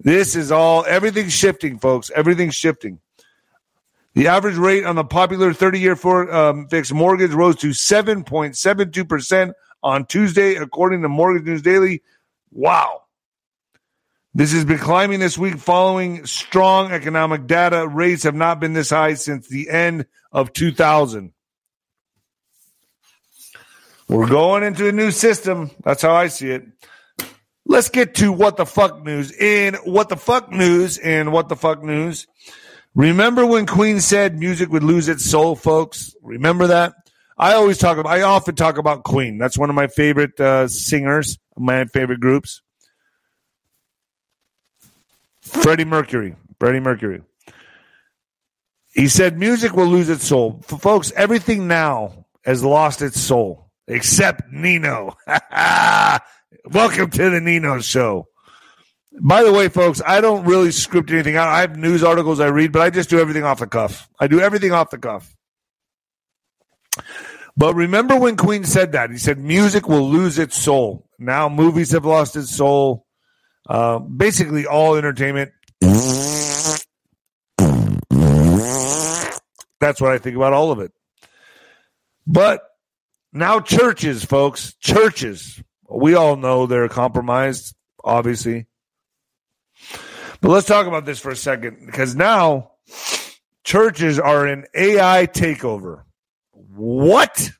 This 0.00 0.36
is 0.36 0.52
all, 0.52 0.84
everything's 0.86 1.32
shifting, 1.32 1.78
folks. 1.78 2.10
Everything's 2.14 2.54
shifting. 2.54 3.00
The 4.14 4.28
average 4.28 4.56
rate 4.56 4.84
on 4.84 4.96
the 4.96 5.04
popular 5.04 5.52
30 5.52 5.78
year 5.78 6.32
um, 6.32 6.68
fixed 6.68 6.92
mortgage 6.92 7.30
rose 7.30 7.56
to 7.56 7.68
7.72% 7.68 9.52
on 9.82 10.06
Tuesday, 10.06 10.56
according 10.56 11.02
to 11.02 11.08
Mortgage 11.08 11.44
News 11.44 11.62
Daily. 11.62 12.02
Wow. 12.50 13.02
This 14.38 14.52
has 14.52 14.64
been 14.64 14.78
climbing 14.78 15.18
this 15.18 15.36
week 15.36 15.58
following 15.58 16.24
strong 16.24 16.92
economic 16.92 17.48
data. 17.48 17.88
Rates 17.88 18.22
have 18.22 18.36
not 18.36 18.60
been 18.60 18.72
this 18.72 18.90
high 18.90 19.14
since 19.14 19.48
the 19.48 19.68
end 19.68 20.06
of 20.30 20.52
2000. 20.52 21.32
We're 24.08 24.28
going 24.28 24.62
into 24.62 24.86
a 24.86 24.92
new 24.92 25.10
system. 25.10 25.72
That's 25.82 26.02
how 26.02 26.14
I 26.14 26.28
see 26.28 26.50
it. 26.50 26.62
Let's 27.66 27.88
get 27.88 28.14
to 28.14 28.30
what 28.30 28.56
the 28.56 28.64
fuck 28.64 29.04
news. 29.04 29.32
In 29.32 29.74
what 29.82 30.08
the 30.08 30.16
fuck 30.16 30.52
news, 30.52 30.98
in 30.98 31.32
what 31.32 31.48
the 31.48 31.56
fuck 31.56 31.82
news. 31.82 32.28
Remember 32.94 33.44
when 33.44 33.66
Queen 33.66 33.98
said 33.98 34.38
music 34.38 34.70
would 34.70 34.84
lose 34.84 35.08
its 35.08 35.24
soul, 35.24 35.56
folks? 35.56 36.14
Remember 36.22 36.68
that? 36.68 36.94
I 37.36 37.54
always 37.54 37.76
talk 37.76 37.98
about, 37.98 38.12
I 38.12 38.22
often 38.22 38.54
talk 38.54 38.78
about 38.78 39.02
Queen. 39.02 39.36
That's 39.36 39.58
one 39.58 39.68
of 39.68 39.74
my 39.74 39.88
favorite 39.88 40.38
uh, 40.38 40.68
singers, 40.68 41.40
my 41.56 41.86
favorite 41.86 42.20
groups. 42.20 42.62
Freddie 45.48 45.84
Mercury. 45.84 46.36
Freddie 46.58 46.80
Mercury. 46.80 47.22
He 48.92 49.08
said 49.08 49.38
music 49.38 49.74
will 49.74 49.86
lose 49.86 50.08
its 50.08 50.26
soul. 50.26 50.60
For 50.66 50.78
folks, 50.78 51.12
everything 51.12 51.68
now 51.68 52.26
has 52.44 52.64
lost 52.64 53.02
its 53.02 53.20
soul 53.20 53.70
except 53.86 54.50
Nino. 54.50 55.16
Welcome 56.64 57.10
to 57.10 57.30
the 57.30 57.40
Nino 57.40 57.80
show. 57.80 58.26
By 59.20 59.42
the 59.42 59.52
way, 59.52 59.68
folks, 59.68 60.00
I 60.06 60.20
don't 60.20 60.44
really 60.44 60.70
script 60.70 61.10
anything 61.10 61.36
out. 61.36 61.48
I 61.48 61.60
have 61.62 61.76
news 61.76 62.04
articles 62.04 62.40
I 62.40 62.46
read, 62.46 62.72
but 62.72 62.82
I 62.82 62.90
just 62.90 63.10
do 63.10 63.18
everything 63.18 63.44
off 63.44 63.58
the 63.58 63.66
cuff. 63.66 64.08
I 64.20 64.28
do 64.28 64.40
everything 64.40 64.72
off 64.72 64.90
the 64.90 64.98
cuff. 64.98 65.34
But 67.56 67.74
remember 67.74 68.16
when 68.16 68.36
Queen 68.36 68.62
said 68.62 68.92
that? 68.92 69.10
He 69.10 69.18
said 69.18 69.38
music 69.38 69.88
will 69.88 70.08
lose 70.08 70.38
its 70.38 70.56
soul. 70.56 71.08
Now 71.18 71.48
movies 71.48 71.90
have 71.90 72.04
lost 72.04 72.36
its 72.36 72.54
soul. 72.54 73.04
Uh, 73.68 73.98
basically, 73.98 74.66
all 74.66 74.96
entertainment. 74.96 75.52
That's 79.80 80.00
what 80.00 80.10
I 80.10 80.18
think 80.18 80.36
about 80.36 80.52
all 80.52 80.72
of 80.72 80.80
it. 80.80 80.92
But 82.26 82.62
now, 83.32 83.60
churches, 83.60 84.24
folks, 84.24 84.74
churches. 84.74 85.62
We 85.88 86.14
all 86.14 86.36
know 86.36 86.66
they're 86.66 86.88
compromised, 86.88 87.74
obviously. 88.02 88.66
But 90.40 90.50
let's 90.50 90.66
talk 90.66 90.86
about 90.86 91.04
this 91.04 91.18
for 91.20 91.30
a 91.30 91.36
second 91.36 91.86
because 91.86 92.14
now 92.14 92.72
churches 93.64 94.18
are 94.18 94.46
an 94.46 94.66
AI 94.74 95.26
takeover. 95.26 96.02
What? 96.52 97.50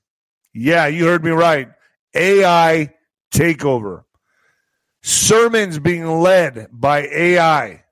Yeah, 0.54 0.86
you 0.86 1.06
heard 1.06 1.24
me 1.24 1.30
right. 1.30 1.68
AI 2.14 2.94
takeover 3.32 4.04
sermons 5.02 5.78
being 5.78 6.06
led 6.20 6.68
by 6.72 7.06
AI 7.06 7.84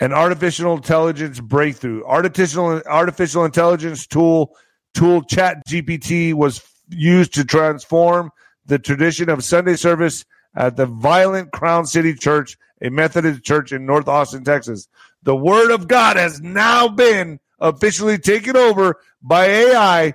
an 0.00 0.12
artificial 0.14 0.74
intelligence 0.74 1.40
breakthrough. 1.40 2.02
Artificial 2.04 2.82
artificial 2.86 3.44
intelligence 3.44 4.06
tool 4.06 4.56
tool 4.94 5.22
Chat 5.22 5.62
GPT 5.68 6.34
was 6.34 6.62
used 6.88 7.34
to 7.34 7.44
transform 7.44 8.30
the 8.66 8.78
tradition 8.78 9.28
of 9.28 9.44
Sunday 9.44 9.76
service 9.76 10.24
at 10.56 10.76
the 10.76 10.86
Violet 10.86 11.52
Crown 11.52 11.86
City 11.86 12.14
Church, 12.14 12.56
a 12.82 12.90
Methodist 12.90 13.44
church 13.44 13.72
in 13.72 13.86
North 13.86 14.08
Austin, 14.08 14.42
Texas. 14.42 14.88
The 15.22 15.36
Word 15.36 15.70
of 15.70 15.86
God 15.86 16.16
has 16.16 16.40
now 16.40 16.88
been 16.88 17.38
officially 17.60 18.18
taken 18.18 18.56
over 18.56 18.96
by 19.22 19.46
AI, 19.46 20.14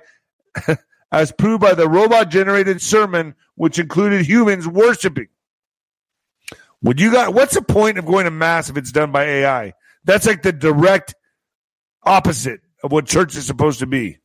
as 1.12 1.32
proved 1.32 1.60
by 1.60 1.74
the 1.74 1.88
robot 1.88 2.28
generated 2.28 2.82
sermon, 2.82 3.34
which 3.54 3.78
included 3.78 4.26
humans 4.26 4.66
worshiping. 4.66 5.28
Would 6.86 7.00
you 7.00 7.10
got 7.10 7.34
what's 7.34 7.54
the 7.54 7.62
point 7.62 7.98
of 7.98 8.06
going 8.06 8.26
to 8.26 8.30
mass 8.30 8.70
if 8.70 8.76
it's 8.76 8.92
done 8.92 9.10
by 9.10 9.24
AI? 9.24 9.72
That's 10.04 10.24
like 10.24 10.42
the 10.42 10.52
direct 10.52 11.16
opposite 12.04 12.60
of 12.84 12.92
what 12.92 13.06
church 13.06 13.36
is 13.36 13.44
supposed 13.44 13.80
to 13.80 13.86
be. 13.86 14.18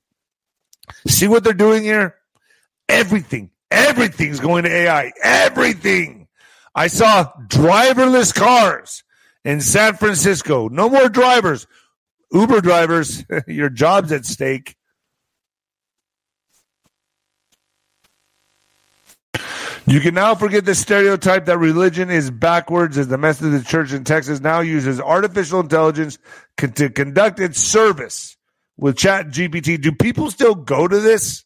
See 1.07 1.27
what 1.27 1.43
they're 1.43 1.53
doing 1.53 1.81
here? 1.81 2.17
Everything, 2.87 3.49
everything's 3.71 4.39
going 4.39 4.65
to 4.65 4.69
AI. 4.69 5.11
Everything. 5.23 6.27
I 6.75 6.85
saw 6.85 7.31
driverless 7.47 8.31
cars 8.31 9.03
in 9.43 9.59
San 9.59 9.95
Francisco. 9.95 10.67
No 10.69 10.87
more 10.87 11.09
drivers. 11.09 11.65
Uber 12.31 12.61
drivers, 12.61 13.25
your 13.47 13.69
job's 13.69 14.11
at 14.11 14.23
stake. 14.23 14.75
You 19.87 19.99
can 19.99 20.13
now 20.13 20.35
forget 20.35 20.65
the 20.65 20.75
stereotype 20.75 21.45
that 21.45 21.57
religion 21.57 22.11
is 22.11 22.29
backwards 22.29 22.97
as 22.97 23.07
the 23.07 23.17
Methodist 23.17 23.67
Church 23.67 23.91
in 23.93 24.03
Texas 24.03 24.39
now 24.39 24.59
uses 24.59 25.01
artificial 25.01 25.59
intelligence 25.59 26.19
to 26.57 26.89
conduct 26.89 27.39
its 27.39 27.59
service 27.59 28.37
with 28.77 28.97
Chat 28.97 29.27
GPT. 29.27 29.81
Do 29.81 29.91
people 29.91 30.29
still 30.29 30.55
go 30.55 30.87
to 30.87 30.99
this? 30.99 31.43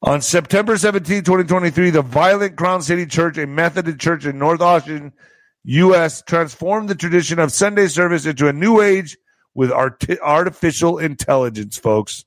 On 0.00 0.22
September 0.22 0.78
17, 0.78 1.24
2023, 1.24 1.90
the 1.90 2.02
Violet 2.02 2.56
Crown 2.56 2.82
City 2.82 3.04
Church, 3.04 3.36
a 3.36 3.46
Methodist 3.46 3.98
church 3.98 4.24
in 4.24 4.38
North 4.38 4.60
Austin, 4.60 5.12
U.S., 5.64 6.22
transformed 6.22 6.88
the 6.88 6.94
tradition 6.94 7.38
of 7.40 7.52
Sunday 7.52 7.88
service 7.88 8.24
into 8.24 8.48
a 8.48 8.52
new 8.52 8.80
age 8.80 9.18
with 9.54 9.72
art- 9.72 10.04
artificial 10.22 10.98
intelligence, 10.98 11.76
folks. 11.76 12.24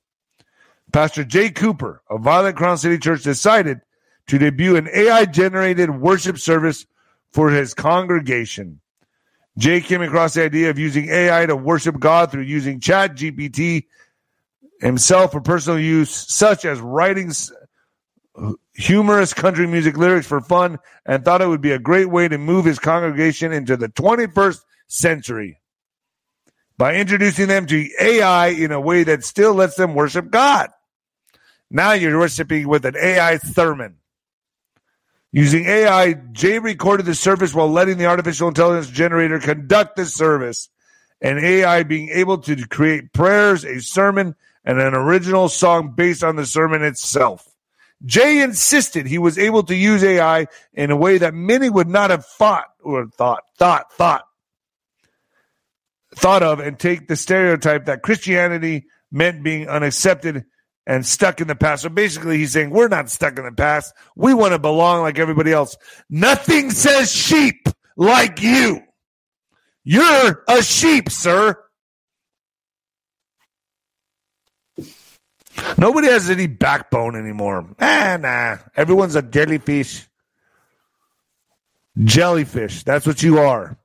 Pastor 0.92 1.24
Jay 1.24 1.50
Cooper 1.50 2.02
of 2.10 2.20
Violet 2.20 2.56
Crown 2.56 2.76
City 2.76 2.98
Church 2.98 3.22
decided 3.22 3.80
to 4.28 4.38
debut 4.38 4.76
an 4.76 4.88
AI 4.92 5.24
generated 5.24 5.90
worship 5.90 6.38
service 6.38 6.86
for 7.32 7.50
his 7.50 7.74
congregation. 7.74 8.80
Jay 9.58 9.80
came 9.80 10.02
across 10.02 10.34
the 10.34 10.42
idea 10.42 10.70
of 10.70 10.78
using 10.78 11.08
AI 11.08 11.46
to 11.46 11.56
worship 11.56 11.98
God 11.98 12.30
through 12.30 12.42
using 12.42 12.80
Chat 12.80 13.16
GPT 13.16 13.84
himself 14.80 15.32
for 15.32 15.40
personal 15.40 15.78
use, 15.78 16.10
such 16.10 16.64
as 16.64 16.80
writing 16.80 17.32
humorous 18.74 19.34
country 19.34 19.66
music 19.66 19.96
lyrics 19.96 20.26
for 20.26 20.40
fun, 20.40 20.78
and 21.04 21.24
thought 21.24 21.42
it 21.42 21.48
would 21.48 21.60
be 21.60 21.72
a 21.72 21.78
great 21.78 22.08
way 22.08 22.28
to 22.28 22.38
move 22.38 22.64
his 22.64 22.78
congregation 22.78 23.52
into 23.52 23.76
the 23.76 23.88
21st 23.88 24.60
century 24.88 25.60
by 26.78 26.94
introducing 26.94 27.48
them 27.48 27.66
to 27.66 27.88
AI 28.00 28.48
in 28.48 28.72
a 28.72 28.80
way 28.80 29.04
that 29.04 29.24
still 29.24 29.54
lets 29.54 29.76
them 29.76 29.94
worship 29.94 30.30
God. 30.30 30.70
Now 31.70 31.92
you're 31.92 32.18
worshiping 32.18 32.68
with 32.68 32.84
an 32.84 32.96
AI 32.96 33.38
sermon. 33.38 33.96
Using 35.32 35.64
AI, 35.64 36.12
Jay 36.32 36.58
recorded 36.58 37.06
the 37.06 37.14
service 37.14 37.54
while 37.54 37.70
letting 37.70 37.96
the 37.96 38.06
artificial 38.06 38.48
intelligence 38.48 38.90
generator 38.90 39.38
conduct 39.38 39.96
the 39.96 40.04
service, 40.04 40.68
and 41.22 41.38
AI 41.38 41.84
being 41.84 42.10
able 42.10 42.36
to 42.38 42.68
create 42.68 43.14
prayers, 43.14 43.64
a 43.64 43.80
sermon, 43.80 44.36
and 44.64 44.78
an 44.78 44.94
original 44.94 45.48
song 45.48 45.94
based 45.96 46.22
on 46.22 46.36
the 46.36 46.44
sermon 46.44 46.82
itself. 46.82 47.48
Jay 48.04 48.42
insisted 48.42 49.06
he 49.06 49.18
was 49.18 49.38
able 49.38 49.62
to 49.62 49.74
use 49.74 50.04
AI 50.04 50.46
in 50.74 50.90
a 50.90 50.96
way 50.96 51.18
that 51.18 51.34
many 51.34 51.70
would 51.70 51.88
not 51.88 52.10
have 52.10 52.26
thought 52.26 52.66
or 52.82 53.06
thought, 53.06 53.44
thought, 53.56 53.92
thought, 53.92 54.24
thought 56.14 56.42
of 56.42 56.60
and 56.60 56.78
take 56.78 57.08
the 57.08 57.16
stereotype 57.16 57.86
that 57.86 58.02
Christianity 58.02 58.86
meant 59.10 59.42
being 59.42 59.68
unaccepted 59.68 60.44
and 60.86 61.06
stuck 61.06 61.40
in 61.40 61.48
the 61.48 61.54
past. 61.54 61.82
So 61.82 61.88
basically, 61.88 62.38
he's 62.38 62.52
saying 62.52 62.70
we're 62.70 62.88
not 62.88 63.10
stuck 63.10 63.38
in 63.38 63.44
the 63.44 63.52
past. 63.52 63.94
We 64.16 64.34
want 64.34 64.52
to 64.52 64.58
belong 64.58 65.02
like 65.02 65.18
everybody 65.18 65.52
else. 65.52 65.76
Nothing 66.10 66.70
says 66.70 67.12
sheep 67.12 67.68
like 67.96 68.40
you. 68.42 68.80
You're 69.84 70.44
a 70.48 70.62
sheep, 70.62 71.10
sir. 71.10 71.58
Nobody 75.78 76.08
has 76.08 76.30
any 76.30 76.46
backbone 76.46 77.16
anymore. 77.16 77.74
Ah, 77.80 78.16
nah. 78.20 78.56
Everyone's 78.76 79.16
a 79.16 79.22
jellyfish. 79.22 80.08
Jellyfish. 82.02 82.84
That's 82.84 83.06
what 83.06 83.22
you 83.22 83.38
are. 83.38 83.76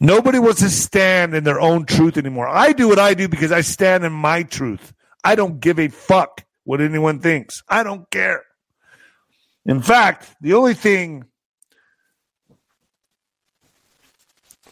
Nobody 0.00 0.38
wants 0.38 0.60
to 0.60 0.70
stand 0.70 1.34
in 1.34 1.44
their 1.44 1.60
own 1.60 1.84
truth 1.84 2.16
anymore. 2.16 2.48
I 2.48 2.72
do 2.72 2.88
what 2.88 2.98
I 2.98 3.12
do 3.12 3.28
because 3.28 3.52
I 3.52 3.60
stand 3.60 4.04
in 4.04 4.12
my 4.12 4.42
truth. 4.44 4.94
I 5.24 5.34
don't 5.34 5.60
give 5.60 5.78
a 5.78 5.88
fuck 5.88 6.44
what 6.64 6.80
anyone 6.80 7.20
thinks. 7.20 7.62
I 7.68 7.82
don't 7.82 8.08
care. 8.10 8.42
In 9.66 9.82
fact, 9.82 10.26
the 10.40 10.54
only 10.54 10.74
thing, 10.74 11.24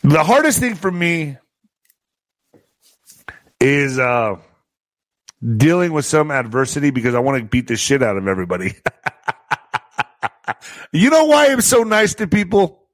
the 0.02 0.24
hardest 0.24 0.60
thing 0.60 0.74
for 0.74 0.90
me 0.90 1.36
is 3.60 3.98
uh, 3.98 4.36
dealing 5.56 5.92
with 5.92 6.04
some 6.04 6.30
adversity 6.30 6.90
because 6.90 7.14
I 7.14 7.20
want 7.20 7.38
to 7.38 7.44
beat 7.44 7.68
the 7.68 7.76
shit 7.76 8.02
out 8.02 8.16
of 8.16 8.26
everybody. 8.26 8.74
you 10.92 11.10
know 11.10 11.26
why 11.26 11.48
I'm 11.48 11.60
so 11.60 11.82
nice 11.82 12.14
to 12.14 12.26
people? 12.26 12.87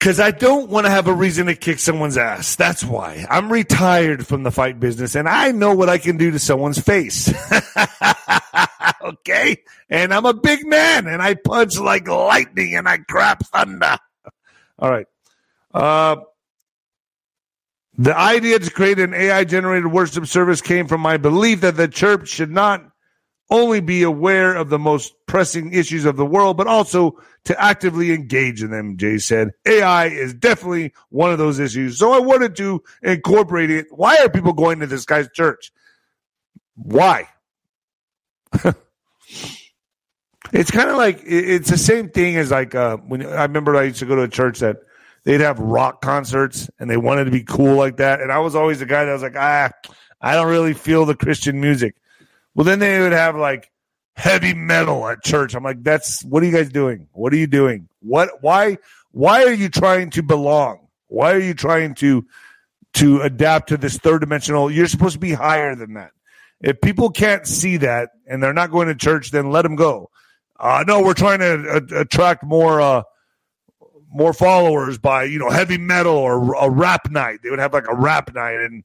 Because 0.00 0.18
I 0.18 0.30
don't 0.30 0.70
want 0.70 0.86
to 0.86 0.90
have 0.90 1.08
a 1.08 1.12
reason 1.12 1.44
to 1.46 1.54
kick 1.54 1.78
someone's 1.78 2.16
ass. 2.16 2.56
That's 2.56 2.82
why. 2.82 3.26
I'm 3.28 3.52
retired 3.52 4.26
from 4.26 4.44
the 4.44 4.50
fight 4.50 4.80
business 4.80 5.14
and 5.14 5.28
I 5.28 5.52
know 5.52 5.74
what 5.74 5.90
I 5.90 5.98
can 5.98 6.16
do 6.16 6.30
to 6.30 6.38
someone's 6.38 6.78
face. 6.78 7.30
okay? 9.02 9.58
And 9.90 10.14
I'm 10.14 10.24
a 10.24 10.32
big 10.32 10.66
man 10.66 11.06
and 11.06 11.20
I 11.20 11.34
punch 11.34 11.78
like 11.78 12.08
lightning 12.08 12.76
and 12.76 12.88
I 12.88 12.96
crap 12.96 13.44
thunder. 13.44 13.98
All 14.78 14.90
right. 14.90 15.06
Uh, 15.74 16.16
the 17.98 18.16
idea 18.16 18.58
to 18.58 18.70
create 18.70 18.98
an 18.98 19.12
AI 19.12 19.44
generated 19.44 19.92
worship 19.92 20.26
service 20.26 20.62
came 20.62 20.88
from 20.88 21.02
my 21.02 21.18
belief 21.18 21.60
that 21.60 21.76
the 21.76 21.88
church 21.88 22.30
should 22.30 22.50
not 22.50 22.89
only 23.50 23.80
be 23.80 24.02
aware 24.02 24.54
of 24.54 24.68
the 24.68 24.78
most 24.78 25.14
pressing 25.26 25.72
issues 25.72 26.04
of 26.04 26.16
the 26.16 26.24
world, 26.24 26.56
but 26.56 26.66
also 26.66 27.18
to 27.44 27.60
actively 27.60 28.12
engage 28.12 28.62
in 28.62 28.70
them, 28.70 28.96
Jay 28.96 29.18
said. 29.18 29.50
AI 29.66 30.06
is 30.06 30.34
definitely 30.34 30.92
one 31.08 31.32
of 31.32 31.38
those 31.38 31.58
issues. 31.58 31.98
So 31.98 32.12
I 32.12 32.20
wanted 32.20 32.56
to 32.56 32.82
incorporate 33.02 33.70
it. 33.70 33.86
Why 33.90 34.16
are 34.18 34.28
people 34.28 34.52
going 34.52 34.80
to 34.80 34.86
this 34.86 35.04
guy's 35.04 35.28
church? 35.32 35.72
Why? 36.76 37.28
it's 40.52 40.70
kind 40.70 40.90
of 40.90 40.96
like 40.96 41.20
it's 41.24 41.70
the 41.70 41.78
same 41.78 42.08
thing 42.08 42.36
as 42.36 42.50
like 42.50 42.74
uh, 42.74 42.96
when 42.98 43.24
I 43.24 43.42
remember 43.42 43.76
I 43.76 43.84
used 43.84 44.00
to 44.00 44.06
go 44.06 44.16
to 44.16 44.22
a 44.22 44.28
church 44.28 44.60
that 44.60 44.78
they'd 45.24 45.40
have 45.40 45.58
rock 45.58 46.00
concerts 46.00 46.70
and 46.78 46.90
they 46.90 46.96
wanted 46.96 47.24
to 47.24 47.30
be 47.30 47.42
cool 47.42 47.76
like 47.76 47.98
that. 47.98 48.20
And 48.20 48.32
I 48.32 48.38
was 48.38 48.54
always 48.54 48.78
the 48.80 48.86
guy 48.86 49.04
that 49.04 49.12
was 49.12 49.22
like, 49.22 49.36
ah, 49.36 49.70
I 50.20 50.34
don't 50.34 50.48
really 50.48 50.74
feel 50.74 51.04
the 51.04 51.14
Christian 51.14 51.60
music. 51.60 51.96
Well, 52.54 52.64
then 52.64 52.78
they 52.78 53.00
would 53.00 53.12
have 53.12 53.36
like 53.36 53.70
heavy 54.16 54.54
metal 54.54 55.06
at 55.08 55.22
church. 55.22 55.54
I'm 55.54 55.64
like, 55.64 55.82
that's 55.82 56.22
what 56.24 56.42
are 56.42 56.46
you 56.46 56.52
guys 56.52 56.70
doing? 56.70 57.08
What 57.12 57.32
are 57.32 57.36
you 57.36 57.46
doing? 57.46 57.88
What 58.00 58.42
why 58.42 58.78
why 59.12 59.44
are 59.44 59.52
you 59.52 59.68
trying 59.68 60.10
to 60.10 60.22
belong? 60.22 60.88
Why 61.08 61.32
are 61.32 61.40
you 61.40 61.54
trying 61.54 61.94
to 61.96 62.26
to 62.94 63.20
adapt 63.22 63.68
to 63.70 63.76
this 63.76 63.96
third 63.98 64.20
dimensional? 64.20 64.70
You're 64.70 64.88
supposed 64.88 65.14
to 65.14 65.20
be 65.20 65.32
higher 65.32 65.74
than 65.74 65.94
that. 65.94 66.12
If 66.60 66.80
people 66.80 67.10
can't 67.10 67.46
see 67.46 67.78
that 67.78 68.10
and 68.26 68.42
they're 68.42 68.52
not 68.52 68.70
going 68.70 68.88
to 68.88 68.94
church, 68.94 69.30
then 69.30 69.50
let 69.50 69.62
them 69.62 69.76
go. 69.76 70.10
Uh, 70.58 70.84
no, 70.86 71.02
we're 71.02 71.14
trying 71.14 71.38
to 71.38 71.68
uh, 71.68 72.00
attract 72.00 72.44
more 72.44 72.80
uh, 72.80 73.02
more 74.12 74.32
followers 74.32 74.98
by 74.98 75.24
you 75.24 75.38
know 75.38 75.50
heavy 75.50 75.78
metal 75.78 76.16
or 76.16 76.54
a 76.54 76.68
rap 76.68 77.10
night. 77.10 77.40
They 77.42 77.50
would 77.50 77.58
have 77.58 77.72
like 77.72 77.88
a 77.88 77.94
rap 77.94 78.34
night, 78.34 78.60
and 78.60 78.84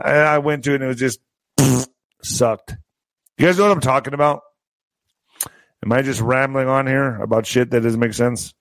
I, 0.00 0.10
I 0.10 0.38
went 0.38 0.64
to 0.64 0.72
it 0.72 0.76
and 0.76 0.84
it 0.84 0.86
was 0.86 0.98
just 0.98 1.20
sucked. 2.22 2.76
You 3.38 3.46
guys 3.46 3.56
know 3.56 3.68
what 3.68 3.72
I'm 3.72 3.80
talking 3.80 4.14
about? 4.14 4.42
Am 5.84 5.92
I 5.92 6.02
just 6.02 6.20
rambling 6.20 6.66
on 6.66 6.88
here 6.88 7.16
about 7.22 7.46
shit 7.46 7.70
that 7.70 7.82
doesn't 7.82 8.00
make 8.00 8.12
sense? 8.12 8.52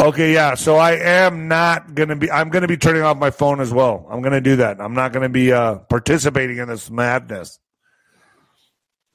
Okay, 0.00 0.32
yeah. 0.32 0.54
So 0.54 0.76
I 0.76 0.92
am 0.92 1.48
not 1.48 1.96
gonna 1.96 2.14
be. 2.14 2.30
I'm 2.30 2.50
gonna 2.50 2.68
be 2.68 2.76
turning 2.76 3.02
off 3.02 3.16
my 3.16 3.30
phone 3.30 3.60
as 3.60 3.72
well. 3.72 4.06
I'm 4.08 4.22
gonna 4.22 4.40
do 4.40 4.56
that. 4.56 4.80
I'm 4.80 4.94
not 4.94 5.12
gonna 5.12 5.28
be 5.28 5.52
uh, 5.52 5.78
participating 5.78 6.58
in 6.58 6.68
this 6.68 6.88
madness. 6.88 7.58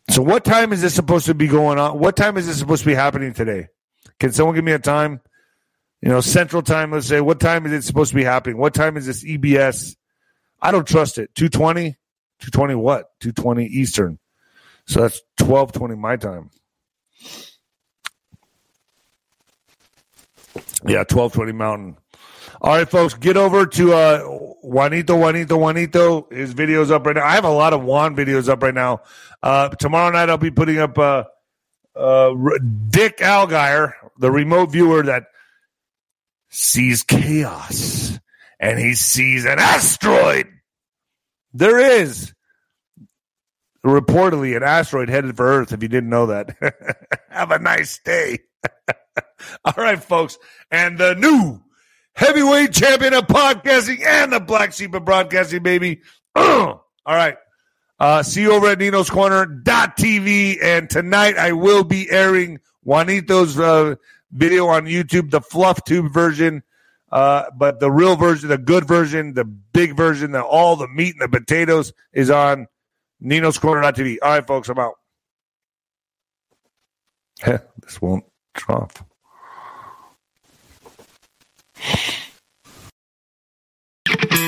So, 0.09 0.21
what 0.21 0.43
time 0.43 0.73
is 0.73 0.81
this 0.81 0.93
supposed 0.93 1.27
to 1.27 1.33
be 1.33 1.47
going 1.47 1.79
on? 1.79 1.97
What 1.97 2.17
time 2.17 2.35
is 2.35 2.47
this 2.47 2.59
supposed 2.59 2.83
to 2.83 2.87
be 2.87 2.95
happening 2.95 3.33
today? 3.33 3.67
Can 4.19 4.33
someone 4.33 4.55
give 4.55 4.65
me 4.65 4.73
a 4.73 4.79
time? 4.79 5.21
You 6.01 6.09
know, 6.09 6.19
Central 6.19 6.61
Time. 6.61 6.91
Let's 6.91 7.07
say. 7.07 7.21
What 7.21 7.39
time 7.39 7.65
is 7.65 7.71
it 7.71 7.83
supposed 7.83 8.09
to 8.09 8.15
be 8.17 8.25
happening? 8.25 8.57
What 8.57 8.73
time 8.73 8.97
is 8.97 9.05
this 9.05 9.23
EBS? 9.23 9.95
I 10.64 10.72
don't 10.72 10.88
trust 10.88 11.18
it. 11.18 11.36
220? 11.36 11.97
220 12.39 12.76
what? 12.76 13.09
220 13.20 13.66
Eastern. 13.66 14.18
So 14.88 15.01
that's 15.01 15.22
1220 15.39 15.95
my 15.95 16.16
time. 16.16 16.49
Yeah, 20.86 21.03
1220 21.03 21.51
Mountain. 21.51 21.97
All 22.61 22.76
right, 22.78 22.89
folks, 22.89 23.14
get 23.14 23.36
over 23.36 23.66
to 23.66 23.93
uh, 23.93 24.20
Juanito, 24.64 25.18
Juanito, 25.18 25.57
Juanito. 25.57 26.28
His 26.32 26.53
video's 26.53 26.91
up 26.91 27.05
right 27.05 27.16
now. 27.18 27.26
I 27.26 27.36
have 27.36 27.43
a 27.43 27.49
lot 27.49 27.74
of 27.74 27.84
Juan 27.84 28.16
videos 28.16 28.47
up 28.47 28.64
right 28.64 28.74
now. 28.74 29.01
Uh, 29.41 29.68
tomorrow 29.70 30.11
night, 30.11 30.30
I'll 30.30 30.38
be 30.38 30.51
putting 30.51 30.80
up 30.80 30.97
uh, 30.97 31.26
uh, 31.93 32.34
Dick 32.89 33.18
Allgire, 33.18 33.93
the 34.18 34.32
remote 34.32 34.72
viewer 34.72 35.03
that 35.03 35.26
sees 36.49 37.03
chaos 37.03 38.18
and 38.64 38.80
he 38.80 38.93
sees 38.95 39.43
an 39.43 39.59
asteroid. 39.59 40.47
There 41.53 41.78
is 41.78 42.34
reportedly 43.86 44.55
an 44.55 44.64
asteroid 44.64 45.09
headed 45.09 45.36
for 45.36 45.45
Earth, 45.45 45.74
if 45.74 45.84
you 45.84 45.89
didn't 45.89 46.09
know 46.09 46.28
that. 46.28 46.55
Have 47.30 47.51
a 47.51 47.59
nice 47.59 47.99
day. 48.05 48.39
All 49.66 49.74
right, 49.76 50.01
folks. 50.01 50.38
And 50.72 50.97
the 50.97 51.14
new 51.14 51.61
heavyweight 52.16 52.72
champion 52.72 53.14
of 53.14 53.28
podcasting 53.28 54.01
and 54.05 54.32
the 54.32 54.39
black 54.39 54.72
sheep 54.72 54.93
of 54.93 55.03
broadcasting, 55.03 55.61
baby. 55.61 56.01
All 56.36 56.86
right. 57.05 57.36
Uh, 57.99 58.24
see 58.24 58.43
you 58.43 58.53
over 58.53 58.68
at 58.68 58.80
Nino's 58.80 59.09
Corner.tv. 59.09 60.64
And 60.64 60.89
tonight 60.89 61.38
I 61.38 61.51
will 61.51 61.84
be 61.84 62.09
airing 62.09 62.59
Juanito's 62.86 63.59
uh, 63.59 63.95
video 64.32 64.68
on 64.68 64.86
YouTube, 64.86 65.32
the 65.32 65.41
Fluff 65.41 65.84
Tube 65.84 66.14
version. 66.14 66.64
Uh, 67.14 67.45
but 67.55 67.80
the 67.80 67.91
real 67.91 68.16
version, 68.16 68.49
the 68.49 68.57
good 68.57 68.88
version, 68.88 69.36
the 69.36 69.45
big 69.45 69.95
version, 69.95 70.32
the, 70.32 70.41
all 70.41 70.76
the 70.76 70.88
meat 70.88 71.14
and 71.14 71.22
the 71.22 71.28
potatoes 71.39 71.93
is 72.11 72.32
on 72.32 72.66
Nino's 73.22 73.59
Corner.tv. 73.59 74.18
All 74.24 74.30
right, 74.32 74.47
folks, 74.47 74.68
I'm 74.68 74.80
out. 74.80 74.95
this 77.45 78.01
won't 78.01 78.26
drop. 78.55 78.97